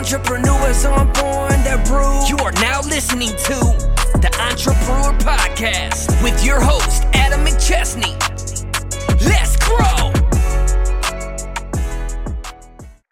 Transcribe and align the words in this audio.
Entrepreneurs 0.00 0.86
on 0.86 1.12
born 1.12 1.52
that 1.62 1.84
brew. 1.84 2.26
You 2.26 2.42
are 2.42 2.52
now 2.52 2.80
listening 2.80 3.28
to 3.28 3.60
the 4.18 4.34
Entrepreneur 4.40 5.12
Podcast 5.18 6.22
with 6.24 6.42
your 6.42 6.58
host, 6.58 7.04
Adam 7.12 7.44
McChesney. 7.44 8.29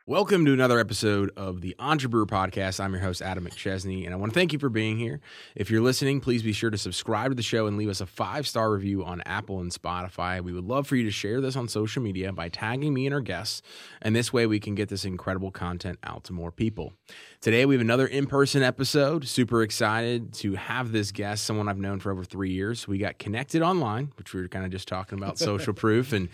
Welcome 0.09 0.47
to 0.47 0.55
another 0.55 0.79
episode 0.79 1.33
of 1.37 1.61
the 1.61 1.77
Entrepreneur 1.79 2.25
Podcast. 2.25 2.81
I'm 2.81 2.93
your 2.95 3.03
host, 3.03 3.21
Adam 3.21 3.45
McChesney, 3.45 4.07
and 4.07 4.15
I 4.15 4.17
want 4.17 4.33
to 4.33 4.35
thank 4.35 4.55
you 4.55 4.59
for 4.59 4.71
being 4.71 4.97
here. 4.97 5.21
If 5.55 5.71
you're 5.71 5.83
listening, 5.83 6.23
please 6.23 6.43
be 6.43 6.55
sure 6.55 6.71
to 6.71 6.79
subscribe 6.79 7.31
to 7.31 7.35
the 7.35 7.43
show 7.43 7.67
and 7.67 7.77
leave 7.77 7.91
us 7.91 8.01
a 8.01 8.07
five 8.07 8.49
star 8.49 8.73
review 8.73 9.05
on 9.05 9.21
Apple 9.27 9.61
and 9.61 9.71
Spotify. 9.71 10.41
We 10.41 10.55
would 10.55 10.65
love 10.65 10.87
for 10.87 10.97
you 10.97 11.05
to 11.05 11.11
share 11.11 11.43
this 11.43 11.57
on 11.57 11.69
social 11.69 12.03
media 12.03 12.33
by 12.33 12.49
tagging 12.49 12.95
me 12.95 13.05
and 13.05 13.13
our 13.15 13.21
guests, 13.21 13.61
and 14.01 14.17
this 14.17 14.33
way 14.33 14.47
we 14.47 14.59
can 14.59 14.75
get 14.75 14.89
this 14.89 15.05
incredible 15.05 15.51
content 15.51 15.99
out 16.03 16.25
to 16.25 16.33
more 16.33 16.53
people. 16.53 16.95
Today, 17.43 17.67
we 17.67 17.75
have 17.75 17.83
another 17.83 18.07
in 18.07 18.27
person 18.27 18.63
episode. 18.63 19.29
Super 19.29 19.63
excited 19.63 20.33
to 20.35 20.55
have 20.55 20.91
this 20.91 21.13
guest, 21.13 21.45
someone 21.45 21.69
I've 21.69 21.77
known 21.77 22.01
for 22.01 22.11
over 22.11 22.25
three 22.25 22.53
years. 22.53 22.89
We 22.89 22.97
got 22.97 23.19
connected 23.19 23.61
online, 23.61 24.13
which 24.17 24.33
we 24.33 24.41
were 24.41 24.49
kind 24.49 24.65
of 24.65 24.71
just 24.71 24.89
talking 24.89 25.19
about 25.19 25.39
social 25.39 25.75
proof 25.75 26.15
and 26.15 26.31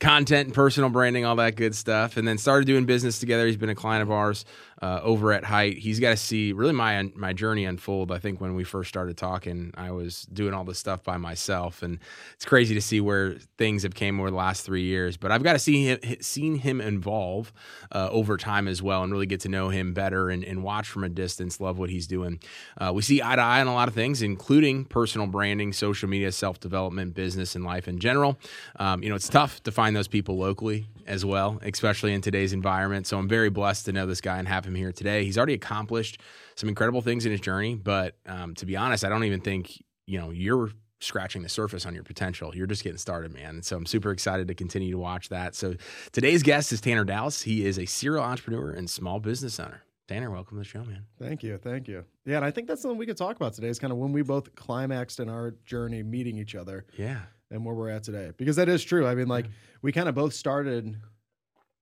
content 0.00 0.46
and 0.46 0.54
personal 0.54 0.90
branding, 0.90 1.24
all 1.24 1.36
that 1.36 1.56
good 1.56 1.74
stuff, 1.74 2.16
and 2.16 2.26
then 2.26 2.38
started 2.38 2.66
doing 2.66 2.84
business 2.84 3.18
together. 3.18 3.46
He's 3.46 3.56
been 3.56 3.68
a 3.68 3.74
client 3.74 4.02
of 4.02 4.10
ours 4.10 4.44
uh, 4.80 5.00
over 5.02 5.32
at 5.32 5.44
Hite. 5.44 5.78
He's 5.78 5.98
got 6.00 6.10
to 6.10 6.16
see 6.16 6.52
really 6.52 6.72
my 6.72 7.10
my 7.14 7.32
journey 7.32 7.64
unfold. 7.64 8.12
I 8.12 8.18
think 8.18 8.40
when 8.40 8.54
we 8.54 8.64
first 8.64 8.88
started 8.88 9.16
talking, 9.16 9.72
I 9.76 9.90
was 9.90 10.22
doing 10.32 10.54
all 10.54 10.64
this 10.64 10.78
stuff 10.78 11.02
by 11.02 11.16
myself, 11.16 11.82
and 11.82 11.98
it's 12.34 12.44
crazy 12.44 12.74
to 12.74 12.80
see 12.80 13.00
where 13.00 13.34
things 13.56 13.82
have 13.82 13.94
came 13.94 14.20
over 14.20 14.30
the 14.30 14.36
last 14.36 14.64
three 14.64 14.84
years. 14.84 15.16
But 15.16 15.32
I've 15.32 15.42
got 15.42 15.54
to 15.54 15.58
see 15.58 15.86
him, 15.86 15.98
seen 16.20 16.56
him 16.56 16.80
evolve 16.80 17.52
uh, 17.92 18.08
over 18.10 18.36
time 18.36 18.68
as 18.68 18.82
well, 18.82 19.02
and 19.02 19.12
really 19.12 19.26
get 19.26 19.40
to 19.40 19.48
know 19.48 19.68
him 19.68 19.94
better 19.94 20.30
and, 20.30 20.44
and 20.44 20.62
watch 20.62 20.88
from 20.88 21.04
a 21.04 21.08
distance. 21.08 21.60
Love 21.60 21.78
what 21.78 21.90
he's 21.90 22.06
doing. 22.06 22.40
Uh, 22.78 22.92
we 22.94 23.02
see 23.02 23.20
eye 23.22 23.36
to 23.36 23.42
eye 23.42 23.60
on 23.60 23.66
a 23.66 23.74
lot 23.74 23.88
of 23.88 23.94
things, 23.94 24.22
including 24.22 24.84
personal 24.84 25.26
branding, 25.26 25.72
social 25.72 26.08
media, 26.08 26.30
self 26.30 26.60
development, 26.60 27.14
business, 27.14 27.54
and 27.54 27.64
life 27.64 27.88
in 27.88 27.98
general. 27.98 28.38
Um, 28.76 29.02
you 29.02 29.08
know, 29.08 29.16
it's 29.16 29.28
tough 29.28 29.62
to 29.64 29.72
find 29.72 29.96
those 29.96 30.08
people 30.08 30.36
locally 30.36 30.86
as 31.08 31.24
well, 31.24 31.58
especially 31.62 32.12
in 32.12 32.20
today's 32.20 32.52
environment. 32.52 33.06
So 33.06 33.18
I'm 33.18 33.28
very 33.28 33.48
blessed 33.48 33.86
to 33.86 33.92
know 33.92 34.06
this 34.06 34.20
guy 34.20 34.38
and 34.38 34.46
have 34.46 34.66
him 34.68 34.74
here 34.74 34.92
today. 34.92 35.24
He's 35.24 35.36
already 35.36 35.54
accomplished 35.54 36.20
some 36.54 36.68
incredible 36.68 37.00
things 37.00 37.26
in 37.26 37.32
his 37.32 37.40
journey, 37.40 37.74
but 37.74 38.16
um, 38.26 38.54
to 38.56 38.66
be 38.66 38.76
honest, 38.76 39.04
I 39.04 39.08
don't 39.08 39.24
even 39.24 39.40
think 39.40 39.82
you 40.06 40.18
know 40.18 40.30
you're 40.30 40.70
scratching 41.00 41.42
the 41.42 41.48
surface 41.48 41.86
on 41.86 41.94
your 41.94 42.02
potential. 42.02 42.54
You're 42.54 42.66
just 42.66 42.82
getting 42.82 42.98
started, 42.98 43.32
man. 43.32 43.56
And 43.56 43.64
so 43.64 43.76
I'm 43.76 43.86
super 43.86 44.10
excited 44.10 44.48
to 44.48 44.54
continue 44.54 44.90
to 44.90 44.98
watch 44.98 45.28
that. 45.28 45.54
So 45.54 45.74
today's 46.12 46.42
guest 46.42 46.72
is 46.72 46.80
Tanner 46.80 47.04
Dallas. 47.04 47.42
He 47.42 47.64
is 47.64 47.78
a 47.78 47.86
serial 47.86 48.24
entrepreneur 48.24 48.70
and 48.72 48.90
small 48.90 49.20
business 49.20 49.60
owner. 49.60 49.82
Tanner, 50.08 50.30
welcome 50.30 50.56
to 50.56 50.62
the 50.62 50.68
show, 50.68 50.84
man. 50.84 51.04
Thank 51.20 51.42
you. 51.42 51.56
Thank 51.58 51.86
you. 51.86 52.04
Yeah, 52.24 52.36
and 52.36 52.44
I 52.44 52.50
think 52.50 52.66
that's 52.66 52.82
something 52.82 52.98
we 52.98 53.06
could 53.06 53.16
talk 53.16 53.36
about 53.36 53.52
today 53.52 53.68
is 53.68 53.78
kind 53.78 53.92
of 53.92 53.98
when 53.98 54.10
we 54.12 54.22
both 54.22 54.54
climaxed 54.54 55.20
in 55.20 55.28
our 55.28 55.54
journey 55.66 56.02
meeting 56.02 56.36
each 56.38 56.54
other. 56.54 56.86
Yeah. 56.96 57.20
And 57.50 57.64
where 57.64 57.74
we're 57.74 57.90
at 57.90 58.02
today. 58.02 58.32
Because 58.36 58.56
that 58.56 58.68
is 58.68 58.82
true. 58.82 59.06
I 59.06 59.14
mean, 59.14 59.28
like, 59.28 59.46
we 59.82 59.92
kind 59.92 60.08
of 60.08 60.14
both 60.14 60.34
started 60.34 60.96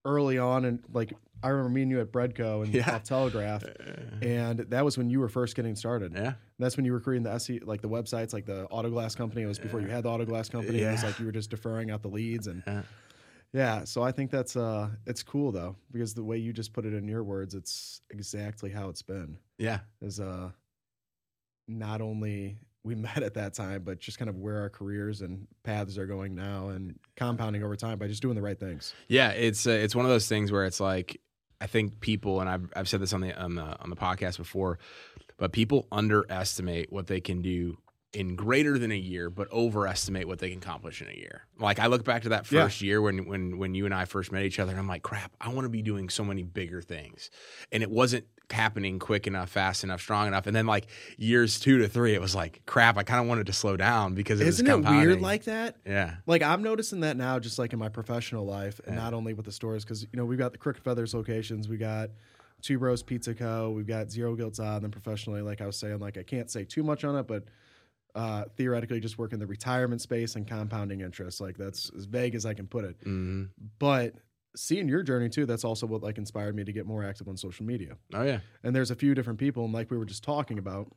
early 0.04 0.38
on 0.38 0.64
and 0.64 0.80
like 0.92 1.12
I 1.42 1.48
remember 1.48 1.70
me 1.70 1.82
and 1.82 1.90
you 1.90 2.00
at 2.00 2.10
Breadco 2.12 2.64
and 2.64 2.72
Yeah. 2.74 2.94
off 2.96 3.02
Telegraph, 3.04 3.64
and 4.22 4.60
that 4.60 4.84
was 4.84 4.96
when 4.98 5.10
you 5.10 5.20
were 5.20 5.28
first 5.28 5.54
getting 5.54 5.76
started. 5.76 6.12
Yeah. 6.14 6.34
That's 6.58 6.76
when 6.76 6.84
you 6.86 6.92
were 6.92 7.00
creating 7.00 7.24
the 7.24 7.32
SE, 7.32 7.60
like 7.60 7.82
the 7.82 7.88
websites, 7.88 8.32
like 8.32 8.46
the 8.46 8.66
Autoglass 8.72 9.16
company. 9.16 9.42
It 9.42 9.46
was 9.46 9.58
before 9.58 9.80
you 9.80 9.88
had 9.88 10.04
the 10.04 10.08
Autoglass 10.08 10.50
company. 10.50 10.80
It 10.80 10.90
was 10.90 11.04
like 11.04 11.18
you 11.18 11.26
were 11.26 11.32
just 11.32 11.50
deferring 11.50 11.90
out 11.90 12.02
the 12.02 12.08
leads 12.08 12.46
and 12.46 12.62
Yeah. 12.66 12.82
yeah. 13.52 13.84
So 13.84 14.02
I 14.02 14.12
think 14.12 14.30
that's 14.30 14.56
uh, 14.56 14.88
it's 15.06 15.22
cool 15.22 15.52
though 15.52 15.76
because 15.92 16.14
the 16.14 16.24
way 16.24 16.38
you 16.38 16.52
just 16.52 16.72
put 16.72 16.84
it 16.86 16.94
in 16.94 17.06
your 17.06 17.22
words, 17.24 17.54
it's 17.54 18.00
exactly 18.10 18.70
how 18.70 18.88
it's 18.88 19.02
been. 19.02 19.36
Yeah. 19.58 19.80
Is 20.00 20.18
uh, 20.20 20.50
not 21.68 22.00
only 22.00 22.58
we 22.84 22.94
met 23.06 23.22
at 23.22 23.34
that 23.34 23.52
time, 23.54 23.82
but 23.84 23.98
just 23.98 24.18
kind 24.18 24.28
of 24.28 24.36
where 24.38 24.60
our 24.60 24.70
careers 24.70 25.20
and 25.20 25.46
paths 25.64 25.98
are 25.98 26.06
going 26.06 26.34
now 26.34 26.69
and 26.69 26.98
compounding 27.16 27.62
over 27.62 27.76
time 27.76 27.98
by 27.98 28.06
just 28.06 28.22
doing 28.22 28.34
the 28.36 28.42
right 28.42 28.58
things. 28.58 28.94
Yeah, 29.08 29.30
it's 29.30 29.66
uh, 29.66 29.70
it's 29.70 29.94
one 29.94 30.04
of 30.04 30.10
those 30.10 30.28
things 30.28 30.50
where 30.52 30.64
it's 30.64 30.80
like 30.80 31.20
I 31.61 31.67
think 31.67 32.00
people, 32.00 32.41
and 32.41 32.49
I've 32.49 32.72
I've 32.77 32.89
said 32.89 33.00
this 33.00 33.12
on 33.12 33.21
the 33.21 33.37
on 33.39 33.55
the 33.55 33.81
on 33.81 33.91
the 33.91 33.97
podcast 33.97 34.37
before, 34.37 34.78
but 35.39 35.53
people 35.53 35.87
underestimate 35.91 36.93
what 36.93 37.06
they 37.06 37.21
can 37.21 37.43
do 37.43 37.78
in 38.16 38.34
greater 38.34 38.78
than 38.78 38.91
a 38.91 38.97
year, 38.97 39.28
but 39.28 39.47
overestimate 39.53 40.27
what 40.27 40.38
they 40.38 40.49
can 40.49 40.59
accomplish 40.59 41.03
in 41.03 41.09
a 41.09 41.12
year. 41.12 41.43
Like 41.59 41.78
I 41.78 41.87
look 41.87 42.03
back 42.04 42.22
to 42.22 42.31
that 42.31 42.50
Yeah. 42.50 42.62
first 42.65 42.81
year 42.81 43.03
when 43.03 43.27
when 43.27 43.59
when 43.59 43.75
you 43.75 43.84
and 43.84 43.93
I 43.94 44.06
first 44.06 44.32
met 44.32 44.43
each 44.44 44.59
other, 44.59 44.71
and 44.72 44.81
I'm 44.81 44.88
like, 44.88 45.03
crap, 45.03 45.32
I 45.41 45.50
want 45.50 45.66
to 45.66 45.69
be 45.69 45.82
doing 45.82 46.09
so 46.09 46.25
many 46.25 46.43
bigger 46.43 46.81
things, 46.81 47.31
and 47.71 47.82
it 47.82 47.91
wasn't 47.91 48.25
happening 48.50 48.99
quick 48.99 49.26
enough, 49.26 49.50
fast 49.50 49.84
enough, 49.84 50.00
strong 50.00 50.28
enough. 50.28 50.47
And 50.47 50.56
then 50.56 50.66
like 50.66 50.87
years 51.19 51.60
two 51.60 51.78
to 51.78 51.88
three, 51.88 52.15
it 52.15 52.21
was 52.21 52.34
like, 52.34 52.62
crap, 52.65 52.97
I 52.97 53.03
kind 53.03 53.21
of 53.21 53.26
wanted 53.26 53.47
to 53.49 53.53
slow 53.53 53.76
down 53.76 54.15
because 54.15 54.41
it 54.41 54.47
Isn't 54.47 54.66
it 54.66 54.82
weird 54.84 55.21
like 55.21 55.44
that? 55.44 55.76
yeah, 55.84 56.15
Like 56.26 56.43
I'm 56.43 56.62
noticing 56.62 57.00
that 57.00 57.16
now, 57.19 57.38
just 57.38 57.59
like 57.59 57.72
in 57.75 57.78
my 57.78 57.88
professional 57.91 58.47
life, 58.47 58.81
and 58.87 58.94
Yeah. 58.97 59.03
not 59.03 59.15
only 59.15 59.34
with 59.34 59.44
the 59.44 59.53
stores, 59.53 59.84
because 59.84 60.03
you 60.05 60.09
know 60.15 60.25
we've 60.25 60.38
got 60.38 60.53
the 60.53 60.59
Crooked 60.59 60.82
Feathers 60.82 61.12
locations, 61.12 61.69
we 61.69 61.76
got 61.76 62.10
Two 62.62 62.78
Bros 62.78 63.03
Pizza 63.03 63.34
Co, 63.34 63.71
we've 63.71 63.87
got 63.87 64.10
Zero 64.10 64.34
Guilt 64.34 64.59
on. 64.60 64.81
Then 64.82 64.91
professionally, 64.91 65.43
like 65.43 65.60
I 65.60 65.66
was 65.66 65.76
saying, 65.76 65.99
like 65.99 66.16
I 66.16 66.22
can't 66.22 66.50
say 66.50 66.65
too 66.65 66.82
much 66.82 67.05
on 67.05 67.15
it, 67.16 67.26
but 67.26 67.44
uh, 68.16 68.44
theoretically, 68.56 68.99
just 68.99 69.19
work 69.19 69.32
in 69.32 69.38
the 69.38 69.47
retirement 69.47 70.00
space 70.00 70.34
and 70.34 70.47
compounding 70.49 71.03
interest. 71.03 71.41
Like 71.41 71.56
that's 71.56 71.91
as 71.97 72.06
vague 72.06 72.34
as 72.34 72.44
I 72.47 72.54
can 72.54 72.66
put 72.66 72.84
it. 72.84 72.97
hmm 73.04 73.44
But 73.78 74.15
seeing 74.56 74.88
your 74.88 75.03
journey 75.03 75.28
too, 75.28 75.44
that's 75.47 75.65
also 75.65 75.87
what 75.87 76.03
like 76.03 76.16
inspired 76.19 76.56
me 76.56 76.65
to 76.65 76.72
get 76.72 76.87
more 76.87 77.05
active 77.05 77.28
on 77.28 77.37
social 77.37 77.65
media. 77.66 77.97
oh 78.15 78.22
yeah, 78.22 78.41
And 78.65 78.75
there's 78.75 78.91
a 78.91 78.97
few 78.97 79.15
different 79.15 79.38
people, 79.38 79.65
and 79.65 79.72
like 79.75 79.91
we 79.91 79.99
were 79.99 80.06
just 80.06 80.25
talking 80.25 80.59
about, 80.59 80.91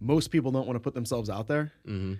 most 0.00 0.28
people 0.30 0.50
don't 0.50 0.66
want 0.66 0.76
to 0.76 0.80
put 0.80 0.94
themselves 0.94 1.28
out 1.30 1.46
there 1.46 1.72
hmm 1.84 2.14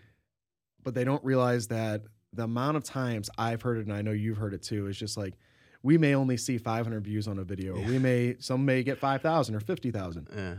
but 0.85 0.95
they 0.95 1.05
don't 1.05 1.23
realize 1.25 1.67
that 1.69 2.03
the 2.33 2.45
amount 2.45 2.77
of 2.77 2.85
times 2.85 3.29
I've 3.37 3.63
heard 3.63 3.79
it, 3.79 3.87
and 3.87 3.93
I 3.93 4.01
know 4.01 4.13
you've 4.13 4.39
heard 4.39 4.55
it 4.55 4.63
too, 4.63 4.87
is 4.87 4.97
just 4.97 5.17
like 5.17 5.35
we 5.83 5.99
may 5.99 6.15
only 6.15 6.37
see 6.37 6.57
500 6.57 7.03
views 7.05 7.27
on 7.27 7.39
a 7.39 7.45
video, 7.45 7.75
or 7.75 7.83
we 7.83 7.99
may 7.99 8.37
some 8.39 8.65
may 8.65 8.83
get 8.85 8.99
5,000 8.99 9.55
or 9.55 9.61
50,000, 9.61 10.29
yeah. 10.35 10.55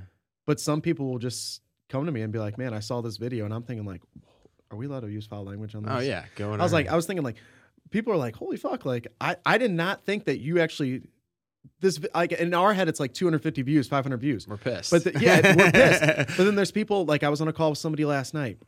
but 0.45 0.59
some 0.59 0.81
people 0.81 1.09
will 1.09 1.19
just 1.19 1.62
come 1.89 2.05
to 2.05 2.11
me 2.11 2.22
and 2.22 2.31
be 2.31 2.39
like, 2.39 2.57
"Man, 2.57 2.73
I 2.73 2.79
saw 2.79 3.01
this 3.01 3.17
video," 3.17 3.45
and 3.45 3.53
I'm 3.53 3.63
thinking 3.63 3.85
like, 3.85 4.01
"Are 4.72 4.77
we 4.77 4.85
allowed 4.85 5.01
to 5.01 5.09
use 5.09 5.25
foul 5.25 5.44
language 5.44 5.75
on 5.75 5.85
oh, 5.88 5.95
this?" 5.95 6.07
Oh 6.07 6.09
yeah, 6.09 6.25
going. 6.35 6.59
I 6.61 6.63
was 6.63 6.73
like, 6.73 6.88
I 6.88 6.95
was 6.95 7.05
thinking 7.05 7.23
like, 7.23 7.38
people 7.89 8.13
are 8.13 8.17
like, 8.17 8.35
"Holy 8.35 8.57
fuck!" 8.57 8.85
Like 8.85 9.07
I 9.19 9.35
I 9.45 9.57
did 9.57 9.72
not 9.72 10.05
think 10.05 10.25
that 10.25 10.39
you 10.39 10.59
actually 10.59 11.01
this 11.81 12.00
like 12.13 12.31
in 12.31 12.53
our 12.53 12.73
head 12.73 12.88
it's 12.88 13.00
like 13.00 13.13
250 13.13 13.61
views, 13.63 13.88
500 13.88 14.17
views. 14.17 14.47
we're 14.47 14.57
pissed. 14.57 14.91
But 14.91 15.03
the, 15.03 15.19
yeah, 15.19 15.55
we're 15.55 15.72
pissed. 15.72 16.01
But 16.38 16.44
then 16.44 16.55
there's 16.55 16.72
people 16.72 17.05
like 17.05 17.23
I 17.23 17.29
was 17.29 17.41
on 17.41 17.47
a 17.47 17.53
call 17.53 17.72
with 17.72 17.79
somebody 17.79 18.06
last 18.06 18.33
night, 18.33 18.59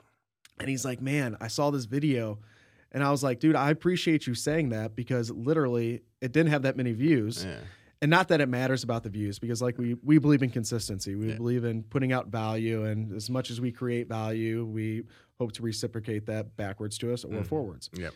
and 0.60 0.70
he's 0.70 0.86
like, 0.86 1.02
"Man, 1.02 1.38
I 1.40 1.48
saw 1.48 1.72
this 1.72 1.86
video," 1.86 2.40
and 2.92 3.04
I 3.04 3.12
was 3.12 3.24
like, 3.24 3.40
"Dude, 3.40 3.56
I 3.56 3.70
appreciate 3.70 4.28
you 4.28 4.36
saying 4.36 4.70
that 4.70 4.96
because 4.96 5.32
literally 5.32 6.02
it 6.22 6.32
didn't 6.32 6.52
have 6.52 6.64
that 6.64 6.78
many 6.78 6.94
views, 6.94 7.46
yeah. 7.46 7.58
And 8.02 8.10
not 8.10 8.28
that 8.30 8.42
it 8.42 8.50
matters 8.50 8.84
about 8.84 9.04
the 9.04 9.10
views 9.10 9.38
because 9.40 9.62
like 9.62 9.78
we 9.78 9.94
we 10.04 10.18
believe 10.18 10.42
in 10.44 10.50
consistency, 10.50 11.16
we 11.16 11.30
Yeah. 11.30 11.36
believe 11.38 11.64
in 11.64 11.84
putting 11.84 12.12
out 12.12 12.28
value, 12.28 12.86
and 12.86 13.14
as 13.14 13.30
much 13.30 13.50
as 13.52 13.62
we 13.62 13.72
create 13.72 14.08
value, 14.08 14.66
we 14.66 15.04
hope 15.40 15.52
to 15.54 15.62
reciprocate 15.64 16.26
that 16.28 16.56
backwards 16.58 16.98
to 17.00 17.14
us 17.14 17.24
or 17.24 17.30
Mhm. 17.42 17.46
forwards. 17.46 17.90
Yep. 17.94 18.14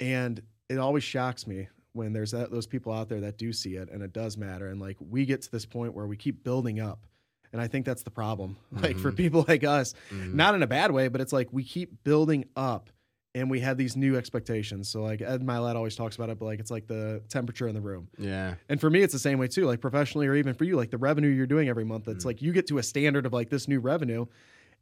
And 0.00 0.42
it 0.68 0.78
always 0.78 1.04
shocks 1.04 1.46
me 1.46 1.68
when 1.92 2.12
there's 2.12 2.30
that, 2.30 2.50
those 2.50 2.66
people 2.66 2.92
out 2.92 3.08
there 3.08 3.20
that 3.20 3.36
do 3.36 3.52
see 3.52 3.76
it 3.76 3.90
and 3.90 4.02
it 4.02 4.12
does 4.12 4.36
matter. 4.38 4.68
And 4.68 4.80
like 4.80 4.96
we 5.00 5.26
get 5.26 5.42
to 5.42 5.50
this 5.50 5.66
point 5.66 5.94
where 5.94 6.06
we 6.06 6.16
keep 6.16 6.42
building 6.42 6.80
up. 6.80 7.06
And 7.52 7.60
I 7.60 7.68
think 7.68 7.84
that's 7.84 8.02
the 8.02 8.10
problem. 8.10 8.56
Like 8.72 8.96
for 8.98 9.12
Mhm. 9.12 9.16
people 9.16 9.44
like 9.46 9.62
us, 9.64 9.94
Mhm. 10.10 10.32
not 10.34 10.54
in 10.54 10.62
a 10.62 10.66
bad 10.66 10.90
way, 10.90 11.08
but 11.08 11.20
it's 11.20 11.32
like 11.34 11.52
we 11.52 11.64
keep 11.64 12.02
building 12.02 12.46
up 12.56 12.88
and 13.34 13.50
we 13.50 13.60
have 13.60 13.78
these 13.78 13.96
new 13.96 14.16
expectations. 14.16 14.88
So 14.88 15.02
like 15.02 15.22
Ed 15.22 15.40
Mylett 15.42 15.74
always 15.74 15.96
talks 15.96 16.16
about 16.16 16.28
it, 16.30 16.38
but 16.38 16.44
like 16.44 16.60
it's 16.60 16.70
like 16.70 16.86
the 16.86 17.22
temperature 17.28 17.66
in 17.68 17.74
the 17.74 17.80
room. 17.80 18.08
Yeah. 18.18 18.54
And 18.68 18.80
for 18.80 18.90
me, 18.90 19.00
it's 19.02 19.12
the 19.12 19.18
same 19.18 19.38
way 19.38 19.48
too. 19.48 19.64
Like 19.64 19.80
professionally, 19.80 20.26
or 20.26 20.34
even 20.34 20.52
for 20.54 20.64
you, 20.64 20.76
like 20.76 20.90
the 20.90 20.98
revenue 20.98 21.28
you're 21.28 21.46
doing 21.46 21.68
every 21.68 21.84
month. 21.84 22.08
It's 22.08 22.24
Mhm. 22.24 22.26
like 22.26 22.42
you 22.42 22.52
get 22.52 22.66
to 22.68 22.78
a 22.78 22.82
standard 22.82 23.24
of 23.26 23.32
like 23.32 23.48
this 23.48 23.68
new 23.68 23.80
revenue, 23.80 24.26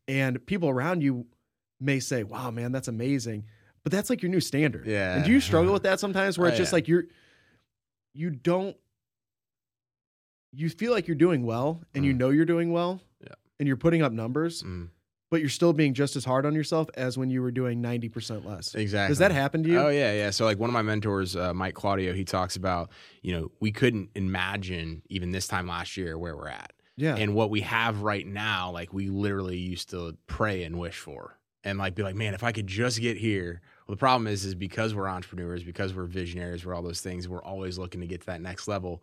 and 0.08 0.44
people 0.46 0.68
around 0.68 1.02
you 1.02 1.26
may 1.78 2.00
say, 2.00 2.24
"Wow, 2.24 2.50
man, 2.50 2.72
that's 2.72 2.88
amazing," 2.88 3.44
but 3.84 3.92
that's 3.92 4.10
like 4.10 4.20
your 4.22 4.30
new 4.30 4.40
standard. 4.40 4.86
Yeah. 4.86 5.16
And 5.16 5.24
do 5.24 5.30
you 5.30 5.40
struggle 5.40 5.72
with 5.72 5.84
that 5.84 6.00
sometimes, 6.00 6.36
where 6.36 6.46
Oh, 6.46 6.48
it's 6.50 6.58
just 6.58 6.72
yeah. 6.72 6.76
like 6.76 6.88
you're, 6.88 7.04
you 8.14 8.30
don't, 8.30 8.76
you 10.52 10.68
feel 10.68 10.92
like 10.92 11.06
you're 11.06 11.14
doing 11.16 11.44
well, 11.44 11.82
and 11.94 12.04
you 12.04 12.12
Mm. 12.12 12.18
know 12.18 12.30
you're 12.30 12.44
doing 12.44 12.72
well, 12.72 13.00
Yeah. 13.22 13.34
and 13.60 13.68
you're 13.68 13.76
putting 13.76 14.02
up 14.02 14.12
numbers, 14.12 14.62
Mm, 14.64 14.88
but 15.30 15.40
you're 15.40 15.48
still 15.48 15.72
being 15.72 15.94
just 15.94 16.16
as 16.16 16.24
hard 16.24 16.44
on 16.44 16.54
yourself 16.54 16.88
as 16.94 17.16
when 17.16 17.30
you 17.30 17.40
were 17.40 17.52
doing 17.52 17.80
ninety 17.80 18.08
percent 18.08 18.44
less. 18.44 18.74
exactly. 18.74 19.12
Does 19.12 19.18
that 19.18 19.30
happen 19.30 19.62
to 19.62 19.68
you? 19.68 19.78
Oh 19.78 19.88
yeah, 19.88 20.12
yeah. 20.12 20.30
So 20.30 20.44
like 20.44 20.58
one 20.58 20.68
of 20.68 20.74
my 20.74 20.82
mentors, 20.82 21.36
uh, 21.36 21.54
Mike 21.54 21.74
Claudio, 21.74 22.12
he 22.12 22.24
talks 22.24 22.56
about 22.56 22.90
you 23.22 23.32
know 23.32 23.50
we 23.60 23.70
couldn't 23.70 24.10
imagine 24.14 25.02
even 25.08 25.30
this 25.30 25.46
time 25.46 25.66
last 25.68 25.96
year 25.96 26.18
where 26.18 26.36
we're 26.36 26.48
at, 26.48 26.72
yeah. 26.96 27.16
and 27.16 27.34
what 27.34 27.50
we 27.50 27.60
have 27.60 28.02
right 28.02 28.26
now. 28.26 28.70
Like 28.70 28.92
we 28.92 29.08
literally 29.08 29.56
used 29.56 29.90
to 29.90 30.16
pray 30.26 30.64
and 30.64 30.78
wish 30.78 30.98
for, 30.98 31.38
and 31.62 31.78
like 31.78 31.94
be 31.94 32.02
like, 32.02 32.16
man, 32.16 32.34
if 32.34 32.42
I 32.42 32.52
could 32.52 32.66
just 32.66 33.00
get 33.00 33.16
here. 33.16 33.62
Well, 33.86 33.94
the 33.94 34.00
problem 34.00 34.26
is, 34.26 34.44
is 34.44 34.54
because 34.54 34.94
we're 34.94 35.08
entrepreneurs, 35.08 35.64
because 35.64 35.94
we're 35.94 36.04
visionaries, 36.04 36.64
we're 36.64 36.74
all 36.74 36.82
those 36.82 37.00
things. 37.00 37.28
We're 37.28 37.42
always 37.42 37.76
looking 37.78 38.00
to 38.02 38.06
get 38.06 38.20
to 38.20 38.26
that 38.26 38.40
next 38.40 38.68
level. 38.68 39.02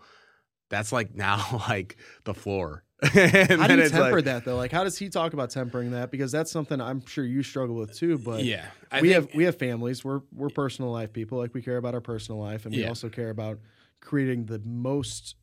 that's 0.70 0.92
like 0.92 1.16
now 1.16 1.64
like 1.70 1.98
the 2.26 2.34
floor. 2.34 2.84
How 3.04 3.68
do 3.68 3.76
you 3.78 3.90
temper 3.90 4.22
that 4.24 4.44
though? 4.44 4.56
Like, 4.58 4.72
how 4.72 4.84
does 4.84 4.98
he 4.98 5.08
talk 5.10 5.34
about 5.34 5.52
tempering 5.52 5.92
that? 5.92 6.10
Because 6.10 6.32
that's 6.32 6.50
something 6.52 6.82
I'm 6.82 7.06
sure 7.06 7.24
you 7.24 7.44
struggle 7.44 7.76
with 7.76 7.96
too. 7.96 8.18
But 8.18 8.44
yeah, 8.44 8.66
I 8.92 9.02
we 9.02 9.10
think- 9.14 9.26
have 9.30 9.36
we 9.36 9.44
have 9.44 9.60
families. 9.60 10.04
We're 10.04 10.22
we're 10.34 10.50
personal 10.50 10.92
life 10.92 11.14
people. 11.14 11.38
Like 11.38 11.54
we 11.54 11.62
care 11.62 11.78
about 11.78 11.94
our 11.94 12.02
personal 12.02 12.42
life, 12.42 12.66
and 12.66 12.74
we 12.74 12.82
Yeah. 12.82 12.88
also 12.90 13.08
care 13.10 13.30
about 13.30 13.60
creating 14.02 14.46
the 14.46 14.60
most. 14.66 15.36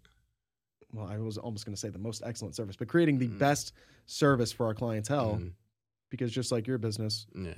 Well, 0.93 1.06
I 1.06 1.19
was 1.19 1.39
almost 1.39 1.65
going 1.65 1.75
to 1.75 1.81
say 1.81 1.91
the 1.91 1.99
most 1.99 2.23
excellent 2.27 2.56
service, 2.56 2.75
but 2.77 2.89
creating 2.89 3.19
the 3.19 3.29
Mm. 3.29 3.39
best 3.39 3.73
service 4.06 4.51
for 4.53 4.67
our 4.67 4.75
clientele. 4.75 5.37
Mhm. 5.41 5.53
Because 6.11 6.33
just 6.33 6.51
like 6.53 6.67
your 6.67 6.79
business, 6.79 7.27
yeah, 7.37 7.55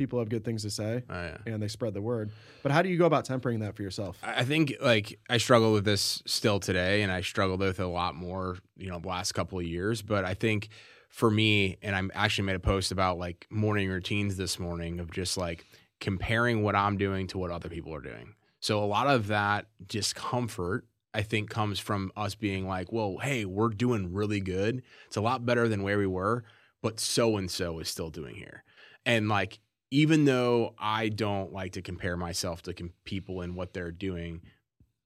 people 0.00 0.18
have 0.18 0.30
good 0.30 0.42
things 0.42 0.62
to 0.62 0.70
say 0.70 1.02
oh, 1.10 1.14
yeah. 1.14 1.36
and 1.44 1.62
they 1.62 1.68
spread 1.68 1.92
the 1.92 2.00
word. 2.00 2.30
But 2.62 2.72
how 2.72 2.80
do 2.80 2.88
you 2.88 2.96
go 2.96 3.04
about 3.04 3.26
tempering 3.26 3.60
that 3.60 3.76
for 3.76 3.82
yourself? 3.82 4.18
I 4.22 4.40
I 4.40 4.44
think 4.44 4.72
like 4.80 5.18
I 5.28 5.36
struggle 5.36 5.74
with 5.74 5.84
this 5.84 6.22
still 6.24 6.58
today, 6.58 7.02
and 7.02 7.12
I 7.12 7.20
struggled 7.20 7.60
with 7.60 7.78
it 7.78 7.82
a 7.82 7.86
lot 7.86 8.14
more, 8.14 8.56
you 8.78 8.88
know, 8.88 8.98
the 8.98 9.08
last 9.08 9.32
couple 9.32 9.58
of 9.58 9.66
years. 9.66 10.00
But 10.00 10.24
I 10.24 10.32
think 10.32 10.70
for 11.10 11.30
me, 11.30 11.76
and 11.82 11.94
I 11.94 12.02
actually 12.14 12.46
made 12.46 12.56
a 12.56 12.60
post 12.60 12.92
about 12.92 13.18
like 13.18 13.46
morning 13.50 13.90
routines 13.90 14.38
this 14.38 14.58
morning 14.58 15.00
of 15.00 15.10
just 15.10 15.36
like 15.36 15.66
comparing 16.00 16.62
what 16.62 16.74
I'm 16.74 16.96
doing 16.96 17.26
to 17.28 17.38
what 17.38 17.50
other 17.50 17.68
people 17.68 17.94
are 17.94 18.00
doing. 18.00 18.34
So 18.60 18.82
a 18.82 18.86
lot 18.86 19.06
of 19.06 19.26
that 19.26 19.66
discomfort, 19.86 20.86
I 21.12 21.20
think, 21.20 21.50
comes 21.50 21.78
from 21.78 22.10
us 22.16 22.34
being 22.34 22.66
like, 22.66 22.90
"Well, 22.90 23.18
hey, 23.20 23.44
we're 23.44 23.68
doing 23.68 24.14
really 24.14 24.40
good. 24.40 24.82
It's 25.08 25.18
a 25.18 25.20
lot 25.20 25.44
better 25.44 25.68
than 25.68 25.82
where 25.82 25.98
we 25.98 26.06
were, 26.06 26.44
but 26.80 26.98
so 26.98 27.36
and 27.36 27.50
so 27.50 27.80
is 27.80 27.90
still 27.90 28.08
doing 28.08 28.36
here." 28.36 28.64
And 29.04 29.28
like 29.28 29.60
even 29.90 30.24
though 30.24 30.74
I 30.78 31.08
don't 31.08 31.52
like 31.52 31.72
to 31.72 31.82
compare 31.82 32.16
myself 32.16 32.62
to 32.62 32.72
com- 32.74 32.92
people 33.04 33.40
and 33.40 33.54
what 33.56 33.72
they're 33.74 33.90
doing, 33.90 34.42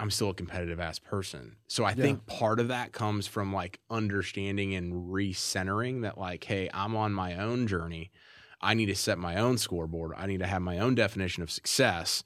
I'm 0.01 0.11
still 0.11 0.31
a 0.31 0.35
competitive 0.35 0.81
ass 0.81 0.99
person. 0.99 1.57
So 1.69 1.85
I 1.85 1.91
Yeah. 1.91 1.95
think 2.03 2.27
part 2.27 2.61
of 2.61 2.69
that 2.69 2.93
comes 2.93 3.27
from 3.27 3.53
like 3.53 3.81
understanding 3.91 4.75
and 4.75 4.93
recentering 5.11 6.03
that, 6.03 6.19
like, 6.19 6.45
hey, 6.45 6.69
I'm 6.75 6.95
on 6.97 7.13
my 7.13 7.37
own 7.37 7.67
journey. 7.67 8.11
I 8.61 8.75
need 8.75 8.87
to 8.87 8.95
set 8.95 9.19
my 9.19 9.37
own 9.37 9.59
scoreboard. 9.59 10.13
I 10.17 10.27
need 10.27 10.39
to 10.41 10.47
have 10.47 10.63
my 10.63 10.79
own 10.79 10.95
definition 10.95 11.43
of 11.43 11.51
success. 11.51 12.23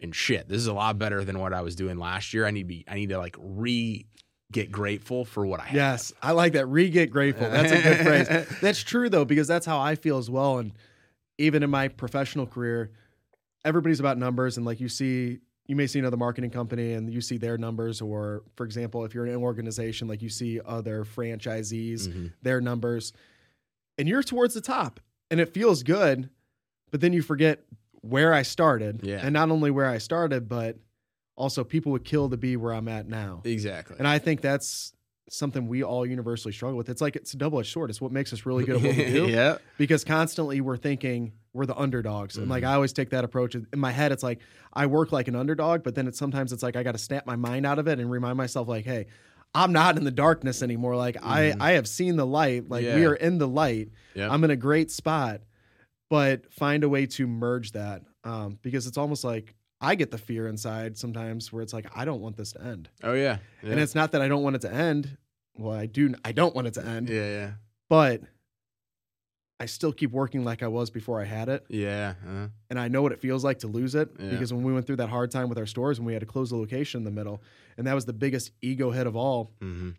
And 0.00 0.14
shit, 0.14 0.48
this 0.48 0.56
is 0.58 0.66
a 0.66 0.72
lot 0.72 0.98
better 0.98 1.24
than 1.24 1.38
what 1.38 1.52
I 1.52 1.60
was 1.60 1.76
doing 1.76 1.98
last 1.98 2.32
year. 2.32 2.46
I 2.46 2.50
need 2.50 2.62
to 2.62 2.68
be, 2.68 2.84
I 2.88 2.94
need 2.94 3.10
to 3.10 3.18
like 3.18 3.36
re 3.38 4.06
get 4.52 4.72
grateful 4.72 5.24
for 5.24 5.46
what 5.46 5.60
I 5.60 5.64
have. 5.66 5.74
Yes, 5.76 6.12
I 6.22 6.32
like 6.32 6.54
that. 6.54 6.66
Re 6.66 6.88
get 6.90 7.10
grateful. 7.10 7.48
That's 7.48 7.70
a 7.70 7.82
good 7.82 7.98
phrase. 7.98 8.58
That's 8.60 8.82
true 8.82 9.08
though, 9.08 9.24
because 9.24 9.46
that's 9.46 9.64
how 9.66 9.78
I 9.78 9.94
feel 9.94 10.18
as 10.18 10.28
well. 10.30 10.58
And 10.58 10.72
even 11.40 11.62
in 11.62 11.70
my 11.70 11.88
professional 11.88 12.46
career, 12.46 12.90
everybody's 13.64 13.98
about 14.00 14.18
numbers. 14.18 14.56
And 14.56 14.66
like 14.66 14.78
you 14.80 14.88
see, 14.88 15.38
you 15.66 15.74
may 15.76 15.86
see 15.86 15.98
another 15.98 16.16
marketing 16.16 16.50
company 16.50 16.92
and 16.92 17.10
you 17.12 17.20
see 17.20 17.38
their 17.38 17.56
numbers, 17.56 18.00
or 18.00 18.42
for 18.56 18.64
example, 18.64 19.04
if 19.04 19.14
you're 19.14 19.26
in 19.26 19.32
an 19.34 19.40
organization, 19.42 20.06
like 20.06 20.20
you 20.22 20.28
see 20.28 20.60
other 20.64 21.04
franchisees, 21.04 22.08
Mhm. 22.08 22.32
their 22.42 22.60
numbers, 22.60 23.12
and 23.98 24.08
you're 24.08 24.22
towards 24.22 24.54
the 24.54 24.60
top, 24.60 25.00
and 25.30 25.40
it 25.40 25.52
feels 25.54 25.82
good, 25.82 26.28
but 26.90 27.00
then 27.00 27.12
you 27.12 27.22
forget 27.22 27.64
where 28.02 28.32
I 28.34 28.42
started, 28.42 29.00
Yeah. 29.02 29.20
and 29.24 29.32
not 29.32 29.50
only 29.50 29.70
where 29.70 29.86
I 29.86 29.98
started, 29.98 30.48
but 30.48 30.78
also 31.36 31.64
people 31.64 31.92
would 31.92 32.04
kill 32.04 32.28
to 32.30 32.36
be 32.36 32.56
where 32.56 32.72
I'm 32.74 32.88
at 32.88 33.08
now. 33.08 33.40
Exactly. 33.44 33.96
And 33.98 34.06
I 34.08 34.18
think 34.18 34.40
that's 34.42 34.92
something 35.32 35.68
we 35.68 35.82
all 35.84 36.04
universally 36.04 36.52
struggle 36.52 36.76
with. 36.76 36.88
It's 36.88 37.00
like 37.00 37.14
it's 37.16 37.32
a 37.34 37.36
double 37.36 37.60
edged 37.60 37.72
sword. 37.72 37.88
It's 37.90 38.00
what 38.00 38.10
makes 38.12 38.32
us 38.32 38.44
really 38.44 38.64
good 38.64 38.76
at 38.76 38.82
what 38.82 38.96
we 38.96 39.04
do 39.12 39.28
yeah. 39.28 39.58
because 39.78 40.02
constantly 40.04 40.60
we're 40.60 40.76
thinking 40.76 41.32
we're 41.52 41.66
the 41.66 41.76
underdogs. 41.76 42.36
And 42.36 42.48
like 42.48 42.64
Mhm. 42.64 42.68
I 42.68 42.74
always 42.74 42.92
take 42.92 43.10
that 43.10 43.22
approach. 43.24 43.54
In 43.54 43.66
my 43.76 43.92
head, 43.92 44.10
it's 44.12 44.22
like 44.24 44.40
I 44.72 44.86
work 44.86 45.12
like 45.12 45.28
an 45.28 45.36
underdog, 45.36 45.82
but 45.84 45.94
then 45.94 46.06
it's 46.08 46.18
sometimes 46.18 46.52
it's 46.52 46.62
like 46.62 46.74
I 46.76 46.82
got 46.82 46.92
to 46.92 46.98
snap 46.98 47.26
my 47.26 47.36
mind 47.36 47.64
out 47.64 47.78
of 47.78 47.86
it 47.88 47.98
and 48.00 48.10
remind 48.10 48.36
myself, 48.36 48.66
like, 48.68 48.84
hey, 48.84 49.06
I'm 49.54 49.72
not 49.72 49.96
in 49.96 50.04
the 50.04 50.10
darkness 50.12 50.62
anymore. 50.62 50.96
Like 50.96 51.16
I, 51.22 51.52
Mhm. 51.52 51.60
I 51.60 51.70
have 51.72 51.86
seen 51.88 52.16
the 52.16 52.26
light. 52.26 52.68
Like 52.68 52.84
we 52.84 53.04
are 53.04 53.14
in 53.14 53.38
the 53.38 53.48
light. 53.48 53.90
Yep. 54.14 54.30
I'm 54.32 54.42
in 54.44 54.50
a 54.50 54.56
great 54.56 54.90
spot, 54.90 55.40
but 56.08 56.52
find 56.52 56.84
a 56.84 56.88
way 56.88 57.06
to 57.06 57.26
merge 57.26 57.72
that 57.72 58.02
um, 58.24 58.58
because 58.62 58.86
it's 58.86 58.98
almost 58.98 59.24
like 59.24 59.54
I 59.80 59.94
get 59.94 60.10
the 60.10 60.18
fear 60.18 60.46
inside 60.46 60.98
sometimes 60.98 61.52
where 61.52 61.62
it's 61.62 61.72
like 61.72 61.86
I 61.96 62.04
don't 62.04 62.20
want 62.20 62.36
this 62.36 62.52
to 62.52 62.62
end. 62.62 62.90
Oh 63.02 63.14
yeah. 63.14 63.38
yeah. 63.62 63.70
And 63.70 63.80
it's 63.80 63.94
not 63.94 64.12
that 64.12 64.20
I 64.22 64.28
don't 64.28 64.42
want 64.42 64.56
it 64.56 64.62
to 64.62 64.72
end. 64.72 65.16
Well, 65.60 65.76
I 65.76 65.86
do. 65.86 66.14
I 66.24 66.32
don't 66.32 66.54
want 66.54 66.66
it 66.66 66.74
to 66.74 66.84
end, 66.84 67.08
yeah, 67.08 67.28
yeah, 67.28 67.50
but 67.88 68.22
I 69.60 69.66
still 69.66 69.92
keep 69.92 70.10
working 70.10 70.42
like 70.42 70.62
I 70.62 70.68
was 70.68 70.88
before 70.88 71.20
I 71.20 71.24
had 71.26 71.50
it, 71.50 71.66
yeah. 71.68 72.14
uh, 72.26 72.46
and 72.70 72.80
I 72.80 72.88
know 72.88 73.02
what 73.02 73.12
it 73.12 73.20
feels 73.20 73.44
like 73.44 73.58
to 73.58 73.66
lose 73.66 73.94
it. 73.94 74.08
Yeah. 74.18 74.30
Because 74.30 74.54
when 74.54 74.62
we 74.62 74.72
went 74.72 74.86
through 74.86 74.96
that 74.96 75.10
hard 75.10 75.30
time 75.30 75.50
with 75.50 75.58
our 75.58 75.66
stores, 75.66 75.98
and 75.98 76.06
we 76.06 76.14
had 76.14 76.20
to 76.20 76.26
close 76.26 76.48
the 76.48 76.56
location 76.56 76.98
in 77.00 77.04
the 77.04 77.10
middle, 77.10 77.42
and 77.76 77.86
that 77.86 77.92
was 77.92 78.06
the 78.06 78.14
biggest 78.14 78.52
ego 78.62 78.90
hit 78.90 79.06
of 79.06 79.16
all, 79.16 79.52
mhm. 79.60 79.94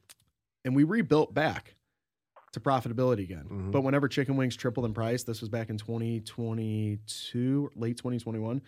and 0.65 0.75
we 0.75 0.83
rebuilt 0.83 1.35
back 1.35 1.75
to 2.53 2.59
profitability 2.59 3.23
again. 3.23 3.45
Mhm. 3.49 3.71
But 3.71 3.81
whenever 3.81 4.07
chicken 4.07 4.35
wings 4.35 4.55
tripled 4.55 4.87
in 4.87 4.93
price, 4.95 5.23
this 5.23 5.41
was 5.41 5.49
back 5.49 5.69
in 5.69 5.77
2022, 5.77 7.71
late 7.75 7.97
2021. 7.97 8.63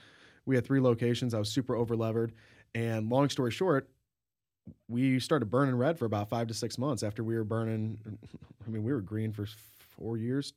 We 0.46 0.56
had 0.56 0.64
three 0.64 0.80
locations. 0.80 1.34
I 1.34 1.40
was 1.40 1.50
super 1.50 1.76
over 1.76 1.96
levered, 1.96 2.34
and 2.76 3.10
long 3.10 3.30
story 3.30 3.50
short, 3.52 3.90
we 4.88 5.20
started 5.20 5.48
burning 5.48 5.76
red 5.76 5.98
for 5.98 6.06
about 6.06 6.30
five 6.30 6.48
to 6.48 6.54
six 6.54 6.78
months 6.78 7.04
after 7.04 7.24
we 7.24 7.36
were 7.36 7.44
burning. 7.44 7.98
I 8.66 8.70
mean, 8.70 8.84
we 8.84 8.94
were 8.94 9.02
green 9.02 9.32
for 9.34 9.46
four 9.98 10.18
years 10.18 10.52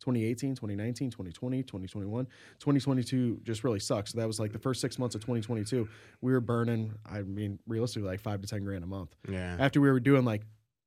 2018, 0.00 0.54
2019, 0.54 1.10
2020, 1.10 1.62
2021. 1.62 2.26
2022 2.58 3.40
just 3.44 3.64
really 3.64 3.78
sucks. 3.80 4.12
So 4.12 4.18
that 4.18 4.26
was 4.26 4.40
like 4.40 4.52
the 4.52 4.58
first 4.58 4.80
six 4.80 4.98
months 4.98 5.14
of 5.14 5.20
2022. 5.22 5.88
We 6.20 6.32
were 6.32 6.40
burning, 6.40 6.92
I 7.06 7.22
mean, 7.22 7.58
realistically, 7.66 8.08
like 8.08 8.20
five 8.20 8.40
to 8.40 8.46
10 8.48 8.64
grand 8.64 8.84
a 8.84 8.86
month 8.86 9.14
Yeah. 9.28 9.56
after 9.58 9.80
we 9.80 9.90
were 9.90 10.00
doing 10.00 10.24
like 10.24 10.42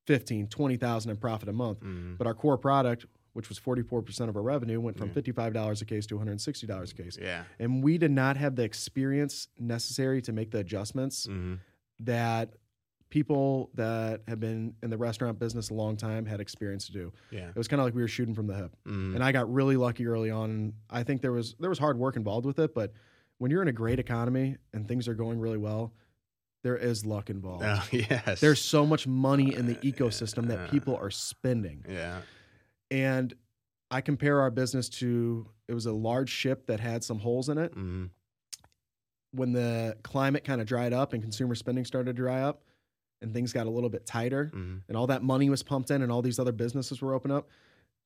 15, 0.07 0.48
20,000 0.48 1.12
in 1.12 1.18
profit 1.18 1.50
a 1.50 1.54
month. 1.54 1.80
Mhm. 1.80 2.18
But 2.18 2.28
our 2.28 2.33
core 2.36 2.57
product, 2.57 3.06
which 3.33 3.50
was 3.50 3.57
44% 3.60 4.30
of 4.30 4.36
our 4.36 4.44
revenue, 4.44 4.80
went 4.80 4.98
from 4.98 5.07
Yeah. 5.10 5.13
$55 5.16 5.81
a 5.81 5.86
case 5.86 6.06
to 6.07 6.16
$160 6.16 6.92
a 6.92 6.95
case. 6.95 7.18
Yeah. 7.19 7.45
And 7.60 7.83
we 7.83 7.98
did 7.98 8.12
not 8.12 8.38
have 8.38 8.56
the 8.56 8.63
experience 8.63 9.48
necessary 9.60 10.21
to 10.24 10.31
make 10.33 10.51
the 10.51 10.60
adjustments 10.60 11.25
Mhm. 11.28 11.60
that 12.01 12.56
people 13.10 13.69
that 13.75 14.22
have 14.28 14.40
been 14.40 14.74
in 14.84 14.90
the 14.90 14.98
restaurant 14.98 15.40
business 15.40 15.69
a 15.69 15.74
long 15.74 15.96
time 15.96 16.25
had 16.25 16.40
experience 16.42 16.86
to 16.88 16.92
do. 16.92 17.13
Yeah. 17.31 17.50
It 17.50 17.56
was 17.56 17.68
kind 17.68 17.80
of 17.80 17.86
like 17.86 17.94
we 17.96 18.02
were 18.02 18.07
shooting 18.07 18.34
from 18.36 18.48
the 18.48 18.56
hip. 18.56 18.75
Mhm. 18.86 19.16
And 19.16 19.24
I 19.24 19.31
got 19.31 19.52
really 19.54 19.78
lucky 19.78 20.06
early 20.07 20.31
on. 20.31 20.74
I 20.90 21.04
think 21.04 21.22
there 21.22 21.31
was 21.31 21.56
there 21.60 21.69
was 21.69 21.80
hard 21.80 21.98
work 21.98 22.16
involved 22.16 22.46
with 22.46 22.60
it, 22.60 22.74
but 22.74 22.92
when 23.38 23.52
you're 23.52 23.62
in 23.62 23.68
a 23.68 23.74
great 23.74 24.00
economy 24.00 24.57
and 24.74 24.88
things 24.88 25.07
are 25.07 25.13
going 25.13 25.40
really 25.40 25.57
well, 25.57 25.94
there 26.63 26.75
is 26.78 27.06
luck 27.06 27.30
involved. 27.30 27.63
Oh, 27.66 27.84
yes. 27.92 28.42
There's 28.42 28.60
so 28.62 28.86
much 28.86 29.06
money 29.07 29.54
in 29.54 29.68
the 29.68 29.75
ecosystem 29.75 30.48
that 30.48 30.72
people 30.72 30.95
are 30.95 31.12
spending. 31.12 31.85
Yeah. 31.88 32.21
And 32.92 33.33
I 33.92 34.02
compare 34.02 34.42
our 34.42 34.50
business 34.52 34.90
to 34.90 35.47
it 35.68 35.74
was 35.74 35.85
a 35.85 35.92
large 35.94 36.30
ship 36.30 36.66
that 36.68 36.80
had 36.80 37.04
some 37.04 37.19
holes 37.19 37.50
in 37.50 37.57
it. 37.59 37.74
Mhm. 37.76 38.09
When 39.31 39.52
the 39.52 39.97
climate 40.04 40.44
kind 40.44 40.59
of 40.59 40.68
dried 40.68 40.92
up 40.94 41.14
and 41.14 41.21
consumer 41.21 41.56
spending 41.56 41.85
started 41.85 42.06
to 42.06 42.14
dry 42.14 42.42
up 42.42 42.64
and 43.25 43.33
things 43.33 43.51
got 43.51 43.67
a 43.67 43.69
little 43.69 43.89
bit 43.89 44.05
tighter 44.05 44.51
Mhm. 44.53 44.81
and 44.87 44.95
all 44.97 45.07
that 45.07 45.23
money 45.23 45.49
was 45.49 45.63
pumped 45.63 45.91
in 45.91 46.01
and 46.01 46.11
all 46.11 46.21
these 46.21 46.39
other 46.39 46.51
businesses 46.51 47.01
were 47.01 47.13
open 47.13 47.31
up, 47.31 47.49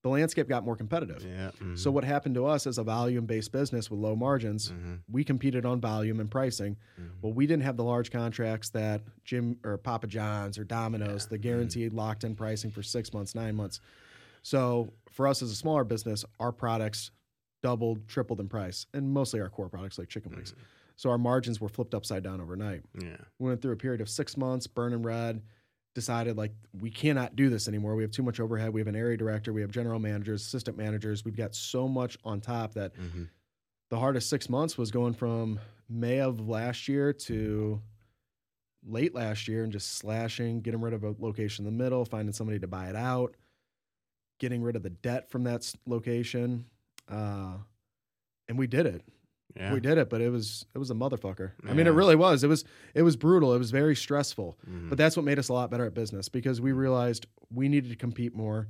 the 0.01 0.09
landscape 0.09 0.47
got 0.47 0.63
more 0.63 0.77
competitive. 0.77 1.21
Yeah. 1.23 1.51
So 1.75 1.91
what 1.91 2.05
happened 2.05 2.35
to 2.35 2.45
us 2.45 2.65
as 2.65 2.77
a 2.77 2.83
volume 2.83 3.25
based 3.25 3.51
business 3.51 3.91
with 3.91 3.99
low 3.99 4.15
margins, 4.15 4.71
Mhm. 4.71 4.99
we 5.11 5.25
competed 5.25 5.65
on 5.65 5.81
volume 5.81 6.21
and 6.21 6.31
pricing. 6.31 6.77
Mhm. 6.97 7.09
Well, 7.21 7.33
we 7.33 7.45
didn't 7.45 7.63
have 7.63 7.75
the 7.75 7.83
large 7.83 8.09
contracts 8.09 8.69
that 8.69 9.01
Jim 9.25 9.57
or 9.63 9.77
Papa 9.77 10.07
John's 10.07 10.57
or 10.57 10.63
Domino's, 10.63 11.27
the 11.27 11.37
guaranteed 11.37 11.91
locked 11.93 12.23
in 12.23 12.35
pricing 12.35 12.71
for 12.71 12.81
six 12.81 13.13
months, 13.13 13.35
nine 13.35 13.55
months. 13.55 13.81
So 14.41 14.93
for 15.11 15.27
us 15.27 15.41
as 15.41 15.51
a 15.51 15.55
smaller 15.55 15.83
business, 15.83 16.23
our 16.39 16.53
products 16.53 17.11
doubled, 17.61 18.07
tripled 18.07 18.39
in 18.39 18.47
price, 18.47 18.85
and 18.93 19.11
mostly 19.11 19.41
our 19.41 19.49
core 19.49 19.67
products 19.67 19.99
like 19.99 20.07
chicken 20.07 20.31
wings. 20.33 20.55
So 20.99 21.09
our 21.09 21.17
margins 21.17 21.61
were 21.61 21.69
flipped 21.69 21.93
upside 21.93 22.23
down 22.23 22.41
overnight. 22.41 22.81
Yeah. 23.01 23.15
We 23.39 23.47
went 23.47 23.61
through 23.61 23.71
a 23.71 23.77
period 23.77 24.01
of 24.01 24.09
six 24.09 24.35
months, 24.35 24.67
burning 24.67 25.01
red, 25.01 25.41
decided 25.95 26.35
like 26.35 26.51
we 26.77 26.89
cannot 26.91 27.37
do 27.37 27.49
this 27.49 27.69
anymore. 27.69 27.95
We 27.95 28.03
have 28.03 28.11
too 28.11 28.21
much 28.21 28.41
overhead. 28.41 28.73
We 28.73 28.81
have 28.81 28.87
an 28.89 28.97
area 28.97 29.15
director, 29.15 29.53
we 29.53 29.61
have 29.61 29.71
general 29.71 29.97
managers, 29.97 30.41
assistant 30.41 30.75
managers. 30.77 31.23
We've 31.23 31.37
got 31.37 31.55
so 31.55 31.87
much 31.87 32.17
on 32.25 32.41
top 32.41 32.73
that 32.73 32.93
Mhm. 32.95 33.29
the 33.89 33.97
hardest 33.97 34.29
six 34.29 34.49
months 34.49 34.77
was 34.77 34.91
going 34.91 35.13
from 35.13 35.61
May 35.87 36.19
of 36.19 36.49
last 36.49 36.89
year 36.89 37.13
to 37.13 37.81
late 38.85 39.15
last 39.15 39.47
year 39.47 39.63
and 39.63 39.71
just 39.71 39.93
slashing, 39.93 40.59
getting 40.59 40.81
rid 40.81 40.91
of 40.93 41.05
a 41.05 41.15
location 41.17 41.65
in 41.65 41.77
the 41.77 41.81
middle, 41.81 42.03
finding 42.03 42.33
somebody 42.33 42.59
to 42.59 42.67
buy 42.67 42.89
it 42.89 42.97
out, 42.97 43.37
getting 44.37 44.61
rid 44.61 44.75
of 44.75 44.83
the 44.83 44.89
debt 44.89 45.29
from 45.29 45.45
that 45.45 45.73
location. 45.85 46.65
Uh, 47.07 47.57
and 48.49 48.57
we 48.57 48.67
did 48.67 48.85
it. 48.85 49.01
Yeah. 49.55 49.73
We 49.73 49.79
did 49.79 49.97
it, 49.97 50.09
but 50.09 50.21
it 50.21 50.29
was 50.29 50.65
it 50.75 50.77
was 50.77 50.91
a 50.91 50.93
motherfucker. 50.93 51.51
I 51.67 51.73
mean, 51.73 51.87
it 51.87 51.91
really 51.91 52.15
was. 52.15 52.43
It 52.43 52.47
was 52.47 52.63
it 52.93 53.01
was 53.01 53.15
brutal. 53.15 53.53
It 53.53 53.57
was 53.57 53.71
very 53.71 53.95
stressful. 53.95 54.57
Mhm. 54.69 54.89
But 54.89 54.97
that's 54.97 55.15
what 55.17 55.25
made 55.25 55.39
us 55.39 55.49
a 55.49 55.53
lot 55.53 55.69
better 55.71 55.85
at 55.85 55.93
business 55.93 56.29
because 56.29 56.61
we 56.61 56.71
realized 56.71 57.25
we 57.51 57.67
needed 57.67 57.89
to 57.89 57.95
compete 57.95 58.35
more. 58.35 58.67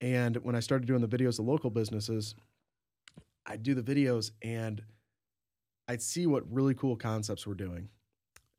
And 0.00 0.36
when 0.38 0.54
I 0.54 0.60
started 0.60 0.86
doing 0.86 1.02
the 1.02 1.08
videos 1.08 1.38
of 1.38 1.44
local 1.44 1.68
businesses, 1.70 2.34
I'd 3.46 3.62
do 3.62 3.74
the 3.74 3.82
videos 3.82 4.30
and 4.42 4.82
I'd 5.86 6.00
see 6.02 6.26
what 6.26 6.50
really 6.50 6.74
cool 6.74 6.96
concepts 6.96 7.46
we're 7.46 7.54
doing. 7.54 7.88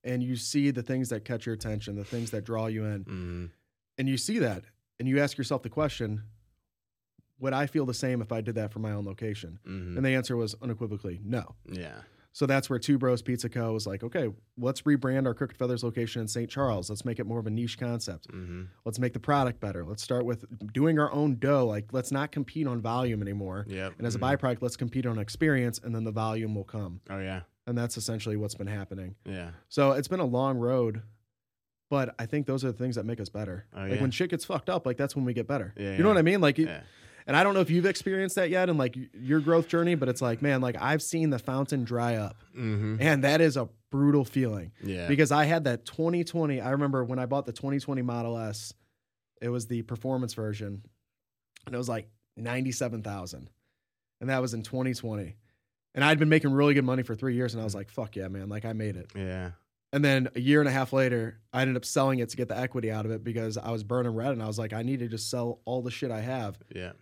and 0.04 0.24
you 0.24 0.36
see 0.36 0.72
the 0.72 0.82
things 0.82 1.10
that 1.10 1.24
catch 1.24 1.46
your 1.46 1.54
attention, 1.54 1.96
the 1.96 2.04
things 2.04 2.32
that 2.32 2.44
draw 2.44 2.66
you 2.66 2.84
in, 2.86 3.06
Mhm. 3.06 3.50
and 4.00 4.10
you 4.10 4.18
see 4.18 4.40
that, 4.40 4.66
and 5.00 5.08
you 5.08 5.20
ask 5.20 5.38
yourself 5.38 5.62
the 5.62 5.70
question, 5.70 6.24
would 7.42 7.52
I 7.54 7.66
feel 7.68 7.86
the 7.86 7.94
same 7.94 8.22
if 8.22 8.32
I 8.32 8.40
did 8.40 8.56
that 8.56 8.72
for 8.72 8.80
my 8.80 8.92
own 8.94 9.06
location? 9.06 9.60
Mhm. 9.68 9.98
And 9.98 10.06
the 10.06 10.12
answer 10.12 10.38
was 10.38 10.56
unequivocally 10.62 11.20
no. 11.26 11.56
Yeah. 11.70 12.04
So 12.34 12.46
that's 12.46 12.70
where 12.70 12.80
Two 12.80 12.98
Bros 12.98 13.22
Pizza 13.22 13.50
Co. 13.50 13.74
was 13.74 13.86
like, 13.86 14.04
okay, 14.06 14.30
let's 14.58 14.84
rebrand 14.84 15.26
our 15.26 15.34
Crooked 15.34 15.58
Feathers 15.58 15.84
location 15.84 16.22
in 16.22 16.30
St. 16.30 16.50
Charles. 16.50 16.90
Let's 16.90 17.04
make 17.04 17.20
it 17.20 17.26
more 17.26 17.40
of 17.40 17.46
a 17.46 17.50
niche 17.50 17.78
concept. 17.78 18.28
hmm 18.32 18.64
Let's 18.86 19.00
make 19.00 19.12
the 19.12 19.20
product 19.20 19.60
better. 19.60 19.84
Let's 19.84 20.02
start 20.02 20.24
with 20.24 20.46
doing 20.72 20.98
our 20.98 21.12
own 21.12 21.40
dough. 21.40 21.66
Like, 21.68 21.92
let's 21.92 22.10
not 22.10 22.32
compete 22.32 22.68
on 22.68 22.80
volume 22.80 23.22
anymore. 23.22 23.66
Yep. 23.68 23.96
And 23.98 24.08
as 24.08 24.16
a 24.16 24.20
Mhm. 24.20 24.38
byproduct, 24.38 24.62
let's 24.62 24.78
compete 24.78 25.06
on 25.06 25.20
experience, 25.20 25.78
and 25.84 25.94
then 25.94 26.06
the 26.06 26.12
volume 26.14 26.56
will 26.56 26.64
come. 26.64 27.02
Oh 27.10 27.20
yeah. 27.20 27.42
And 27.68 27.78
that's 27.78 27.98
essentially 27.98 28.38
what's 28.38 28.56
been 28.56 28.68
happening. 28.68 29.16
Yeah. 29.26 29.52
So 29.68 29.92
it's 29.92 30.08
been 30.08 30.22
a 30.22 30.26
long 30.26 30.58
road, 30.58 31.02
but 31.90 32.16
I 32.18 32.26
think 32.28 32.48
those 32.48 32.64
are 32.64 32.72
the 32.72 32.78
things 32.78 32.96
that 32.96 33.06
make 33.06 33.20
us 33.20 33.28
better. 33.30 33.66
Oh, 33.76 33.82
like 33.82 33.92
yeah. 33.96 34.02
when 34.02 34.12
shit 34.12 34.30
gets 34.30 34.46
fucked 34.46 34.70
up, 34.70 34.86
like 34.86 34.96
that's 34.96 35.18
when 35.18 35.26
we 35.26 35.34
get 35.34 35.48
better. 35.48 35.74
Yeah, 35.76 35.92
you 35.92 35.98
know 35.98 36.04
yeah. 36.06 36.08
what 36.08 36.18
I 36.18 36.22
mean? 36.22 36.40
Like, 36.40 36.58
Yeah. 36.58 36.82
And 37.28 37.36
I 37.38 37.44
don't 37.44 37.54
know 37.54 37.60
if 37.62 37.70
you've 37.70 37.86
experienced 37.86 38.36
that 38.36 38.50
yet 38.50 38.70
in 38.70 38.78
like 38.78 38.98
your 39.14 39.40
growth 39.40 39.68
journey, 39.68 39.96
but 39.96 40.10
it's 40.10 40.22
like, 40.22 40.42
man, 40.42 40.62
like 40.62 40.76
I've 40.80 41.02
seen 41.02 41.30
the 41.30 41.40
fountain 41.40 41.84
dry 41.84 42.16
up, 42.16 42.38
hmm 42.54 42.98
and 43.00 43.24
that 43.24 43.42
is 43.42 43.58
a 43.58 43.70
brutal 43.92 44.24
feeling 44.26 44.72
Yeah. 44.84 45.08
because 45.08 45.32
I 45.32 45.46
had 45.46 45.66
that 45.66 45.86
2020. 45.86 46.62
I 46.62 46.70
remember 46.72 47.04
when 47.04 47.20
I 47.20 47.26
bought 47.26 47.46
the 47.46 47.52
2020 47.54 48.02
Model 48.02 48.38
S, 48.38 48.74
it 49.42 49.50
was 49.50 49.68
the 49.68 49.82
performance 49.82 50.34
version, 50.34 50.82
and 51.66 51.76
it 51.76 51.78
was 51.78 51.90
like 51.90 52.08
97,000, 52.38 53.50
and 54.22 54.30
that 54.30 54.42
was 54.42 54.54
in 54.54 54.64
2020. 54.64 55.36
And 55.94 56.04
I'd 56.06 56.20
been 56.20 56.30
making 56.30 56.52
really 56.54 56.74
good 56.74 56.86
money 56.86 57.04
for 57.04 57.16
three 57.16 57.36
years, 57.36 57.54
and 57.54 57.60
I 57.62 57.66
was 57.66 57.76
like, 57.76 57.90
"Fuck 57.90 58.16
yeah, 58.16 58.28
man! 58.30 58.48
Like 58.50 58.64
I 58.66 58.74
made 58.74 58.96
it." 58.96 59.12
yeah. 59.16 59.52
And 59.94 60.06
then 60.06 60.30
a 60.36 60.40
year 60.40 60.62
and 60.62 60.70
a 60.70 60.72
half 60.72 60.94
later, 60.94 61.42
I 61.52 61.62
ended 61.64 61.76
up 61.76 61.84
selling 61.84 62.20
it 62.20 62.30
to 62.30 62.38
get 62.38 62.48
the 62.48 62.58
equity 62.58 62.90
out 62.90 63.04
of 63.06 63.12
it 63.12 63.26
because 63.26 63.58
I 63.58 63.72
was 63.72 63.84
burning 63.84 64.16
red, 64.16 64.32
and 64.32 64.42
I 64.42 64.48
was 64.48 64.58
like, 64.58 64.72
"I 64.72 64.84
need 64.84 65.00
to 65.00 65.10
just 65.10 65.30
sell 65.30 65.60
all 65.66 65.82
the 65.82 65.92
shit 65.92 66.12
I 66.12 66.22
have 66.22 66.58
Yeah. 66.74 66.94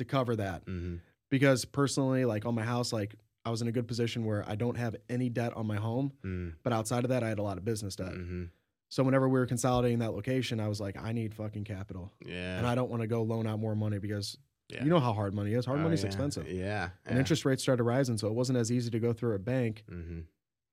To 0.00 0.04
cover 0.04 0.34
that." 0.36 0.64
hmm 0.64 0.96
Because 1.30 1.64
personally, 1.64 2.24
like 2.24 2.44
on 2.44 2.54
my 2.54 2.64
house, 2.64 2.92
like 2.92 3.14
I 3.44 3.50
was 3.50 3.62
in 3.62 3.68
a 3.68 3.72
good 3.72 3.86
position 3.88 4.24
where 4.26 4.44
I 4.48 4.54
don't 4.56 4.76
have 4.76 4.96
any 5.08 5.28
debt 5.30 5.54
on 5.56 5.66
my 5.66 5.76
home, 5.76 6.12
mm 6.24 6.54
but 6.62 6.72
outside 6.72 7.04
of 7.04 7.10
that, 7.10 7.22
I 7.22 7.28
had 7.28 7.38
a 7.38 7.42
lot 7.42 7.56
of 7.58 7.64
business 7.64 7.96
debt. 7.96 8.12
hmm 8.12 8.44
So 8.90 9.04
whenever 9.04 9.28
we 9.28 9.38
were 9.38 9.46
consolidating 9.46 10.00
that 10.00 10.12
location, 10.12 10.58
I 10.60 10.66
was 10.68 10.80
like, 10.80 10.96
I 11.00 11.12
need 11.12 11.32
fucking 11.34 11.64
capital, 11.64 12.12
Yeah. 12.26 12.58
and 12.58 12.66
I 12.66 12.74
don't 12.74 12.90
want 12.90 13.02
to 13.02 13.06
go 13.06 13.22
loan 13.22 13.46
out 13.46 13.58
more 13.60 13.76
money 13.76 13.98
because 13.98 14.36
yeah. 14.68 14.82
you 14.84 14.90
know 14.90 15.00
how 15.00 15.12
hard 15.12 15.32
money 15.32 15.54
is. 15.54 15.64
Hard 15.66 15.78
Oh, 15.80 15.82
money's 15.84 16.00
yeah. 16.02 16.06
expensive, 16.06 16.48
Yeah. 16.48 16.90
and 17.06 17.18
interest 17.18 17.44
rates 17.44 17.62
started 17.62 17.84
rising, 17.84 18.18
so 18.18 18.26
it 18.26 18.34
wasn't 18.34 18.58
as 18.58 18.70
easy 18.72 18.90
to 18.90 18.98
go 18.98 19.12
through 19.12 19.34
a 19.36 19.38
bank 19.38 19.84
hmm 19.88 20.20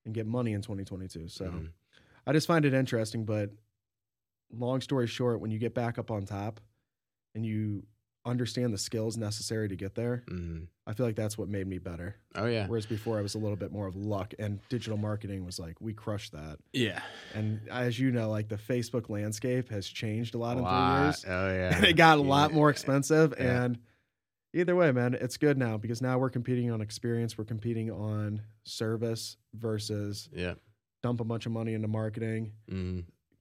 and 0.06 0.14
get 0.16 0.26
money 0.26 0.54
in 0.54 0.62
2022. 0.62 1.28
So 1.28 1.46
Mhm. 1.46 1.70
I 2.26 2.34
just 2.34 2.48
find 2.48 2.64
it 2.66 2.74
interesting. 2.74 3.26
But 3.26 3.52
long 4.52 4.82
story 4.82 5.06
short, 5.08 5.40
when 5.42 5.52
you 5.52 5.60
get 5.60 5.74
back 5.74 5.98
up 6.00 6.10
on 6.12 6.26
top 6.26 6.60
and 7.36 7.46
you 7.46 7.86
understand 8.28 8.74
the 8.74 8.78
skills 8.78 9.18
necessary 9.18 9.68
to 9.70 9.76
get 9.76 9.96
there, 9.96 10.24
hmm 10.28 10.66
I 10.86 10.94
feel 10.94 11.06
like 11.06 11.16
that's 11.16 11.38
what 11.38 11.50
made 11.50 11.68
me 11.68 11.80
better. 11.80 12.16
Oh 12.36 12.46
yeah. 12.46 12.68
Whereas 12.68 12.86
before, 12.86 13.18
I 13.18 13.22
was 13.22 13.36
a 13.36 13.38
little 13.40 13.58
bit 13.58 13.72
more 13.72 13.88
of 13.88 13.96
luck, 13.96 14.34
and 14.40 14.60
digital 14.70 14.98
marketing 14.98 15.46
was 15.46 15.60
like 15.60 15.82
we 15.82 15.94
crushed 15.94 16.32
that. 16.34 16.60
Yeah. 16.74 17.02
And 17.34 17.60
as 17.70 18.00
you 18.00 18.12
know, 18.12 18.30
like 18.30 18.48
the 18.48 18.56
Facebook 18.58 19.10
landscape 19.10 19.70
has 19.70 19.88
changed 19.88 20.36
a 20.36 20.38
lot 20.38 20.56
A 20.56 20.60
in 20.60 20.64
lot. 20.64 20.96
three 20.96 21.06
years. 21.06 21.26
Oh 21.28 21.54
yeah. 21.54 21.76
and 21.78 21.86
it 21.92 21.94
got 21.98 22.20
a 22.20 22.22
lot 22.22 22.52
Yeah. 22.52 22.56
more 22.56 22.70
expensive. 22.70 23.34
Yeah. 23.38 23.64
And 23.64 23.80
either 24.54 24.76
way, 24.76 24.92
man, 24.92 25.14
it's 25.16 25.38
good 25.38 25.58
now 25.58 25.78
because 25.78 26.02
now 26.02 26.18
we're 26.18 26.30
competing 26.30 26.72
on 26.72 26.80
experience. 26.82 27.38
We're 27.38 27.44
competing 27.46 27.92
on 27.92 28.42
service 28.64 29.38
versus 29.54 30.30
Yeah. 30.34 30.54
dump 31.04 31.20
a 31.20 31.24
bunch 31.26 31.46
of 31.46 31.52
money 31.52 31.74
into 31.74 31.88
marketing, 31.88 32.52
hmm 32.70 33.00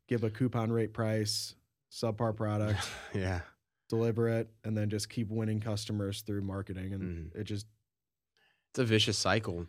give 0.08 0.22
a 0.24 0.30
coupon 0.30 0.70
rate 0.70 0.92
price, 0.92 1.54
subpar 1.92 2.34
product, 2.36 2.88
yeah. 3.14 3.40
Deliver 3.88 4.28
it, 4.28 4.48
and 4.64 4.76
then 4.76 4.90
just 4.90 5.08
keep 5.08 5.28
winning 5.30 5.60
customers 5.60 6.22
through 6.22 6.42
marketing. 6.42 6.92
And 6.92 7.32
Mhm. 7.32 7.36
it 7.36 7.44
just, 7.44 7.66
It's 8.70 8.78
a 8.80 8.84
vicious 8.84 9.16
cycle. 9.18 9.66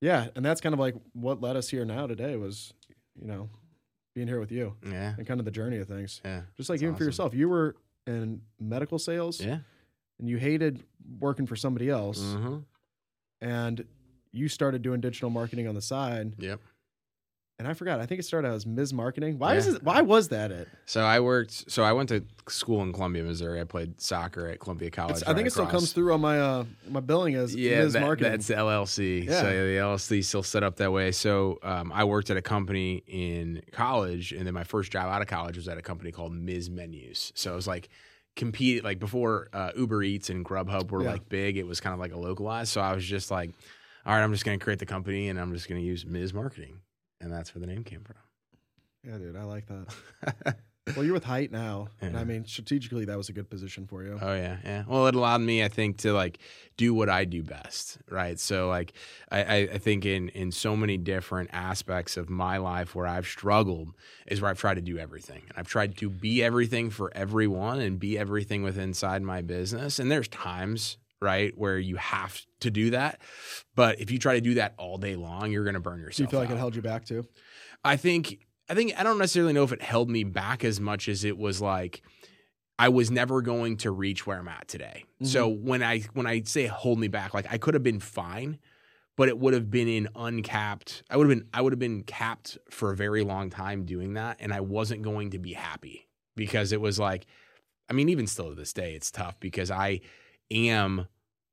yeah. 0.00 0.28
And 0.34 0.44
that's 0.44 0.60
kind 0.60 0.72
of 0.72 0.78
like 0.78 0.94
what 1.12 1.40
led 1.40 1.56
us 1.56 1.68
here 1.68 1.84
now 1.84 2.06
today 2.06 2.36
was, 2.36 2.72
you 3.20 3.26
know, 3.26 3.50
being 4.14 4.26
here 4.28 4.40
with 4.40 4.50
you 4.50 4.76
Yeah. 4.84 5.14
and 5.16 5.26
kind 5.26 5.40
of 5.40 5.44
the 5.44 5.50
journey 5.52 5.76
of 5.78 5.88
things. 5.88 6.20
Yeah. 6.24 6.42
Just 6.56 6.68
like 6.68 6.78
That's 6.78 6.82
even 6.84 6.94
for 6.96 7.04
yourself, 7.04 7.34
you 7.34 7.48
were 7.48 7.76
in 8.06 8.42
medical 8.58 8.98
sales 8.98 9.40
Yeah. 9.40 9.60
and 10.18 10.28
you 10.28 10.38
hated 10.38 10.82
working 11.18 11.46
for 11.46 11.56
somebody 11.56 11.88
else. 11.88 12.20
hmm 12.34 12.60
and 13.42 13.86
you 14.32 14.48
started 14.48 14.82
doing 14.82 15.00
digital 15.00 15.30
marketing 15.30 15.66
on 15.66 15.74
the 15.74 15.80
side. 15.80 16.34
Yep. 16.38 16.60
And 17.60 17.68
I 17.68 17.74
forgot. 17.74 18.00
I 18.00 18.06
think 18.06 18.18
it 18.18 18.22
started 18.22 18.48
out 18.48 18.54
as 18.54 18.64
Ms. 18.64 18.94
Marketing. 18.94 19.38
Why 19.38 19.54
is 19.56 19.66
it? 19.66 19.82
Why 19.82 20.00
was 20.00 20.28
that 20.28 20.50
it? 20.50 20.66
So 20.86 21.02
I 21.02 21.20
worked. 21.20 21.70
So 21.70 21.82
I 21.82 21.92
went 21.92 22.08
to 22.08 22.24
school 22.48 22.80
in 22.82 22.90
Columbia, 22.90 23.22
Missouri. 23.22 23.60
I 23.60 23.64
played 23.64 24.00
soccer 24.00 24.48
at 24.48 24.60
Columbia 24.60 24.90
College. 24.90 25.18
It's- 25.18 25.30
I 25.30 25.34
think 25.34 25.46
it 25.46 25.50
still 25.50 25.66
comes 25.66 25.92
through 25.92 26.14
on 26.14 26.22
my 26.22 26.40
uh 26.40 26.64
my 26.88 27.00
billing 27.00 27.34
as 27.34 27.54
Yeah, 27.54 27.82
Ms. 27.82 27.92
that- 27.92 28.00
Marketing. 28.00 28.32
that's 28.32 28.46
the 28.46 28.54
LLC. 28.54 29.26
Yeah. 29.26 29.42
So 29.42 29.46
the 29.46 29.76
LLC 29.76 30.24
still 30.24 30.42
set 30.42 30.62
up 30.62 30.76
that 30.76 30.90
way. 30.90 31.12
So 31.12 31.58
um, 31.62 31.92
I 31.92 32.04
worked 32.04 32.30
at 32.30 32.38
a 32.38 32.42
company 32.42 33.02
in 33.06 33.60
college, 33.72 34.32
and 34.32 34.46
then 34.46 34.54
my 34.54 34.64
first 34.64 34.90
job 34.90 35.08
out 35.12 35.20
of 35.20 35.28
college 35.28 35.56
was 35.58 35.68
at 35.68 35.76
a 35.76 35.82
company 35.82 36.12
called 36.12 36.32
Ms. 36.32 36.70
Menus. 36.70 37.30
So 37.34 37.52
it 37.52 37.56
was 37.56 37.66
like 37.66 37.90
compete 38.36 38.84
like 38.84 38.98
before 38.98 39.48
uh, 39.52 39.72
Uber 39.76 40.02
Eats 40.02 40.30
and 40.30 40.46
Grubhub 40.46 40.90
were 40.90 41.02
Yeah. 41.02 41.10
like 41.10 41.28
big. 41.28 41.58
It 41.58 41.66
was 41.66 41.78
kind 41.78 41.92
of 41.92 42.00
like 42.00 42.12
a 42.12 42.18
localized. 42.18 42.70
So 42.70 42.80
I 42.80 42.94
was 42.94 43.04
just 43.04 43.30
like, 43.30 43.50
all 44.06 44.14
right, 44.14 44.22
I'm 44.22 44.32
just 44.32 44.46
going 44.46 44.58
to 44.58 44.64
create 44.64 44.78
the 44.78 44.86
company, 44.86 45.28
and 45.28 45.38
I'm 45.38 45.52
just 45.52 45.68
going 45.68 45.78
to 45.78 45.86
use 45.86 46.06
Ms. 46.06 46.32
Marketing, 46.32 46.80
and 47.20 47.32
that's 47.32 47.54
where 47.54 47.60
the 47.60 47.66
name 47.66 47.84
came 47.84 48.02
from. 48.02 48.16
yeah, 49.04 49.18
dude, 49.18 49.36
I 49.36 49.44
like 49.44 49.66
that. 49.66 50.56
well, 50.96 51.04
you're 51.04 51.14
with 51.14 51.24
Hite 51.24 51.52
now, 51.52 51.88
and 52.00 52.16
I 52.16 52.24
mean, 52.24 52.44
strategically, 52.44 53.04
that 53.04 53.16
was 53.16 53.28
a 53.28 53.32
good 53.32 53.48
position 53.50 53.86
for 53.86 54.02
you. 54.02 54.18
Oh 54.20 54.34
yeah, 54.34 54.56
yeah. 54.64 54.84
Well, 54.86 55.06
it 55.06 55.14
allowed 55.14 55.40
me, 55.42 55.62
I 55.62 55.68
think, 55.68 55.98
to 55.98 56.12
like 56.12 56.38
do 56.76 56.94
what 56.94 57.08
I 57.08 57.24
do 57.24 57.42
best, 57.42 57.98
right? 58.08 58.38
So 58.38 58.68
like, 58.68 58.92
I, 59.30 59.42
I, 59.42 59.56
I 59.74 59.78
think 59.78 60.04
in 60.04 60.30
in 60.30 60.50
so 60.52 60.76
many 60.76 60.96
different 60.96 61.50
aspects 61.52 62.16
of 62.16 62.30
my 62.30 62.56
life 62.56 62.94
where 62.94 63.06
I've 63.06 63.26
struggled 63.26 63.94
is 64.26 64.40
where 64.40 64.50
I've 64.50 64.58
tried 64.58 64.74
to 64.74 64.80
do 64.80 64.98
everything, 64.98 65.42
and 65.48 65.56
I've 65.56 65.68
tried 65.68 65.96
to 65.98 66.10
be 66.10 66.42
everything 66.42 66.90
for 66.90 67.12
everyone 67.14 67.80
and 67.80 67.98
be 67.98 68.18
everything 68.18 68.62
with 68.62 68.78
inside 68.78 69.22
my 69.22 69.42
business. 69.42 69.98
And 69.98 70.10
there's 70.10 70.28
times, 70.28 70.96
right, 71.20 71.56
where 71.56 71.78
you 71.78 71.96
have 71.96 72.40
to 72.60 72.70
do 72.70 72.90
that, 72.90 73.20
but 73.74 74.00
if 74.00 74.10
you 74.10 74.18
try 74.18 74.34
to 74.34 74.40
do 74.40 74.54
that 74.54 74.74
all 74.78 74.98
day 74.98 75.16
long, 75.16 75.52
you're 75.52 75.64
going 75.64 75.74
to 75.74 75.80
burn 75.80 76.00
yourself. 76.00 76.16
Do 76.16 76.22
you 76.22 76.28
feel 76.28 76.40
like 76.40 76.50
out. 76.50 76.56
it 76.56 76.58
held 76.58 76.76
you 76.76 76.82
back 76.82 77.04
too? 77.04 77.24
I 77.84 77.96
think 77.96 78.46
I 78.68 78.74
think 78.74 78.98
I 78.98 79.02
don't 79.02 79.18
necessarily 79.18 79.52
know 79.52 79.64
if 79.64 79.72
it 79.72 79.82
held 79.82 80.08
me 80.08 80.24
back 80.24 80.64
as 80.64 80.80
much 80.80 81.08
as 81.08 81.24
it 81.24 81.36
was 81.36 81.60
like 81.60 82.02
I 82.78 82.88
was 82.88 83.10
never 83.10 83.42
going 83.42 83.76
to 83.78 83.90
reach 83.90 84.26
where 84.26 84.38
I'm 84.38 84.48
at 84.48 84.66
today. 84.66 85.04
So 85.22 85.50
mm-hmm. 85.50 85.66
when 85.66 85.82
I 85.82 86.00
when 86.14 86.26
I 86.26 86.42
say 86.42 86.66
hold 86.66 86.98
me 86.98 87.08
back, 87.08 87.34
like 87.34 87.46
I 87.50 87.58
could 87.58 87.74
have 87.74 87.82
been 87.82 88.00
fine, 88.00 88.58
but 89.16 89.28
it 89.28 89.38
would 89.38 89.52
have 89.52 89.70
been 89.70 89.86
in 89.86 90.08
uncapped. 90.16 91.02
I 91.10 91.18
would 91.18 91.28
have 91.28 91.38
been 91.38 91.48
I 91.52 91.60
would 91.60 91.74
have 91.74 91.78
been 91.78 92.04
capped 92.04 92.56
for 92.70 92.90
a 92.90 92.96
very 92.96 93.22
long 93.22 93.50
time 93.50 93.84
doing 93.84 94.14
that, 94.14 94.38
and 94.40 94.52
I 94.52 94.60
wasn't 94.60 95.02
going 95.02 95.30
to 95.32 95.38
be 95.38 95.52
happy 95.52 96.08
because 96.36 96.72
it 96.72 96.80
was 96.80 96.98
like, 96.98 97.26
I 97.90 97.92
mean, 97.92 98.08
even 98.08 98.26
still 98.26 98.48
to 98.48 98.54
this 98.54 98.72
day, 98.72 98.94
it's 98.94 99.10
tough 99.10 99.38
because 99.40 99.70
I 99.70 100.00
am 100.50 101.06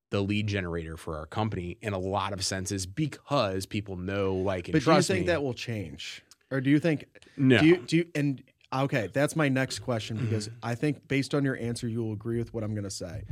the 0.10 0.22
lead 0.22 0.48
generator 0.48 0.96
for 0.98 1.18
our 1.18 1.25
company 1.25 1.77
in 1.82 1.94
a 1.94 1.98
lot 2.00 2.34
of 2.34 2.44
senses 2.44 2.86
because 2.86 3.66
people 3.66 3.96
know 3.98 4.36
like 4.36 4.68
and 4.68 4.74
But 4.74 4.80
do 4.80 4.89
you 4.89 4.94
trust 4.94 5.08
think 5.10 5.22
me. 5.22 5.27
that 5.27 5.44
will 5.44 5.54
change, 5.54 6.24
or 6.51 6.62
do 6.62 6.70
you 6.70 6.80
think? 6.80 7.06
no. 7.36 7.60
Do 7.60 7.66
you? 7.66 7.77
Do 7.77 7.98
you? 7.98 8.06
And 8.16 8.42
okay, 8.74 9.10
that's 9.13 9.36
my 9.36 9.50
next 9.50 9.80
question 9.80 10.18
Mm-hmm. 10.18 10.25
because 10.25 10.50
I 10.63 10.75
think 10.75 11.08
based 11.08 11.36
on 11.36 11.44
your 11.44 11.58
answer, 11.58 11.88
you 11.88 12.04
will 12.04 12.13
agree 12.13 12.38
with 12.38 12.54
what 12.54 12.63
I'm 12.63 12.72
going 12.74 12.84
to 12.86 12.89
say. 12.89 13.24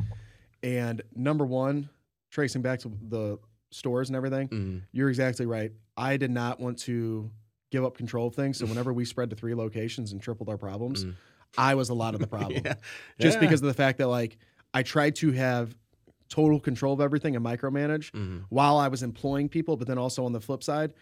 And 0.63 1.01
number 1.15 1.45
one, 1.45 1.89
tracing 2.31 2.61
back 2.61 2.79
to 2.79 2.91
the 3.07 3.37
stores 3.71 4.09
and 4.09 4.15
everything, 4.15 4.47
Mhm. 4.49 4.81
you're 4.91 5.09
exactly 5.09 5.45
right. 5.45 5.71
I 5.97 6.17
did 6.17 6.31
not 6.31 6.59
want 6.59 6.79
to 6.79 7.29
give 7.71 7.83
up 7.85 7.97
control 7.97 8.27
of 8.27 8.35
things. 8.35 8.57
So 8.57 8.65
whenever 8.65 8.91
we 8.93 9.05
spread 9.05 9.29
to 9.31 9.35
three 9.35 9.53
locations 9.53 10.11
and 10.11 10.21
tripled 10.21 10.49
our 10.49 10.57
problems, 10.57 11.03
Mm. 11.05 11.15
I 11.57 11.75
was 11.75 11.89
a 11.89 11.93
lot 11.93 12.13
of 12.15 12.19
the 12.21 12.27
problem. 12.27 12.61
Yeah. 12.65 12.75
Just 13.19 13.35
Yeah. 13.37 13.41
because 13.41 13.61
of 13.61 13.67
the 13.67 13.73
fact 13.73 13.97
that 13.99 14.07
like 14.07 14.37
I 14.75 14.83
tried 14.83 15.15
to 15.17 15.31
have 15.31 15.75
total 16.29 16.59
control 16.59 16.93
of 16.93 17.01
everything 17.01 17.35
and 17.35 17.43
micromanage 17.45 18.11
Mhm. 18.11 18.43
while 18.49 18.77
I 18.77 18.89
was 18.89 19.01
employing 19.03 19.47
people, 19.49 19.77
but 19.77 19.87
then 19.87 19.97
also 19.97 20.25
on 20.25 20.33
the 20.33 20.41
flip 20.41 20.61
side, 20.63 20.93